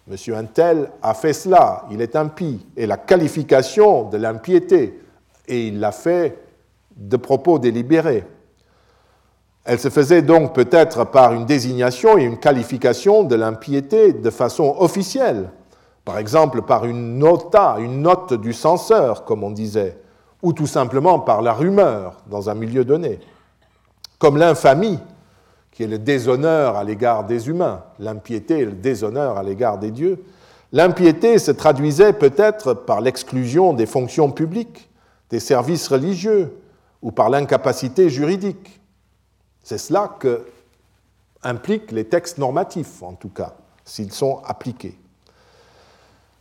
Monsieur 0.07 0.35
Untel 0.37 0.91
a 1.03 1.13
fait 1.13 1.35
cela, 1.35 1.85
il 1.91 2.01
est 2.01 2.17
impie, 2.17 2.65
et 2.77 2.87
la 2.87 2.97
qualification 2.97 4.05
de 4.05 4.17
l'impiété, 4.17 4.99
et 5.49 5.67
il 5.67 5.81
l'a 5.81 5.93
fait 5.93 6.39
de 6.97 7.17
propos 7.19 7.59
délibérés. 7.59 8.25
Elle 9.65 9.79
se 9.81 9.91
faisait 9.91 10.23
donc 10.23 10.55
peut-être 10.55 11.05
par 11.05 11.35
une 11.35 11.45
désignation 11.45 12.17
et 12.17 12.23
une 12.25 12.39
qualification 12.39 13.25
de 13.25 13.35
l'impiété 13.35 14.13
de 14.13 14.31
façon 14.31 14.77
officielle, 14.79 15.51
par 16.07 16.19
exemple 16.19 16.63
par 16.63 16.87
une 16.87 17.19
nota, 17.19 17.77
une 17.81 18.01
note 18.01 18.33
du 18.33 18.53
censeur, 18.53 19.25
comme 19.25 19.45
on 19.45 19.51
disait, 19.51 19.99
ou 20.41 20.53
tout 20.53 20.67
simplement 20.67 21.19
par 21.19 21.43
la 21.43 21.53
rumeur 21.53 22.23
dans 22.29 22.49
un 22.49 22.55
milieu 22.55 22.85
donné, 22.85 23.19
comme 24.19 24.37
l'infamie, 24.37 24.99
qui 25.73 25.83
est 25.83 25.89
le 25.89 25.99
déshonneur 25.99 26.77
à 26.77 26.85
l'égard 26.85 27.25
des 27.25 27.49
humains, 27.49 27.83
l'impiété 27.99 28.61
et 28.61 28.65
le 28.65 28.73
déshonneur 28.73 29.37
à 29.37 29.43
l'égard 29.43 29.79
des 29.79 29.91
dieux. 29.91 30.25
L'impiété 30.73 31.39
se 31.39 31.51
traduisait 31.51 32.15
peut-être 32.15 32.73
par 32.73 33.01
l'exclusion 33.01 33.73
des 33.73 33.87
fonctions 33.87 34.31
publiques, 34.31 34.89
des 35.31 35.41
services 35.41 35.89
religieux, 35.89 36.53
ou 37.03 37.13
par 37.13 37.29
l'incapacité 37.29 38.09
juridique. 38.09 38.81
C'est 39.63 39.79
cela 39.79 40.11
que 40.19 40.47
impliquent 41.43 41.93
les 41.93 42.05
textes 42.05 42.39
normatifs, 42.39 43.03
en 43.03 43.13
tout 43.13 43.29
cas, 43.29 43.55
s'ils 43.85 44.13
sont 44.13 44.41
appliqués. 44.47 44.99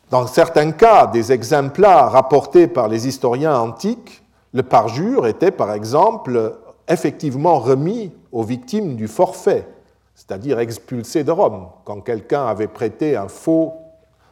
Dans 0.09 0.25
certains 0.27 0.71
cas, 0.71 1.07
des 1.07 1.31
exemples 1.31 1.85
rapportés 1.85 2.67
par 2.67 2.87
les 2.87 3.07
historiens 3.07 3.59
antiques, 3.59 4.23
le 4.53 4.63
parjure 4.63 5.27
était 5.27 5.51
par 5.51 5.73
exemple 5.73 6.55
effectivement 6.87 7.59
remis 7.59 8.11
aux 8.31 8.43
victimes 8.43 8.95
du 8.95 9.07
forfait, 9.07 9.67
c'est-à-dire 10.13 10.59
expulsé 10.59 11.23
de 11.23 11.31
Rome, 11.31 11.67
quand 11.83 12.01
quelqu'un 12.01 12.45
avait 12.45 12.67
prêté 12.67 13.15
un 13.15 13.27
faux 13.27 13.73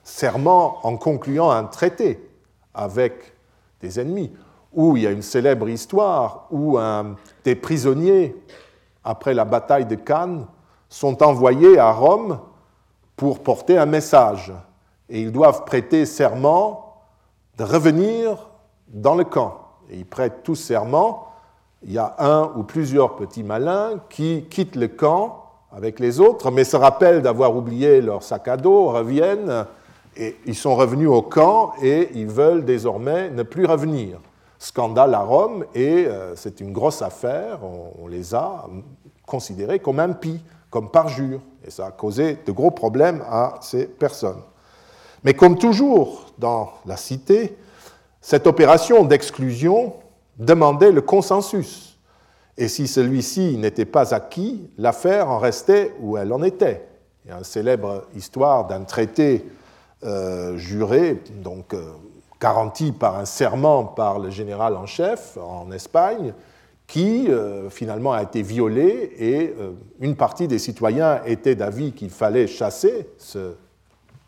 serment 0.04 0.78
en 0.86 0.98
concluant 0.98 1.50
un 1.50 1.64
traité 1.66 2.30
avec 2.74 3.34
des 3.82 4.00
ennemis, 4.00 4.32
ou 4.74 4.98
il 4.98 5.04
y 5.04 5.08
a 5.08 5.12
une 5.12 5.22
célèbre 5.22 5.70
histoire 5.70 6.48
où 6.52 6.78
des 7.44 7.56
prisonniers, 7.56 8.36
après 9.04 9.34
la 9.34 9.46
bataille 9.46 9.86
de 9.86 9.96
Cannes, 9.96 10.48
sont 10.90 11.22
envoyés 11.24 11.78
à 11.78 11.92
Rome 11.92 12.40
pour 13.16 13.42
porter 13.42 13.78
un 13.78 13.86
message 13.86 14.54
et 15.10 15.22
ils 15.22 15.32
doivent 15.32 15.66
prêter 15.66 16.06
serment 16.06 17.04
de 17.58 17.64
revenir 17.64 18.50
dans 18.88 19.16
le 19.16 19.24
camp. 19.24 19.60
Et 19.90 19.98
ils 19.98 20.06
prêtent 20.06 20.44
tous 20.44 20.56
serment. 20.56 21.28
Il 21.86 21.92
y 21.92 21.98
a 21.98 22.16
un 22.20 22.52
ou 22.56 22.64
plusieurs 22.64 23.16
petits 23.16 23.44
malins 23.44 24.00
qui 24.10 24.46
quittent 24.50 24.76
le 24.76 24.88
camp 24.88 25.44
avec 25.76 26.00
les 26.00 26.20
autres, 26.20 26.52
mais 26.52 26.64
se 26.64 26.78
rappellent 26.78 27.22
d'avoir 27.22 27.56
oublié 27.56 28.00
leur 28.02 28.24
sac 28.24 28.48
à 28.48 28.58
dos, 28.58 28.86
reviennent, 28.86 29.66
et 30.16 30.38
ils 30.46 30.56
sont 30.56 30.76
revenus 30.76 31.10
au 31.10 31.22
camp 31.22 31.74
et 31.82 32.10
ils 32.14 32.28
veulent 32.28 32.64
désormais 32.64 33.30
ne 33.32 33.44
plus 33.44 33.66
revenir. 33.66 34.20
Scandale 34.60 35.14
à 35.14 35.22
Rome, 35.22 35.66
et 35.76 36.06
euh, 36.08 36.36
c'est 36.36 36.62
une 36.62 36.72
grosse 36.72 37.02
affaire, 37.02 37.60
on, 37.64 38.08
les 38.08 38.34
a 38.34 38.66
considérés 39.26 39.80
comme 39.80 40.00
impies, 40.00 40.42
comme 40.70 40.90
parjure, 40.90 41.42
et 41.66 41.70
ça 41.72 41.88
a 41.88 41.92
causé 41.92 42.38
de 42.46 42.52
gros 42.52 42.72
problèmes 42.72 43.22
à 43.30 43.56
ces 43.62 43.86
personnes. 43.88 44.42
Mais 45.24 45.34
comme 45.34 45.58
toujours 45.58 46.28
dans 46.38 46.70
la 46.86 46.96
cité, 46.96 47.58
cette 48.22 48.48
opération 48.48 49.04
d'exclusion 49.04 49.96
demandait 50.38 50.92
le 50.92 51.02
consensus. 51.02 51.98
Et 52.58 52.68
si 52.68 52.88
celui-ci 52.88 53.58
n'était 53.58 53.86
pas 53.86 54.14
acquis, 54.14 54.70
l'affaire 54.78 55.30
en 55.30 55.40
restait 55.40 55.94
où 56.00 56.18
elle 56.18 56.32
en 56.32 56.44
était. 56.44 56.86
Il 57.26 57.32
y 57.32 57.34
a 57.34 57.38
une 57.38 57.44
célèbre 57.44 58.06
histoire 58.16 58.68
d'un 58.68 58.84
traité 58.84 59.46
euh, 60.04 60.58
juré, 60.58 61.22
donc 61.42 61.74
euh, 61.74 61.92
garanti 62.40 62.92
par 62.92 63.18
un 63.18 63.26
serment 63.26 63.86
par 63.86 64.20
le 64.20 64.30
général 64.30 64.76
en 64.76 64.86
chef 64.86 65.38
en 65.38 65.72
Espagne, 65.72 66.34
qui 66.86 67.28
euh, 67.30 67.70
finalement 67.70 68.12
a 68.12 68.22
été 68.22 68.42
violé 68.42 69.14
et 69.18 69.56
une 70.02 70.16
partie 70.16 70.48
des 70.48 70.60
citoyens 70.60 71.22
était 71.26 71.56
d'avis 71.56 71.94
qu'il 71.94 72.10
fallait 72.10 72.48
chasser 72.48 73.08
ce 73.18 73.54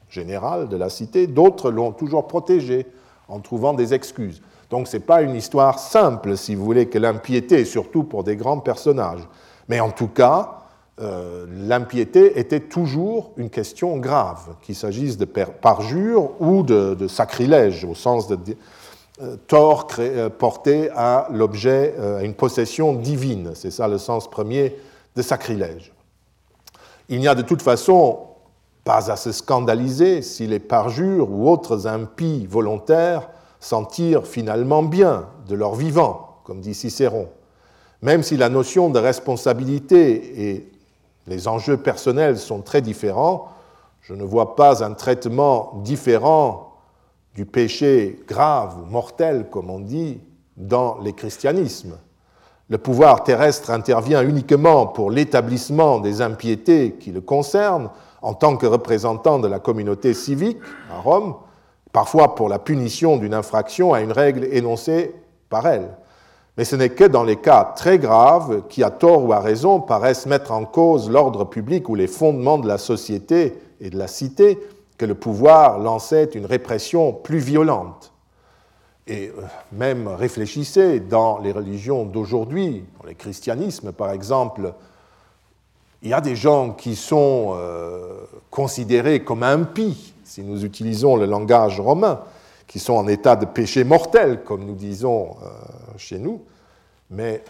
général 0.10 0.70
de 0.70 0.78
la 0.78 0.90
cité, 0.90 1.28
d'autres 1.28 1.70
l'ont 1.70 1.92
toujours 1.92 2.28
protégé 2.28 2.88
en 3.28 3.40
trouvant 3.40 3.74
des 3.74 3.94
excuses. 3.94 4.42
Donc 4.76 4.90
ce 4.90 4.98
n'est 4.98 5.04
pas 5.04 5.22
une 5.22 5.36
histoire 5.36 5.80
simple, 5.80 6.36
si 6.36 6.54
vous 6.54 6.66
voulez, 6.66 6.88
que 6.88 6.98
l'impiété, 6.98 7.64
surtout 7.64 8.04
pour 8.04 8.26
des 8.26 8.36
grands 8.36 8.60
personnages. 8.60 9.26
Mais 9.70 9.80
en 9.80 9.90
tout 9.90 10.10
cas, 10.10 10.64
euh, 11.00 11.46
l'impiété 11.50 12.38
était 12.38 12.60
toujours 12.60 13.32
une 13.38 13.50
question 13.50 13.96
grave, 14.00 14.58
qu'il 14.62 14.76
s'agisse 14.76 15.18
de 15.18 15.24
parjure 15.24 16.32
ou 16.42 16.62
de, 16.62 17.08
sacrilège, 17.08 17.86
au 17.86 17.96
sens 17.96 18.28
de 18.28 18.38
euh, 19.22 19.38
tort 19.48 19.88
euh, 20.00 20.30
porté 20.30 20.90
à 20.94 21.30
l'objet, 21.32 21.96
à 21.98 22.26
une 22.26 22.34
possession 22.34 22.92
divine. 22.92 23.52
C'est 23.54 23.72
ça 23.72 23.88
le 23.88 23.98
sens 23.98 24.30
premier 24.30 24.76
de 25.16 25.22
sacrilège. 25.22 25.94
Il 27.08 27.22
n'y 27.22 27.30
a 27.30 27.36
de 27.36 27.44
toute 27.44 27.62
façon 27.62 28.20
pas 28.84 29.10
à 29.10 29.16
se 29.16 29.32
scandaliser 29.32 30.22
si 30.22 30.48
les 30.48 30.60
parjures 30.60 31.32
ou 31.32 31.50
autres 31.50 31.88
impies 31.88 32.46
volontaires 32.46 33.30
s'en 33.60 33.86
tirent 33.86 34.28
finalement 34.28 34.84
bien 34.84 35.28
de 35.48 35.56
leur 35.56 35.76
vivant, 35.76 36.40
comme 36.44 36.62
dit 36.62 36.74
Cicéron. 36.74 37.30
Même 38.02 38.24
si 38.24 38.38
la 38.38 38.50
notion 38.50 38.90
de 38.90 39.00
responsabilité 39.00 40.52
et 40.54 40.72
les 41.28 41.48
enjeux 41.48 41.78
personnels 41.78 42.38
sont 42.38 42.62
très 42.62 42.82
différents, 42.82 43.48
je 44.02 44.14
ne 44.14 44.24
vois 44.24 44.56
pas 44.56 44.84
un 44.84 44.94
traitement 44.94 45.82
différent 45.84 46.74
du 47.34 47.46
péché 47.46 48.20
grave 48.28 48.78
ou 48.82 48.86
mortel, 48.86 49.48
comme 49.50 49.70
on 49.70 49.80
dit, 49.80 50.22
dans 50.58 51.00
les 51.00 51.14
christianismes. 51.14 51.98
Le 52.70 52.78
pouvoir 52.78 53.24
terrestre 53.24 53.72
intervient 53.72 54.24
uniquement 54.24 54.88
pour 54.88 55.12
l'établissement 55.12 56.00
des 56.00 56.22
impiétés 56.22 56.96
qui 57.00 57.12
le 57.12 57.22
concernent, 57.22 57.90
en 58.22 58.34
tant 58.34 58.58
que 58.58 58.66
représentant 58.66 59.38
de 59.38 59.48
la 59.48 59.60
communauté 59.60 60.14
civique 60.14 60.58
à 60.92 61.00
Rome, 61.00 61.36
parfois 61.96 62.36
pour 62.36 62.50
la 62.50 62.60
punition 62.60 63.16
d'une 63.16 63.34
infraction 63.34 63.94
à 63.94 64.02
une 64.02 64.12
règle 64.12 64.44
énoncée 64.52 65.16
par 65.50 65.66
elle. 65.66 65.96
Mais 66.58 66.66
ce 66.66 66.76
n'est 66.76 66.90
que 66.90 67.06
dans 67.06 67.24
les 67.24 67.38
cas 67.38 67.72
très 67.74 68.00
graves 68.00 68.64
qui, 68.68 68.84
à 68.84 68.90
tort 68.90 69.24
ou 69.24 69.32
à 69.32 69.40
raison, 69.40 69.80
paraissent 69.80 70.26
mettre 70.26 70.52
en 70.52 70.66
cause 70.66 71.10
l'ordre 71.10 71.46
public 71.46 71.88
ou 71.88 71.96
les 71.96 72.08
fondements 72.08 72.58
de 72.58 72.68
la 72.68 72.78
société 72.78 73.58
et 73.80 73.90
de 73.90 73.98
la 73.98 74.08
cité 74.08 74.60
que 74.98 75.06
le 75.06 75.16
pouvoir 75.16 75.80
lançait 75.80 76.26
une 76.36 76.46
répression 76.46 77.14
plus 77.14 77.38
violente. 77.38 78.12
Et 79.08 79.30
euh, 79.30 79.42
même 79.72 80.10
réfléchissez 80.10 81.00
dans 81.00 81.40
les 81.40 81.54
religions 81.54 82.04
d'aujourd'hui, 82.04 82.84
dans 83.00 83.08
les 83.08 83.16
christianismes 83.16 83.94
par 83.94 84.12
exemple, 84.12 84.74
il 86.04 86.10
y 86.10 86.14
a 86.14 86.20
des 86.20 86.36
gens 86.36 86.72
qui 86.72 86.98
sont 86.98 87.54
euh, 87.56 88.26
considérés 88.52 89.24
comme 89.24 89.44
impies, 89.44 90.15
si 90.26 90.44
nous 90.44 90.66
utilisons 90.66 91.16
le 91.16 91.26
langage 91.26 91.80
romain, 91.80 92.22
qui 92.68 92.80
sont 92.80 92.94
en 92.94 93.08
état 93.08 93.36
de 93.36 93.46
péché 93.46 93.84
mortel, 93.84 94.44
comme 94.44 94.66
nous 94.66 94.76
disons 94.76 95.36
euh, 95.44 95.48
chez 95.98 96.18
nous. 96.18 96.42
Mais 97.10 97.44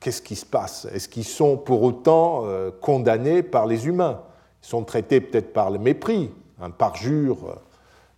qu'est-ce 0.00 0.22
qui 0.22 0.34
se 0.34 0.46
passe? 0.46 0.86
Est-ce 0.92 1.08
qu'ils 1.08 1.24
sont 1.24 1.56
pour 1.56 1.82
autant 1.82 2.42
euh, 2.46 2.70
condamnés 2.80 3.42
par 3.42 3.66
les 3.66 3.86
humains? 3.86 4.20
Ils 4.62 4.68
sont 4.68 4.82
traités 4.82 5.20
peut-être 5.20 5.52
par 5.52 5.70
le 5.70 5.78
mépris, 5.78 6.30
un 6.60 6.70
parjure 6.70 7.56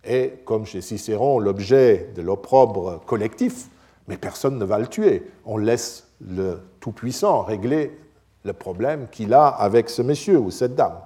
est, 0.03 0.43
comme 0.45 0.65
chez 0.65 0.81
Cicéron, 0.81 1.39
l'objet 1.39 2.11
de 2.15 2.21
l'opprobre 2.21 3.01
collectif, 3.05 3.69
mais 4.07 4.17
personne 4.17 4.57
ne 4.57 4.65
va 4.65 4.79
le 4.79 4.87
tuer. 4.87 5.31
On 5.45 5.57
laisse 5.57 6.07
le 6.21 6.61
Tout-Puissant 6.79 7.41
régler 7.41 7.97
le 8.43 8.53
problème 8.53 9.07
qu'il 9.11 9.33
a 9.33 9.47
avec 9.47 9.89
ce 9.89 10.01
monsieur 10.01 10.37
ou 10.37 10.51
cette 10.51 10.75
dame. 10.75 10.99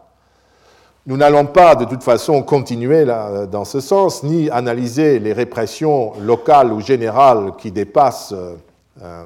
Nous 1.09 1.17
n'allons 1.17 1.47
pas 1.47 1.73
de 1.73 1.85
toute 1.85 2.03
façon 2.03 2.43
continuer 2.43 3.03
dans 3.03 3.65
ce 3.65 3.79
sens, 3.79 4.21
ni 4.21 4.47
analyser 4.51 5.17
les 5.17 5.33
répressions 5.33 6.13
locales 6.21 6.71
ou 6.71 6.81
générales 6.81 7.53
qui 7.57 7.71
dépassent 7.71 8.31
euh, 8.31 8.53
euh, 9.01 9.25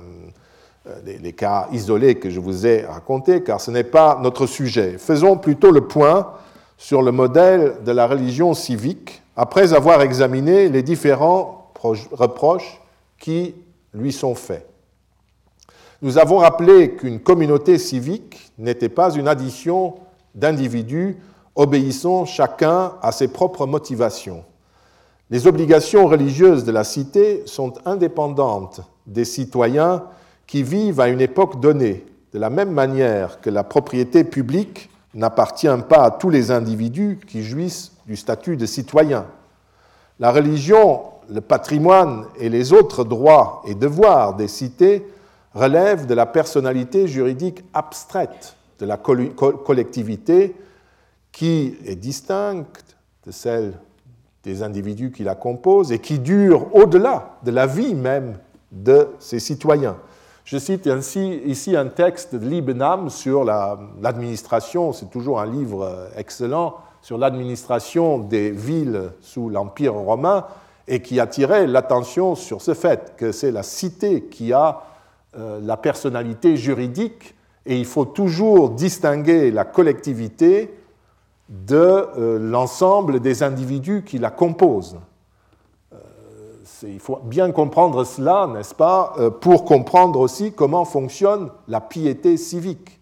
les, 1.04 1.34
cas 1.34 1.68
isolés 1.74 2.16
que 2.16 2.30
je 2.30 2.40
vous 2.40 2.66
ai 2.66 2.86
racontés, 2.86 3.44
car 3.44 3.60
ce 3.60 3.70
n'est 3.70 3.84
pas 3.84 4.18
notre 4.22 4.48
sujet. 4.48 4.96
Faisons 4.98 5.36
plutôt 5.36 5.72
le 5.72 5.82
point 5.82 6.32
sur 6.78 7.02
le 7.02 7.12
modèle 7.12 7.74
de 7.86 7.92
la 7.92 8.08
religion 8.08 8.54
civique, 8.54 9.22
après 9.36 9.74
avoir 9.74 10.02
examiné 10.02 10.70
les 10.70 10.84
différents 10.84 11.70
reproches 12.14 12.80
qui 13.20 13.56
lui 13.94 14.14
sont 14.14 14.36
faits. 14.36 14.66
Nous 16.02 16.18
avons 16.18 16.38
rappelé 16.38 16.92
qu'une 16.92 17.20
communauté 17.20 17.78
civique 17.78 18.54
n'était 18.58 18.88
pas 18.88 19.14
une 19.14 19.28
addition 19.28 19.96
d'individus 20.34 21.18
obéissant 21.56 22.26
chacun 22.26 22.94
à 23.02 23.12
ses 23.12 23.28
propres 23.28 23.66
motivations. 23.66 24.44
Les 25.30 25.48
obligations 25.48 26.08
religieuses 26.08 26.64
de 26.64 26.72
la 26.72 26.84
cité 26.84 27.44
sont 27.46 27.74
indépendantes 27.86 28.82
des 29.08 29.26
citoyens 29.26 30.04
qui 30.48 30.64
vivent 30.64 31.00
à 31.00 31.08
une 31.08 31.22
époque 31.22 31.60
donnée, 31.60 32.06
de 32.34 32.40
la 32.40 32.50
même 32.50 32.72
manière 32.72 33.42
que 33.42 33.50
la 33.50 33.64
propriété 33.64 34.24
publique 34.24 34.90
n'appartient 35.14 35.68
pas 35.88 36.04
à 36.04 36.12
tous 36.12 36.30
les 36.30 36.52
individus 36.52 37.20
qui 37.28 37.44
jouissent 37.44 37.94
du 38.08 38.16
statut 38.16 38.58
de 38.58 38.66
citoyen. 38.66 39.26
La 40.20 40.32
religion, 40.32 41.02
le 41.30 41.42
patrimoine 41.42 42.26
et 42.40 42.50
les 42.50 42.74
autres 42.74 43.04
droits 43.04 43.62
et 43.68 43.76
devoirs 43.76 44.36
des 44.36 44.48
cités 44.48 45.08
relèvent 45.54 46.08
de 46.08 46.14
la 46.14 46.26
personnalité 46.26 47.08
juridique 47.08 47.64
abstraite 47.74 48.56
de 48.80 48.86
la 48.86 48.98
collectivité 48.98 50.56
qui 51.34 51.76
est 51.86 51.96
distincte 51.96 52.96
de 53.26 53.32
celle 53.32 53.74
des 54.44 54.64
individus 54.64 55.12
qui 55.12 55.24
la 55.24 55.36
composent 55.36 55.92
et 55.92 56.00
qui 56.00 56.20
dure 56.20 56.74
au-delà 56.74 57.38
de 57.44 57.52
la 57.52 57.68
vie 57.68 57.96
même 57.96 58.38
de 58.72 59.10
ses 59.20 59.40
citoyens. 59.40 59.98
Je 60.46 60.58
cite 60.58 60.88
ainsi 60.88 61.42
ici 61.46 61.76
un 61.76 61.88
texte 61.88 62.36
de 62.36 62.48
Liebenham 62.48 63.10
sur 63.10 63.44
l'administration, 63.44 64.94
c'est 64.94 65.10
toujours 65.10 65.40
un 65.40 65.46
livre 65.46 66.10
excellent, 66.18 66.76
sur 67.02 67.18
l'administration 67.18 68.20
des 68.20 68.52
villes 68.52 69.12
sous 69.22 69.50
l'Empire 69.50 69.94
romain 69.94 70.46
et 70.88 71.02
qui 71.02 71.20
attirait 71.20 71.66
l'attention 71.68 72.36
sur 72.36 72.62
ce 72.62 72.74
fait 72.74 73.14
que 73.18 73.32
c'est 73.32 73.52
la 73.52 73.64
cité 73.64 74.24
qui 74.26 74.54
a 74.54 74.84
euh, 75.38 75.60
la 75.62 75.78
personnalité 75.78 76.58
juridique 76.58 77.36
et 77.66 77.78
il 77.78 77.86
faut 77.86 78.06
toujours 78.06 78.70
distinguer 78.70 79.50
la 79.50 79.64
collectivité 79.64 80.74
de 81.50 81.76
euh, 81.76 82.40
l'ensemble 82.40 83.20
des 83.20 83.44
individus 83.44 84.04
qui 84.04 84.18
la 84.18 84.32
composent. 84.32 84.98
Euh, 85.94 85.98
il 86.84 87.00
faut 87.00 87.20
bien 87.24 87.52
comprendre 87.52 88.04
cela, 88.06 88.48
n'est-ce 88.48 88.74
pas, 88.74 89.14
euh, 89.18 89.30
pour 89.30 89.66
comprendre 89.66 90.20
aussi 90.20 90.54
comment 90.54 90.86
fonctionne 90.86 91.50
la 91.68 91.82
piété 91.82 92.38
civique. 92.38 93.00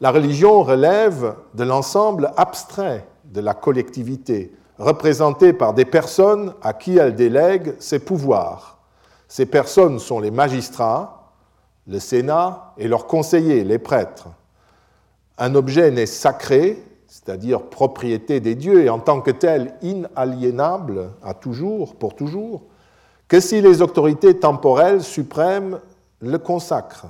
La 0.00 0.10
religion 0.10 0.62
relève 0.62 1.34
de 1.54 1.64
l'ensemble 1.64 2.32
abstrait 2.36 3.06
de 3.24 3.40
la 3.40 3.54
collectivité, 3.54 4.52
représenté 4.78 5.52
par 5.52 5.74
des 5.74 5.84
personnes 5.84 6.54
à 6.62 6.72
qui 6.72 6.96
elle 6.96 7.14
délègue 7.14 7.74
ses 7.78 7.98
pouvoirs. 7.98 8.78
Ces 9.28 9.46
personnes 9.46 9.98
sont 9.98 10.18
les 10.18 10.30
magistrats, 10.30 11.32
le 11.86 12.00
Sénat 12.00 12.72
et 12.78 12.88
leurs 12.88 13.06
conseillers, 13.06 13.62
les 13.62 13.78
prêtres 13.78 14.28
un 15.40 15.54
objet 15.54 15.90
n'est 15.90 16.06
sacré, 16.06 16.80
c'est-à-dire 17.08 17.62
propriété 17.62 18.40
des 18.40 18.54
dieux, 18.54 18.84
et 18.84 18.90
en 18.90 19.00
tant 19.00 19.22
que 19.22 19.30
tel 19.30 19.74
inaliénable 19.82 21.10
à 21.24 21.34
toujours, 21.34 21.96
pour 21.96 22.14
toujours, 22.14 22.62
que 23.26 23.40
si 23.40 23.62
les 23.62 23.80
autorités 23.80 24.38
temporelles 24.38 25.02
suprêmes 25.02 25.80
le 26.20 26.36
consacrent. 26.38 27.06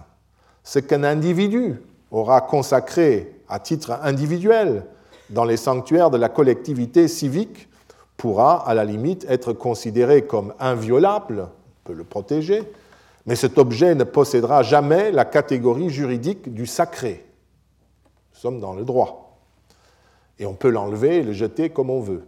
Ce 0.62 0.78
qu'un 0.78 1.02
individu 1.02 1.82
aura 2.12 2.40
consacré 2.40 3.34
à 3.48 3.58
titre 3.58 3.98
individuel 4.02 4.84
dans 5.30 5.44
les 5.44 5.56
sanctuaires 5.56 6.10
de 6.10 6.16
la 6.16 6.28
collectivité 6.28 7.08
civique 7.08 7.68
pourra, 8.16 8.68
à 8.68 8.74
la 8.74 8.84
limite, 8.84 9.26
être 9.28 9.52
considéré 9.52 10.22
comme 10.22 10.54
inviolable, 10.60 11.48
on 11.48 11.88
peut 11.88 11.94
le 11.94 12.04
protéger, 12.04 12.62
mais 13.26 13.34
cet 13.34 13.58
objet 13.58 13.96
ne 13.96 14.04
possédera 14.04 14.62
jamais 14.62 15.10
la 15.10 15.24
catégorie 15.24 15.90
juridique 15.90 16.54
du 16.54 16.66
sacré. 16.66 17.24
Nous 18.40 18.48
sommes 18.48 18.60
dans 18.60 18.72
le 18.72 18.86
droit. 18.86 19.36
Et 20.38 20.46
on 20.46 20.54
peut 20.54 20.70
l'enlever 20.70 21.18
et 21.18 21.22
le 21.22 21.34
jeter 21.34 21.68
comme 21.68 21.90
on 21.90 22.00
veut, 22.00 22.26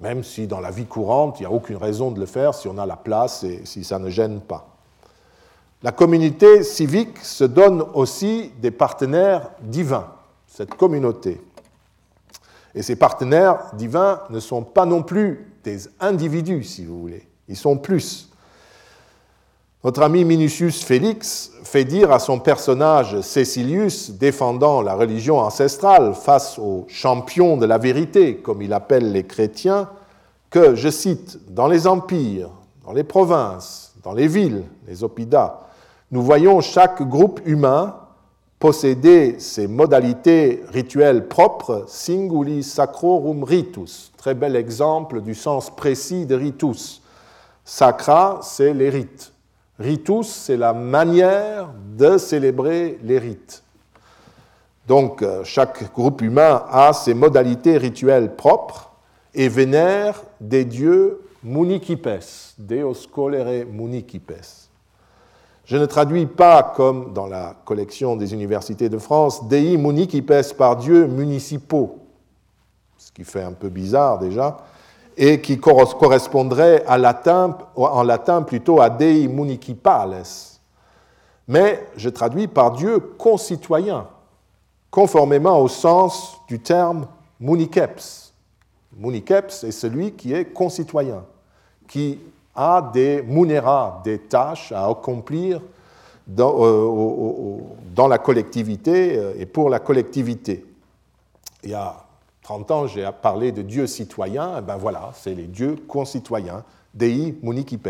même 0.00 0.24
si 0.24 0.48
dans 0.48 0.58
la 0.58 0.72
vie 0.72 0.86
courante, 0.86 1.38
il 1.38 1.44
n'y 1.44 1.46
a 1.46 1.52
aucune 1.52 1.76
raison 1.76 2.10
de 2.10 2.18
le 2.18 2.26
faire 2.26 2.56
si 2.56 2.66
on 2.66 2.76
a 2.76 2.86
la 2.86 2.96
place 2.96 3.44
et 3.44 3.64
si 3.64 3.84
ça 3.84 4.00
ne 4.00 4.10
gêne 4.10 4.40
pas. 4.40 4.74
La 5.84 5.92
communauté 5.92 6.64
civique 6.64 7.18
se 7.18 7.44
donne 7.44 7.84
aussi 7.94 8.50
des 8.60 8.72
partenaires 8.72 9.50
divins, 9.60 10.08
cette 10.48 10.74
communauté. 10.74 11.40
Et 12.74 12.82
ces 12.82 12.96
partenaires 12.96 13.70
divins 13.74 14.22
ne 14.30 14.40
sont 14.40 14.64
pas 14.64 14.86
non 14.86 15.04
plus 15.04 15.52
des 15.62 15.88
individus, 16.00 16.64
si 16.64 16.84
vous 16.84 17.00
voulez. 17.00 17.28
Ils 17.46 17.56
sont 17.56 17.78
plus. 17.78 18.28
Notre 19.84 20.00
ami 20.00 20.24
Minucius 20.24 20.82
Félix 20.82 21.52
fait 21.62 21.84
dire 21.84 22.10
à 22.10 22.18
son 22.18 22.38
personnage 22.38 23.20
Cécilius, 23.20 24.12
défendant 24.12 24.80
la 24.80 24.94
religion 24.94 25.38
ancestrale 25.38 26.14
face 26.14 26.58
aux 26.58 26.86
champions 26.88 27.58
de 27.58 27.66
la 27.66 27.76
vérité, 27.76 28.38
comme 28.38 28.62
il 28.62 28.72
appelle 28.72 29.12
les 29.12 29.24
chrétiens, 29.24 29.90
que, 30.48 30.74
je 30.74 30.88
cite, 30.88 31.38
dans 31.50 31.68
les 31.68 31.86
empires, 31.86 32.48
dans 32.86 32.94
les 32.94 33.04
provinces, 33.04 33.94
dans 34.02 34.14
les 34.14 34.26
villes, 34.26 34.62
les 34.88 35.04
oppida, 35.04 35.60
nous 36.10 36.22
voyons 36.22 36.62
chaque 36.62 37.06
groupe 37.06 37.42
humain 37.44 37.96
posséder 38.58 39.38
ses 39.38 39.66
modalités 39.66 40.62
rituelles 40.70 41.28
propres, 41.28 41.84
singuli 41.88 42.62
sacrorum 42.62 43.44
ritus. 43.44 44.12
Très 44.16 44.32
bel 44.32 44.56
exemple 44.56 45.20
du 45.20 45.34
sens 45.34 45.68
précis 45.68 46.24
de 46.24 46.36
ritus. 46.36 47.02
Sacra, 47.66 48.40
c'est 48.42 48.72
les 48.72 48.88
rites. 48.88 49.33
Ritus, 49.78 50.28
c'est 50.28 50.56
la 50.56 50.72
manière 50.72 51.70
de 51.96 52.16
célébrer 52.16 52.98
les 53.02 53.18
rites. 53.18 53.62
Donc, 54.86 55.22
euh, 55.22 55.42
chaque 55.44 55.92
groupe 55.92 56.20
humain 56.22 56.64
a 56.70 56.92
ses 56.92 57.14
modalités 57.14 57.76
rituelles 57.78 58.36
propres 58.36 58.92
et 59.34 59.48
vénère 59.48 60.22
des 60.40 60.64
dieux 60.64 61.22
municipes, 61.42 62.08
Deos 62.58 63.08
colere 63.12 63.66
municipes. 63.66 64.32
Je 65.64 65.76
ne 65.76 65.86
traduis 65.86 66.26
pas, 66.26 66.62
comme 66.62 67.12
dans 67.12 67.26
la 67.26 67.56
collection 67.64 68.16
des 68.16 68.34
universités 68.34 68.88
de 68.88 68.98
France, 68.98 69.48
Dei 69.48 69.76
municipes 69.76 70.32
par 70.56 70.76
dieux 70.76 71.06
municipaux, 71.06 71.98
ce 72.98 73.10
qui 73.10 73.24
fait 73.24 73.42
un 73.42 73.52
peu 73.52 73.70
bizarre 73.70 74.18
déjà, 74.18 74.58
et 75.16 75.40
qui 75.40 75.58
correspondrait 75.58 76.84
en 76.86 76.96
latin 78.02 78.42
plutôt 78.42 78.80
à 78.80 78.90
Dei 78.90 79.28
municipales. 79.28 80.22
Mais 81.46 81.86
je 81.96 82.08
traduis 82.08 82.48
par 82.48 82.72
Dieu 82.72 82.98
concitoyen, 82.98 84.06
conformément 84.90 85.60
au 85.60 85.68
sens 85.68 86.38
du 86.48 86.58
terme 86.58 87.06
municeps. 87.38 88.32
Municeps 88.96 89.64
est 89.64 89.72
celui 89.72 90.12
qui 90.12 90.32
est 90.32 90.46
concitoyen, 90.46 91.24
qui 91.88 92.18
a 92.54 92.90
des 92.92 93.22
munera, 93.22 94.00
des 94.04 94.18
tâches 94.18 94.72
à 94.72 94.86
accomplir 94.86 95.60
dans, 96.26 96.54
euh, 96.60 97.58
dans 97.94 98.08
la 98.08 98.18
collectivité 98.18 99.18
euh, 99.18 99.34
et 99.38 99.46
pour 99.46 99.68
la 99.68 99.80
collectivité. 99.80 100.64
Il 101.62 101.70
y 101.70 101.74
a 101.74 102.03
30 102.44 102.70
ans, 102.70 102.86
j'ai 102.86 103.08
parlé 103.22 103.52
de 103.52 103.62
dieux 103.62 103.86
citoyens, 103.86 104.56
et 104.56 104.58
eh 104.58 104.60
ben 104.60 104.76
voilà, 104.76 105.12
c'est 105.14 105.34
les 105.34 105.46
dieux 105.46 105.76
concitoyens, 105.88 106.62
Dei 106.92 107.36
municipes. 107.42 107.88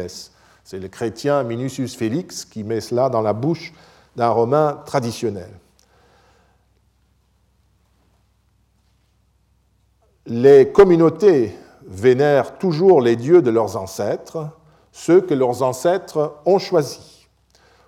C'est 0.62 0.78
le 0.78 0.88
chrétien 0.88 1.42
Minucius 1.42 1.96
Félix 1.96 2.44
qui 2.44 2.62
met 2.62 2.80
cela 2.80 3.08
dans 3.10 3.20
la 3.20 3.32
bouche 3.32 3.74
d'un 4.14 4.30
romain 4.30 4.80
traditionnel. 4.86 5.50
Les 10.26 10.70
communautés 10.70 11.54
vénèrent 11.86 12.56
toujours 12.56 13.02
les 13.02 13.16
dieux 13.16 13.42
de 13.42 13.50
leurs 13.50 13.76
ancêtres, 13.76 14.48
ceux 14.92 15.20
que 15.20 15.34
leurs 15.34 15.62
ancêtres 15.62 16.36
ont 16.46 16.60
choisis. 16.60 17.26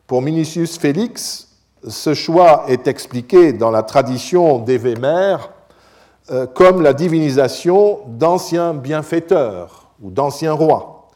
Pour 0.08 0.20
Minucius 0.20 0.78
Félix, 0.78 1.48
ce 1.88 2.12
choix 2.12 2.64
est 2.68 2.88
expliqué 2.88 3.52
dans 3.52 3.70
la 3.70 3.84
tradition 3.84 4.58
des 4.58 4.78
Vémères 4.78 5.52
euh, 6.31 6.47
comme 6.47 6.83
la 6.83 6.93
divinisation 6.93 8.01
d'anciens 8.09 8.74
bienfaiteurs 8.74 9.91
ou 10.03 10.11
d'anciens 10.11 10.55
rois. 10.55 11.09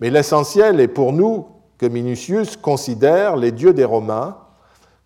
Mais 0.00 0.10
l'essentiel 0.10 0.78
est 0.80 0.88
pour 0.88 1.12
nous 1.14 1.46
que 1.78 1.86
Minucius 1.86 2.56
considère 2.56 3.36
les 3.36 3.50
dieux 3.50 3.72
des 3.72 3.86
Romains 3.86 4.36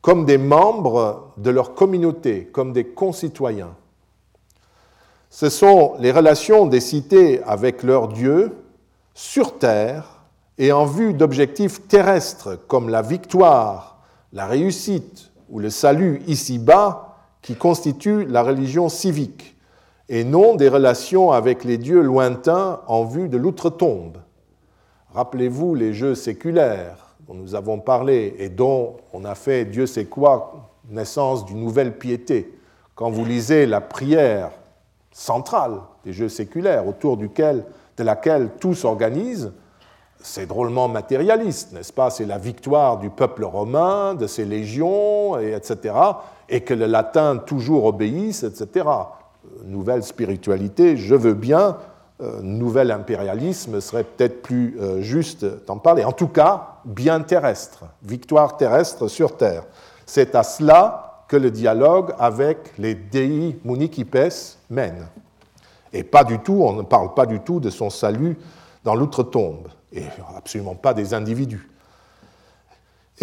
comme 0.01 0.25
des 0.25 0.37
membres 0.37 1.33
de 1.37 1.51
leur 1.51 1.75
communauté, 1.75 2.49
comme 2.53 2.73
des 2.73 2.85
concitoyens. 2.85 3.75
Ce 5.31 5.49
sont 5.49 5.95
les 6.01 6.11
relations 6.11 6.67
des 6.67 6.81
cités 6.81 7.41
avec 7.45 7.85
leurs 7.85 8.09
dieux 8.09 8.57
sur 9.15 9.59
terre 9.59 10.23
et 10.59 10.73
en 10.73 10.87
vue 10.87 11.15
d'objectifs 11.15 11.87
terrestres 11.87 12.59
comme 12.67 12.89
la 12.89 13.01
victoire, 13.01 13.99
la 14.33 14.47
réussite 14.47 15.31
ou 15.49 15.61
le 15.61 15.71
salut 15.71 16.21
ici-bas 16.27 17.17
qui 17.43 17.55
constituent 17.55 18.27
la 18.27 18.43
religion 18.43 18.89
civique 18.89 19.52
et 20.13 20.25
non 20.25 20.57
des 20.57 20.69
relations 20.69 21.33
avec 21.33 21.65
les 21.65 21.79
dieux 21.79 22.03
lointains 22.03 22.81
en 22.87 23.03
vue 23.03 23.31
de 23.31 23.39
l'outre-tombe. 23.39 24.19
Rappelez-vous 25.15 25.75
les 25.75 25.95
jeux 25.95 26.15
séculaires 26.15 27.15
dont 27.27 27.33
nous 27.33 27.55
avons 27.55 27.79
parlé 27.79 28.35
et 28.39 28.51
dont 28.51 28.99
on 29.15 29.25
a 29.25 29.35
fait 29.35 29.65
Dieu 29.65 29.87
sait 29.87 30.05
quoi, 30.05 30.69
naissance 30.91 31.47
d'une 31.47 31.61
nouvelle 31.61 31.97
piété. 31.97 32.53
Quand 32.95 33.09
vous 33.09 33.25
lisez 33.25 33.65
la 33.65 33.81
prière 33.81 34.51
centrale 35.13 35.81
des 36.05 36.13
jeux 36.13 36.29
séculaires 36.29 36.87
autour 36.87 37.17
duquel, 37.17 37.65
de 37.97 38.05
laquelle 38.05 38.51
tout 38.61 38.75
s'organise, 38.75 39.51
c'est 40.19 40.47
drôlement 40.47 40.89
matérialiste, 40.89 41.73
n'est-ce 41.73 41.93
pas? 41.93 42.11
C'est 42.11 42.27
la 42.27 42.37
victoire 42.37 42.99
du 42.99 43.09
peuple 43.09 43.45
romain, 43.45 44.15
de 44.15 44.27
ses 44.27 44.45
légions, 44.45 45.39
et 45.41 45.53
etc., 45.53 45.95
et 46.51 46.61
que 46.61 46.75
le 46.75 46.85
latin 46.85 47.39
toujours 47.39 47.87
obéisse, 47.87 48.43
etc 48.43 48.85
nouvelle 49.65 50.03
spiritualité, 50.03 50.97
je 50.97 51.15
veux 51.15 51.35
bien, 51.35 51.77
euh, 52.23 52.41
nouvel 52.41 52.91
impérialisme 52.91 53.81
serait 53.81 54.05
peut-être 54.05 54.43
plus 54.43 54.77
euh, 54.81 55.01
juste 55.01 55.45
d'en 55.67 55.79
parler. 55.79 56.05
En 56.05 56.13
tout 56.13 56.29
cas, 56.29 56.79
bien 56.85 57.21
terrestre, 57.21 57.85
victoire 58.03 58.57
terrestre 58.57 59.09
sur 59.09 59.37
terre. 59.37 59.65
C'est 60.07 60.35
à 60.35 60.43
cela 60.43 61.25
que 61.27 61.37
le 61.37 61.51
dialogue 61.51 62.15
avec 62.19 62.79
les 62.79 62.95
Dei 62.95 63.59
Municipes 63.65 64.17
mène. 64.71 65.09
Et 65.93 66.05
pas 66.05 66.23
du 66.23 66.39
tout, 66.39 66.63
on 66.63 66.75
ne 66.75 66.83
parle 66.83 67.15
pas 67.15 67.27
du 67.27 67.41
tout 67.41 67.59
de 67.59 67.71
son 67.71 67.91
salut 67.91 68.37
dans 68.85 68.95
l'outre-tombe, 68.95 69.69
et 69.93 70.05
absolument 70.37 70.75
pas 70.75 70.95
des 70.95 71.15
individus. 71.15 71.72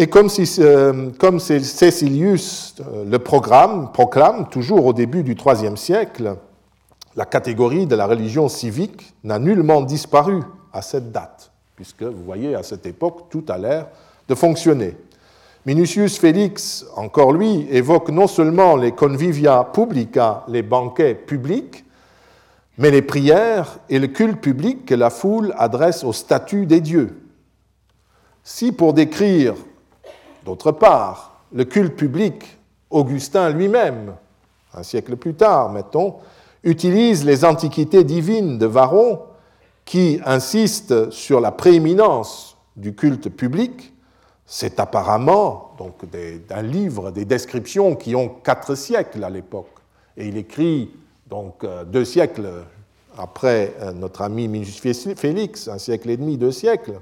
Et 0.00 0.06
comme, 0.06 0.30
si, 0.30 0.50
euh, 0.60 1.10
comme 1.18 1.38
Cécilius 1.38 2.74
euh, 2.80 3.04
le 3.04 3.18
programme, 3.18 3.92
proclame, 3.92 4.48
toujours 4.48 4.86
au 4.86 4.94
début 4.94 5.22
du 5.22 5.34
IIIe 5.34 5.76
siècle, 5.76 6.36
la 7.16 7.26
catégorie 7.26 7.86
de 7.86 7.94
la 7.96 8.06
religion 8.06 8.48
civique 8.48 9.12
n'a 9.24 9.38
nullement 9.38 9.82
disparu 9.82 10.40
à 10.72 10.80
cette 10.80 11.12
date, 11.12 11.52
puisque 11.76 12.02
vous 12.02 12.24
voyez, 12.24 12.54
à 12.54 12.62
cette 12.62 12.86
époque, 12.86 13.26
tout 13.28 13.44
a 13.50 13.58
l'air 13.58 13.88
de 14.26 14.34
fonctionner. 14.34 14.96
Minucius 15.66 16.18
Félix, 16.18 16.86
encore 16.96 17.32
lui, 17.32 17.66
évoque 17.70 18.08
non 18.08 18.26
seulement 18.26 18.76
les 18.76 18.92
convivia 18.92 19.68
publica, 19.70 20.44
les 20.48 20.62
banquets 20.62 21.14
publics, 21.14 21.84
mais 22.78 22.90
les 22.90 23.02
prières 23.02 23.78
et 23.90 23.98
le 23.98 24.06
culte 24.06 24.40
public 24.40 24.86
que 24.86 24.94
la 24.94 25.10
foule 25.10 25.52
adresse 25.58 26.04
au 26.04 26.14
statut 26.14 26.64
des 26.64 26.80
dieux. 26.80 27.20
Si 28.42 28.72
pour 28.72 28.94
décrire, 28.94 29.56
d'autre 30.50 30.72
part, 30.72 31.44
le 31.52 31.64
culte 31.64 31.94
public, 31.94 32.58
Augustin 32.90 33.50
lui-même, 33.50 34.16
un 34.74 34.82
siècle 34.82 35.14
plus 35.14 35.34
tard, 35.34 35.70
mettons, 35.70 36.16
utilise 36.64 37.24
les 37.24 37.44
antiquités 37.44 38.02
divines 38.02 38.58
de 38.58 38.66
Varron 38.66 39.20
qui 39.84 40.20
insistent 40.26 41.10
sur 41.10 41.40
la 41.40 41.52
prééminence 41.52 42.56
du 42.74 42.96
culte 42.96 43.28
public, 43.28 43.92
c'est 44.44 44.80
apparemment 44.80 45.70
donc 45.78 45.94
un 46.50 46.62
livre, 46.62 47.12
des 47.12 47.24
descriptions 47.24 47.94
qui 47.94 48.16
ont 48.16 48.28
quatre 48.28 48.74
siècles 48.74 49.22
à 49.22 49.30
l'époque. 49.30 49.78
Et 50.16 50.26
il 50.26 50.36
écrit 50.36 50.90
donc 51.28 51.62
euh, 51.62 51.84
deux 51.84 52.04
siècles 52.04 52.48
après 53.16 53.72
euh, 53.80 53.92
notre 53.92 54.22
ami 54.22 54.48
Minucius 54.48 55.14
Félix, 55.14 55.68
un 55.68 55.78
siècle 55.78 56.10
et 56.10 56.16
demi, 56.16 56.36
deux 56.36 56.50
siècles, 56.50 57.00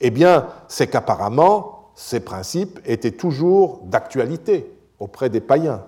eh 0.00 0.10
bien, 0.10 0.46
c'est 0.68 0.86
qu'apparemment, 0.86 1.73
ces 1.94 2.20
principes 2.20 2.80
étaient 2.84 3.12
toujours 3.12 3.80
d'actualité 3.84 4.70
auprès 4.98 5.30
des 5.30 5.40
païens. 5.40 5.82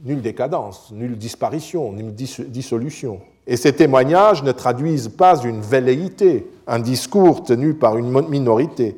Nulle 0.00 0.22
décadence, 0.22 0.90
nulle 0.92 1.16
disparition, 1.16 1.92
nulle 1.92 2.14
dissolution. 2.14 3.20
Et 3.46 3.56
ces 3.56 3.74
témoignages 3.74 4.42
ne 4.42 4.52
traduisent 4.52 5.08
pas 5.08 5.42
une 5.42 5.60
velléité, 5.60 6.50
un 6.66 6.78
discours 6.78 7.44
tenu 7.44 7.74
par 7.74 7.98
une 7.98 8.10
minorité. 8.28 8.96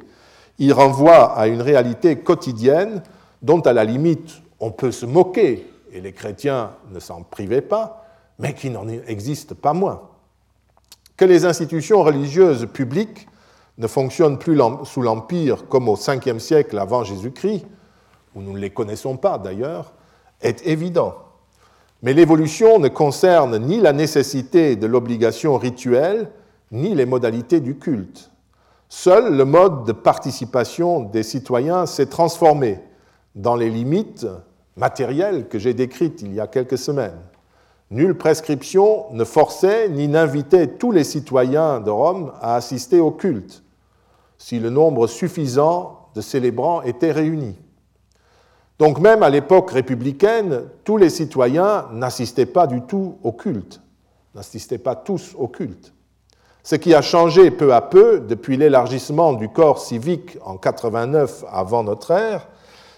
Ils 0.59 0.73
renvoient 0.73 1.37
à 1.37 1.49
une 1.49 1.61
réalité 1.61 2.17
quotidienne 2.17 3.03
dont, 3.43 3.61
à 3.61 3.73
la 3.73 3.85
limite, 3.85 4.41
on 4.61 4.71
peut 4.71 4.93
se 4.93 5.05
moquer 5.05 5.67
et 5.93 6.01
les 6.01 6.13
chrétiens 6.13 6.71
ne 6.93 7.01
s'en 7.01 7.23
privaient 7.23 7.61
pas, 7.61 8.07
mais 8.39 8.55
qui 8.55 8.71
n'en 8.71 8.87
existe 8.89 9.55
pas 9.55 9.73
moins. 9.73 10.03
Que 11.17 11.25
les 11.25 11.45
institutions 11.45 12.03
religieuses 12.03 12.67
publiques 12.73 13.27
ne 13.79 13.87
fonctionnent 13.87 14.39
plus 14.39 14.59
sous 14.85 15.03
l'Empire 15.03 15.69
comme 15.69 15.89
au 15.89 15.97
5e 15.97 16.39
siècle 16.39 16.79
avant 16.79 17.05
Jésus-Christ, 17.05 17.67
où 18.35 18.43
nous 18.43 18.53
ne 18.53 18.59
les 18.59 18.71
connaissons 18.71 19.17
pas 19.17 19.39
d'ailleurs, 19.39 19.93
est 20.41 20.67
évident. 20.67 21.15
Mais 22.03 22.13
l'évolution 22.13 22.79
ne 22.79 22.89
concerne 22.89 23.59
ni 23.59 23.81
la 23.81 23.93
nécessité 23.93 24.77
de 24.77 24.87
l'obligation 24.87 25.57
rituelle, 25.57 26.31
ni 26.73 26.95
les 26.95 27.07
modalités 27.07 27.61
du 27.61 27.79
culte. 27.79 28.31
Seul 28.89 29.37
le 29.37 29.45
mode 29.45 29.85
de 29.85 29.93
participation 29.93 31.01
des 31.01 31.23
citoyens 31.23 31.87
s'est 31.87 32.07
transformé 32.07 32.79
dans 33.35 33.57
les 33.57 33.71
limites 33.71 34.27
matérielle 34.77 35.49
que 35.49 35.59
j'ai 35.59 35.75
décrite 35.75 36.23
il 36.23 36.35
y 36.35 36.41
a 36.41 36.47
quelques 36.47 36.79
semaines. 36.79 37.19
Nulle 37.91 38.17
prescription 38.17 39.07
ne 39.13 39.25
forçait 39.25 39.89
ni 39.89 40.09
n'invitait 40.09 40.67
tous 40.67 40.93
les 40.93 41.05
citoyens 41.05 41.81
de 41.81 41.91
Rome 41.91 42.33
à 42.41 42.57
assister 42.57 43.01
au 43.01 43.11
culte, 43.11 43.63
si 44.39 44.59
le 44.59 44.71
nombre 44.71 45.07
suffisant 45.07 46.09
de 46.15 46.21
célébrants 46.21 46.83
était 46.83 47.13
réuni. 47.13 47.57
Donc 48.79 48.99
même 48.99 49.23
à 49.23 49.31
l'époque 49.31 49.71
républicaine, 49.71 50.65
tous 50.85 50.97
les 50.97 51.11
citoyens 51.11 51.87
n'assistaient 51.93 52.47
pas 52.47 52.67
du 52.67 52.83
tout 52.83 53.19
au 53.23 53.33
culte, 53.33 53.81
n'assistaient 54.35 54.79
pas 54.79 54.95
tous 54.95 55.35
au 55.39 55.49
culte. 55.49 55.93
Ce 56.63 56.75
qui 56.75 56.95
a 56.95 57.01
changé 57.01 57.51
peu 57.51 57.73
à 57.73 57.81
peu 57.81 58.21
depuis 58.21 58.57
l'élargissement 58.57 59.33
du 59.35 59.49
corps 59.49 59.79
civique 59.79 60.37
en 60.45 60.57
89 60.57 61.45
avant 61.51 61.85
notre 61.85 62.11
ère, 62.11 62.49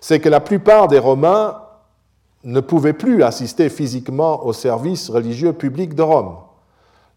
c'est 0.01 0.21
que 0.21 0.29
la 0.29 0.41
plupart 0.41 0.89
des 0.89 0.99
Romains 0.99 1.61
ne 2.45 2.61
pouvaient 2.61 2.93
plus 2.93 3.23
assister 3.23 3.69
physiquement 3.69 4.45
au 4.47 4.53
service 4.53 5.11
religieux 5.11 5.53
public 5.53 5.95
de 5.95 6.03
Rome. 6.03 6.37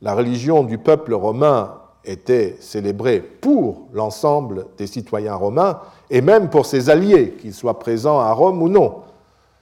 La 0.01 0.13
religion 0.13 0.63
du 0.63 0.77
peuple 0.77 1.13
romain 1.13 1.80
était 2.03 2.57
célébrée 2.59 3.19
pour 3.19 3.87
l'ensemble 3.93 4.67
des 4.77 4.87
citoyens 4.87 5.35
romains 5.35 5.79
et 6.09 6.21
même 6.21 6.49
pour 6.49 6.65
ses 6.65 6.89
alliés, 6.89 7.35
qu'ils 7.39 7.53
soient 7.53 7.79
présents 7.79 8.19
à 8.19 8.31
Rome 8.31 8.61
ou 8.61 8.69
non. 8.69 9.01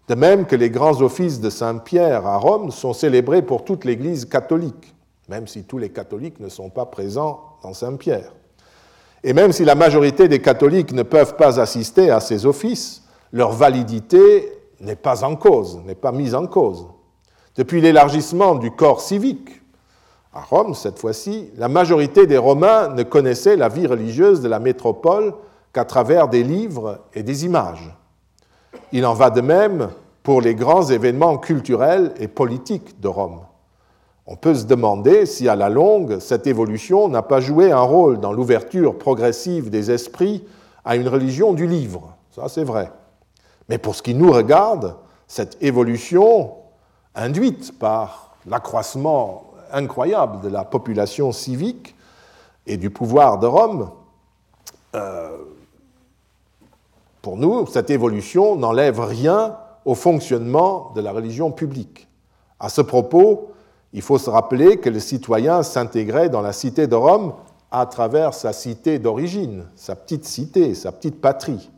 De 0.08 0.16
même 0.16 0.46
que 0.46 0.56
les 0.56 0.70
grands 0.70 1.02
offices 1.02 1.40
de 1.40 1.50
Saint-Pierre 1.50 2.26
à 2.26 2.38
Rome 2.38 2.72
sont 2.72 2.94
célébrés 2.94 3.42
pour 3.42 3.64
toute 3.64 3.86
l'Église 3.86 4.26
catholique, 4.26 4.96
même 5.28 5.48
si 5.48 5.64
tous 5.64 5.78
les 5.78 5.90
catholiques 5.90 6.40
ne 6.40 6.50
sont 6.50 6.70
pas 6.70 6.86
présents 6.86 7.42
dans 7.62 7.74
Saint-Pierre. 7.74 8.34
Et 9.24 9.34
même 9.34 9.52
si 9.52 9.66
la 9.66 9.76
majorité 9.76 10.28
des 10.28 10.42
catholiques 10.42 10.94
ne 10.94 11.04
peuvent 11.04 11.36
pas 11.36 11.60
assister 11.60 12.10
à 12.10 12.22
ces 12.22 12.46
offices, 12.46 13.04
leur 13.32 13.52
validité 13.52 14.52
n'est 14.80 14.96
pas 14.96 15.24
en 15.24 15.36
cause, 15.36 15.80
n'est 15.86 15.94
pas 15.94 16.12
mise 16.12 16.34
en 16.34 16.48
cause. 16.48 16.88
Depuis 17.56 17.82
l'élargissement 17.82 18.56
du 18.56 18.72
corps 18.72 19.02
civique, 19.02 19.59
à 20.34 20.42
Rome 20.42 20.76
cette 20.76 21.00
fois-ci, 21.00 21.50
la 21.58 21.68
majorité 21.68 22.28
des 22.28 22.38
Romains 22.38 22.90
ne 22.90 23.04
connaissaient 23.04 23.56
la 23.56 23.70
vie 23.70 23.88
religieuse 23.88 24.42
de 24.42 24.48
la 24.48 24.60
métropole 24.60 25.34
qu'à 25.74 25.86
travers 25.86 26.28
des 26.28 26.44
livres 26.44 27.00
et 27.14 27.24
des 27.24 27.46
images. 27.46 27.96
Il 28.92 29.06
en 29.06 29.14
va 29.14 29.30
de 29.30 29.42
même 29.42 29.90
pour 30.24 30.42
les 30.42 30.56
grands 30.56 30.84
événements 30.84 31.38
culturels 31.38 32.14
et 32.20 32.28
politiques 32.28 33.00
de 33.02 33.08
Rome. 33.08 33.42
On 34.28 34.36
peut 34.36 34.54
se 34.54 34.66
demander 34.66 35.26
si 35.26 35.50
à 35.50 35.56
la 35.56 35.70
longue 35.70 36.20
cette 36.20 36.46
évolution 36.46 37.08
n'a 37.08 37.24
pas 37.24 37.40
joué 37.40 37.72
un 37.72 37.82
rôle 37.82 38.20
dans 38.20 38.32
l'ouverture 38.32 38.98
progressive 38.98 39.72
des 39.72 39.90
esprits 39.90 40.46
à 40.86 40.96
une 40.96 41.08
religion 41.08 41.54
du 41.54 41.66
livre. 41.66 42.16
Ça 42.30 42.48
c'est 42.48 42.64
vrai. 42.64 42.92
Mais 43.68 43.80
pour 43.80 43.96
ce 43.96 44.04
qui 44.04 44.14
nous 44.14 44.32
regarde, 44.32 44.96
cette 45.28 45.58
évolution 45.64 46.54
induite 47.16 47.80
par 47.80 48.36
l'accroissement 48.46 49.49
incroyable 49.72 50.42
de 50.42 50.50
la 50.50 50.64
population 50.64 51.32
civique 51.32 51.96
et 52.68 52.78
du 52.78 52.90
pouvoir 52.90 53.40
de 53.40 53.48
Rome, 53.48 53.92
euh, 54.96 55.38
pour 57.22 57.38
nous, 57.38 57.66
cette 57.68 57.90
évolution 57.90 58.56
n'enlève 58.56 59.00
rien 59.00 59.58
au 59.86 59.96
fonctionnement 59.96 60.92
de 60.96 61.02
la 61.02 61.12
religion 61.12 61.52
publique. 61.52 62.08
À 62.60 62.70
ce 62.70 62.82
propos, 62.82 63.52
il 63.94 64.02
faut 64.02 64.18
se 64.18 64.30
rappeler 64.30 64.78
que 64.78 64.90
le 64.90 65.00
citoyen 65.00 65.64
s'intégrait 65.64 66.30
dans 66.30 66.42
la 66.42 66.54
cité 66.54 66.88
de 66.88 66.96
Rome 66.96 67.34
à 67.72 67.86
travers 67.86 68.34
sa 68.34 68.54
cité 68.54 69.00
d'origine, 69.00 69.66
sa 69.76 69.96
petite 69.96 70.26
cité, 70.26 70.76
sa 70.76 70.92
petite 70.92 71.22
patrie. 71.22 71.70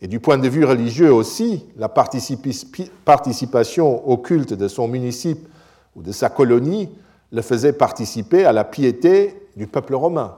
Et 0.00 0.08
du 0.08 0.18
point 0.18 0.38
de 0.38 0.48
vue 0.48 0.64
religieux 0.64 1.12
aussi, 1.12 1.66
la 1.76 1.88
participation 1.88 4.08
au 4.08 4.16
culte 4.16 4.52
de 4.52 4.68
son 4.68 4.88
municipe 4.88 5.46
ou 5.94 6.02
de 6.02 6.10
sa 6.10 6.28
colonie 6.28 6.88
le 7.32 7.42
faisait 7.42 7.72
participer 7.72 8.44
à 8.44 8.52
la 8.52 8.64
piété 8.64 9.48
du 9.56 9.66
peuple 9.66 9.94
romain. 9.94 10.36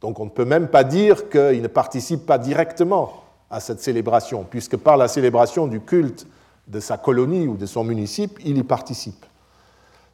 Donc 0.00 0.20
on 0.20 0.26
ne 0.26 0.30
peut 0.30 0.44
même 0.44 0.68
pas 0.68 0.84
dire 0.84 1.28
qu'il 1.28 1.62
ne 1.62 1.68
participe 1.68 2.26
pas 2.26 2.38
directement 2.38 3.24
à 3.50 3.60
cette 3.60 3.80
célébration, 3.80 4.46
puisque 4.48 4.76
par 4.76 4.96
la 4.96 5.08
célébration 5.08 5.66
du 5.66 5.80
culte 5.80 6.26
de 6.68 6.80
sa 6.80 6.98
colonie 6.98 7.48
ou 7.48 7.56
de 7.56 7.66
son 7.66 7.82
municipe, 7.82 8.38
il 8.44 8.58
y 8.58 8.62
participe. 8.62 9.24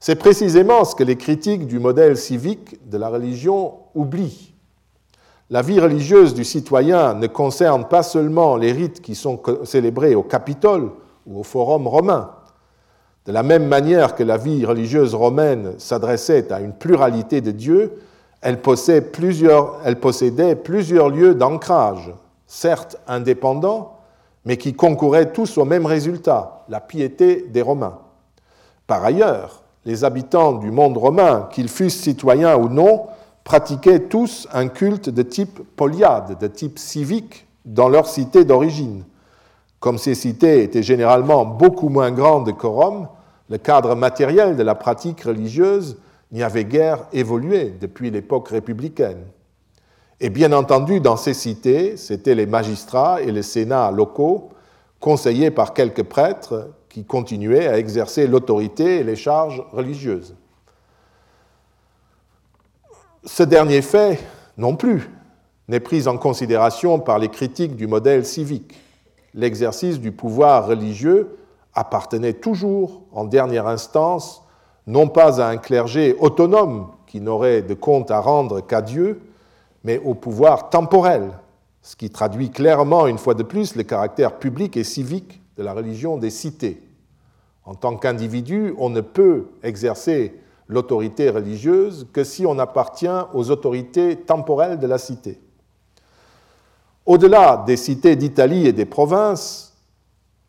C'est 0.01 0.17
précisément 0.17 0.85
ce 0.85 0.95
que 0.95 1.03
les 1.03 1.17
critiques 1.17 1.67
du 1.67 1.79
modèle 1.79 2.17
civique 2.17 2.79
de 2.89 2.97
la 2.97 3.09
religion 3.09 3.75
oublient 3.95 4.55
la 5.51 5.63
vie 5.63 5.79
religieuse 5.79 6.35
du 6.35 6.43
citoyen 6.43 7.15
ne 7.15 7.27
concerne 7.27 7.87
pas 7.87 8.03
seulement 8.03 8.57
les 8.57 8.73
rites 8.73 9.03
qui 9.03 9.15
sont 9.15 9.41
célébrés 9.65 10.15
au 10.15 10.23
Capitole 10.23 10.91
ou 11.27 11.41
au 11.41 11.43
Forum 11.43 11.87
romain. 11.87 12.31
De 13.27 13.33
la 13.33 13.43
même 13.43 13.67
manière 13.67 14.15
que 14.15 14.23
la 14.23 14.37
vie 14.37 14.67
religieuse 14.67 15.15
romaine 15.15 15.75
s'adressait 15.79 16.53
à 16.53 16.61
une 16.61 16.75
pluralité 16.75 17.41
de 17.41 17.53
dieux, 17.53 17.93
elle, 18.43 18.61
possédait 18.61 19.01
plusieurs, 19.01 19.81
elle 19.85 19.99
possédait 19.99 20.57
plusieurs 20.57 21.09
lieux 21.09 21.35
d'ancrage, 21.35 22.13
certes 22.47 22.99
indépendants, 23.09 23.97
mais 24.45 24.59
qui 24.59 24.75
concouraient 24.75 25.33
tous 25.33 25.57
au 25.57 25.65
même 25.65 25.87
résultat, 25.87 26.65
la 26.69 26.81
piété 26.81 27.47
des 27.51 27.63
Romains. 27.63 27.99
Par 28.87 29.03
ailleurs, 29.03 29.63
les 29.87 30.05
habitants 30.05 30.53
du 30.53 30.71
monde 30.71 30.99
romain, 30.99 31.49
qu'ils 31.51 31.69
fussent 31.69 32.01
citoyens 32.01 32.57
ou 32.57 32.69
non, 32.69 33.07
pratiquaient 33.43 34.01
tous 34.01 34.47
un 34.53 34.69
culte 34.69 35.09
de 35.09 35.23
type 35.23 35.61
polyade, 35.77 36.39
de 36.39 36.47
type 36.47 36.79
civique, 36.79 37.47
dans 37.65 37.89
leur 37.89 38.07
cité 38.07 38.45
d'origine. 38.45 39.05
Comme 39.85 39.99
ces 39.99 40.15
cités 40.15 40.63
étaient 40.63 40.83
généralement 40.83 41.45
beaucoup 41.45 41.91
moins 41.91 42.11
grandes 42.11 42.57
que 42.57 42.67
Rome, 42.67 43.07
le 43.51 43.59
cadre 43.59 43.95
matériel 43.95 44.57
de 44.57 44.63
la 44.63 44.75
pratique 44.75 45.21
religieuse 45.21 45.99
n'y 46.33 46.43
avait 46.43 46.65
guère 46.65 47.07
évolué 47.13 47.75
depuis 47.79 48.11
l'époque 48.11 48.49
républicaine. 48.49 49.27
Et 50.21 50.31
bien 50.31 50.53
entendu, 50.53 51.01
dans 51.01 51.19
ces 51.19 51.35
cités, 51.35 51.99
c'étaient 51.99 52.35
les 52.35 52.47
magistrats 52.47 53.21
et 53.21 53.31
les 53.31 53.43
sénats 53.43 53.91
locaux, 53.91 54.49
conseillés 55.01 55.51
par 55.51 55.75
quelques 55.75 56.05
prêtres 56.05 56.71
qui 56.89 57.05
continuaient 57.05 57.69
à 57.69 57.77
exercer 57.77 58.27
l'autorité 58.27 59.01
et 59.01 59.05
les 59.05 59.17
charges 59.17 59.63
religieuses. 59.71 60.35
Ce 63.23 63.43
dernier 63.43 63.83
fait, 63.83 64.19
non 64.57 64.77
plus, 64.77 65.11
n'est 65.69 65.79
pris 65.79 66.09
en 66.09 66.17
considération 66.17 67.01
par 67.01 67.19
les 67.19 67.29
critiques 67.29 67.77
du 67.77 67.87
modèle 67.87 68.25
civique. 68.25 68.73
L'exercice 69.35 70.01
du 70.01 70.13
pouvoir 70.13 70.67
religieux 70.67 71.37
appartenait 71.75 72.35
toujours, 72.35 73.03
en 73.13 73.25
dernière 73.25 73.67
instance, 73.67 74.43
non 74.87 75.09
pas 75.09 75.41
à 75.41 75.49
un 75.49 75.57
clergé 75.57 76.17
autonome 76.21 76.89
qui 77.07 77.21
n'aurait 77.21 77.63
de 77.63 77.75
compte 77.75 78.11
à 78.11 78.21
rendre 78.21 78.61
qu'à 78.61 78.81
Dieu, 78.81 79.21
mais 79.83 79.99
au 79.99 80.15
pouvoir 80.15 80.71
temporel, 80.71 81.33
ce 81.83 81.97
qui 81.97 82.11
traduit 82.11 82.51
clairement, 82.51 83.07
une 83.07 83.19
fois 83.19 83.35
de 83.35 83.43
plus, 83.43 83.77
le 83.77 83.83
caractère 83.83 84.39
public 84.39 84.77
et 84.77 84.85
civique 84.85 85.43
de 85.57 85.63
la 85.63 85.73
religion 85.73 86.17
des 86.17 86.31
cités. 86.31 86.81
En 87.65 87.75
tant 87.75 87.97
qu'individu, 87.97 88.75
on 88.79 88.91
ne 88.91 89.01
peut 89.01 89.47
exercer 89.63 90.35
l'autorité 90.69 91.29
religieuse 91.31 92.07
que 92.13 92.25
si 92.25 92.47
on 92.47 92.59
appartient 92.59 93.07
aux 93.33 93.51
autorités 93.51 94.17
temporelles 94.17 94.79
de 94.79 94.87
la 94.87 94.99
cité. 94.99 95.41
Au-delà 97.07 97.63
des 97.67 97.77
cités 97.77 98.17
d'Italie 98.17 98.67
et 98.67 98.73
des 98.73 98.87
provinces, 98.87 99.75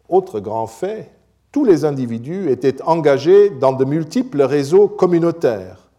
autre 0.08 0.40
grand 0.40 0.68
fait, 0.68 1.12
tous 1.52 1.66
les 1.66 1.84
individus 1.84 2.50
étaient 2.50 2.82
engagés 2.82 3.50
dans 3.50 3.74
de 3.74 3.84
multiples 3.84 4.42
réseaux 4.42 4.88
communautaires 4.88 5.90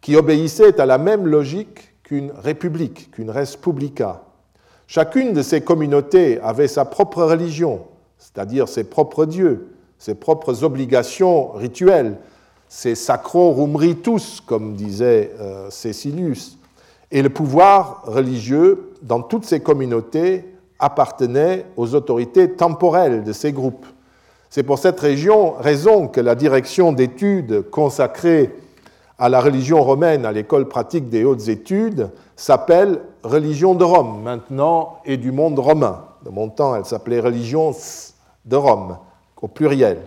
qui 0.00 0.16
obéissaient 0.16 0.80
à 0.80 0.86
la 0.86 0.98
même 0.98 1.26
logique 1.26 1.94
qu'une 2.02 2.32
république, 2.32 3.12
qu'une 3.12 3.30
res 3.30 3.56
publica. 3.60 4.22
Chacune 4.88 5.32
de 5.32 5.42
ces 5.42 5.60
communautés 5.60 6.40
avait 6.40 6.66
sa 6.66 6.84
propre 6.84 7.22
religion, 7.22 7.82
c'est-à-dire 8.18 8.68
ses 8.68 8.84
propres 8.84 9.26
dieux, 9.26 9.76
ses 9.98 10.16
propres 10.16 10.64
obligations 10.64 11.52
rituelles, 11.52 12.16
ses 12.68 12.96
sacro 12.96 13.54
ritus, 13.76 14.40
comme 14.40 14.74
disait 14.74 15.32
euh, 15.38 15.70
Cécilius. 15.70 16.58
Et 17.12 17.22
le 17.22 17.30
pouvoir 17.30 18.02
religieux 18.06 18.89
dans 19.02 19.22
toutes 19.22 19.44
ces 19.44 19.60
communautés 19.60 20.44
appartenait 20.78 21.66
aux 21.76 21.94
autorités 21.94 22.52
temporelles 22.52 23.22
de 23.22 23.32
ces 23.32 23.52
groupes. 23.52 23.86
C'est 24.48 24.62
pour 24.62 24.78
cette 24.78 24.98
raison 25.00 26.08
que 26.08 26.20
la 26.20 26.34
direction 26.34 26.92
d'études 26.92 27.70
consacrée 27.70 28.50
à 29.18 29.28
la 29.28 29.40
religion 29.40 29.82
romaine 29.82 30.24
à 30.24 30.32
l'école 30.32 30.66
pratique 30.66 31.08
des 31.08 31.24
hautes 31.24 31.48
études 31.48 32.10
s'appelle 32.36 33.00
Religion 33.22 33.74
de 33.74 33.84
Rome 33.84 34.22
maintenant 34.22 34.98
et 35.04 35.18
du 35.18 35.30
monde 35.30 35.58
romain. 35.58 36.04
De 36.24 36.30
mon 36.30 36.48
temps, 36.48 36.74
elle 36.74 36.86
s'appelait 36.86 37.20
Religion 37.20 37.72
de 38.46 38.56
Rome 38.56 38.96
au 39.40 39.46
pluriel. 39.46 39.98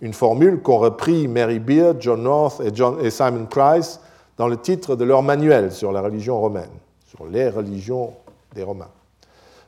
Une 0.00 0.12
formule 0.12 0.62
qu'ont 0.62 0.78
repris 0.78 1.28
Mary 1.28 1.58
Beard, 1.58 1.96
John 2.00 2.22
North 2.22 2.60
et, 2.60 3.10
Simon 3.10 3.46
Price 3.46 4.00
dans 4.38 4.48
le 4.48 4.56
titre 4.56 4.96
de 4.96 5.04
leur 5.04 5.22
manuel 5.22 5.70
sur 5.72 5.92
la 5.92 6.00
religion 6.00 6.40
romaine, 6.40 6.70
sur 7.06 7.26
les 7.26 7.48
religions 7.48 8.14
des 8.54 8.62
Romains. 8.62 8.90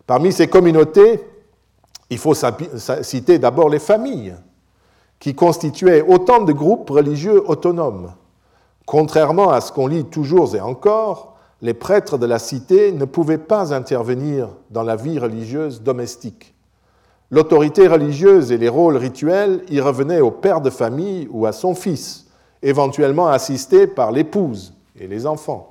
Parmi 0.07 0.33
ces 0.33 0.49
communautés, 0.49 1.23
il 2.11 2.19
faut 2.19 2.35
citer 3.03 3.39
d'abord 3.39 3.69
les 3.69 3.79
familles, 3.79 4.35
qui 5.19 5.35
constituaient 5.35 6.03
autant 6.03 6.43
de 6.43 6.53
groupes 6.53 6.91
religieux 6.91 7.49
autonomes. 7.49 8.13
Contrairement 8.85 9.51
à 9.51 9.61
ce 9.61 9.73
qu'on 9.73 9.87
lit 9.87 10.05
toujours 10.05 10.55
et 10.55 10.61
encore, 10.61 11.37
les 11.63 11.73
prêtres 11.73 12.19
de 12.19 12.27
la 12.27 12.39
cité 12.39 12.93
ne 12.93 13.07
pouvaient 13.07 13.39
pas 13.39 13.73
intervenir 13.73 14.51
dans 14.71 14.83
la 14.83 14.97
vie 14.97 15.19
religieuse 15.19 15.81
domestique. 15.81 16.55
L'autorité 17.31 17.89
religieuse 17.89 18.53
et 18.53 18.59
les 18.59 18.69
rôles 18.69 18.99
rituels 18.99 19.65
y 19.71 19.81
revenaient 19.81 20.21
au 20.21 20.31
père 20.31 20.61
de 20.61 20.69
famille 20.69 21.27
ou 21.31 21.47
à 21.47 21.53
son 21.53 21.75
fils, 21.75 22.27
éventuellement 22.63 23.29
assisté 23.29 23.87
par 23.87 24.13
l'épouse 24.13 24.75
et 25.01 25.07
les 25.07 25.27
enfants. 25.27 25.71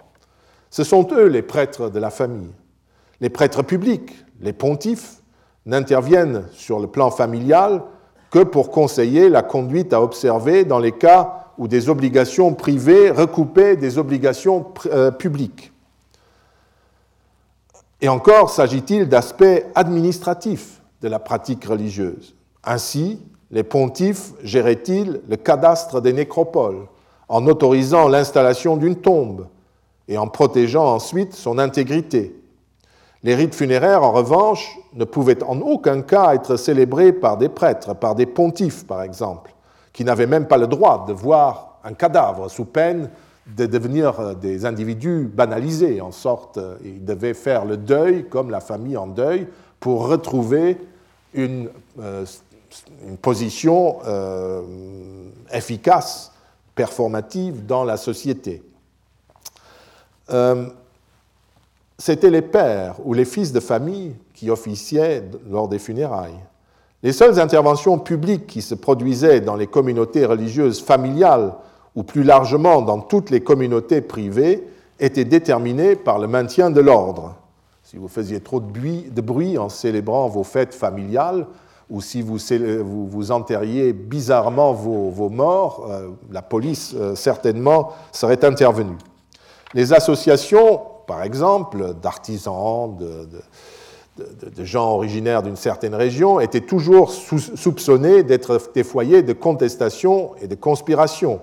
Ce 0.72 0.84
sont 0.84 1.08
eux 1.12 1.28
les 1.28 1.44
prêtres 1.44 1.90
de 1.90 2.00
la 2.00 2.10
famille. 2.10 2.50
Les 3.24 3.30
prêtres 3.30 3.64
publics, 3.64 4.12
les 4.42 4.52
pontifes, 4.52 5.22
n'interviennent 5.66 6.44
sur 6.52 6.82
le 6.82 6.88
plan 6.88 7.10
familial 7.10 7.82
que 8.32 8.44
pour 8.44 8.70
conseiller 8.70 9.30
la 9.30 9.42
conduite 9.42 9.94
à 9.94 10.02
observer 10.02 10.66
dans 10.66 10.80
les 10.80 10.92
cas 10.92 11.46
où 11.58 11.70
des 11.70 11.88
obligations 11.88 12.54
privées 12.54 13.12
recoupaient 13.12 13.78
des 13.78 13.98
obligations 13.98 14.74
euh, 14.88 15.10
publiques. 15.10 15.72
Et 18.02 18.10
encore 18.10 18.50
s'agit-il 18.50 19.08
d'aspects 19.08 19.64
administratifs 19.74 20.82
de 21.02 21.08
la 21.08 21.20
pratique 21.20 21.64
religieuse. 21.64 22.36
Ainsi, 22.66 23.22
les 23.52 23.64
pontifes 23.64 24.34
géraient-ils 24.44 25.22
le 25.30 25.38
cadastre 25.38 26.02
des 26.02 26.12
nécropoles 26.12 26.88
en 27.30 27.48
autorisant 27.48 28.10
l'installation 28.10 28.76
d'une 28.76 28.98
tombe 28.98 29.48
et 30.10 30.18
en 30.18 30.28
protégeant 30.28 30.94
ensuite 30.94 31.34
son 31.34 31.58
intégrité. 31.58 32.43
Les 33.24 33.36
rites 33.36 33.56
funéraires, 33.56 34.04
en 34.04 34.12
revanche, 34.12 34.78
ne 34.94 35.06
pouvaient 35.06 35.42
en 35.44 35.62
aucun 35.62 36.02
cas 36.02 36.34
être 36.34 36.58
célébrés 36.58 37.14
par 37.14 37.38
des 37.38 37.50
prêtres, 37.50 37.96
par 37.96 38.16
des 38.16 38.26
pontifes 38.26 38.86
par 38.86 39.02
exemple, 39.02 39.54
qui 39.94 40.04
n'avaient 40.04 40.28
même 40.28 40.48
pas 40.48 40.58
le 40.58 40.68
droit 40.68 41.06
de 41.08 41.14
voir 41.14 41.80
un 41.86 41.94
cadavre 41.94 42.50
sous 42.50 42.66
peine 42.66 43.10
de 43.48 43.66
devenir 43.66 44.36
des 44.36 44.66
individus 44.66 45.30
banalisés, 45.34 46.00
en 46.00 46.12
sorte, 46.12 46.60
ils 46.84 47.04
devaient 47.04 47.34
faire 47.34 47.66
le 47.66 47.78
deuil 47.78 48.28
comme 48.30 48.50
la 48.50 48.62
famille 48.62 48.96
en 48.96 49.08
deuil 49.08 49.48
pour 49.80 50.08
retrouver 50.08 50.78
une, 51.34 51.70
euh, 52.00 52.26
position 53.22 54.00
euh, 54.06 54.62
efficace, 55.52 56.32
performative 56.74 57.66
dans 57.66 57.84
la 57.84 57.98
société. 57.98 58.64
Euh, 60.30 60.68
c'était 62.04 62.30
les 62.30 62.42
pères 62.42 62.96
ou 63.06 63.14
les 63.14 63.24
fils 63.24 63.54
de 63.54 63.62
famille 63.62 64.14
qui 64.34 64.50
officiaient 64.50 65.24
lors 65.50 65.70
des 65.70 65.80
funérailles. 65.80 66.38
Les 67.02 67.14
seules 67.14 67.40
interventions 67.40 67.98
publiques 67.98 68.46
qui 68.46 68.62
se 68.62 68.76
produisaient 68.76 69.40
dans 69.40 69.56
les 69.56 69.68
communautés 69.68 70.26
religieuses 70.26 70.82
familiales 70.82 71.54
ou 71.96 72.04
plus 72.04 72.24
largement 72.24 72.82
dans 72.82 73.00
toutes 73.00 73.30
les 73.30 73.40
communautés 73.40 74.02
privées 74.02 74.68
étaient 75.00 75.24
déterminées 75.24 75.96
par 75.96 76.20
le 76.20 76.28
maintien 76.28 76.72
de 76.72 76.82
l'ordre 76.82 77.38
si 77.84 77.96
vous 77.96 78.10
faisiez 78.10 78.42
trop 78.42 78.60
de 78.60 79.22
bruit, 79.22 79.58
en 79.58 79.70
célébrant 79.70 80.28
vos 80.28 80.44
fêtes 80.44 80.74
familiales, 80.74 81.46
ou 81.90 82.02
si 82.02 82.22
vous, 82.22 82.38
vous, 82.84 83.32
enterriez 83.32 83.94
bizarrement 83.94 84.74
vos, 84.74 85.30
morts, 85.30 85.88
euh, 85.90 86.10
la 86.32 86.42
police 86.42 86.96
euh, 86.98 87.14
certainement 87.14 87.92
serait 88.12 88.44
intervenue. 88.44 88.98
Les 89.74 89.94
associations, 89.94 90.82
par 91.06 91.24
exemple, 91.24 91.94
d'artisans, 92.02 92.96
de, 92.98 94.64
gens 94.64 94.92
originaires 94.92 95.44
d'une 95.44 95.56
certaine 95.56 95.96
région, 95.96 96.40
étaient 96.40 96.62
toujours 96.62 97.12
soupçonnées 97.12 98.24
d'être 98.24 98.60
des 98.74 98.84
foyers 98.84 99.24
de 99.24 99.34
contestation 99.34 100.32
et 100.42 100.48
de 100.48 100.56
conspiration. 100.56 101.42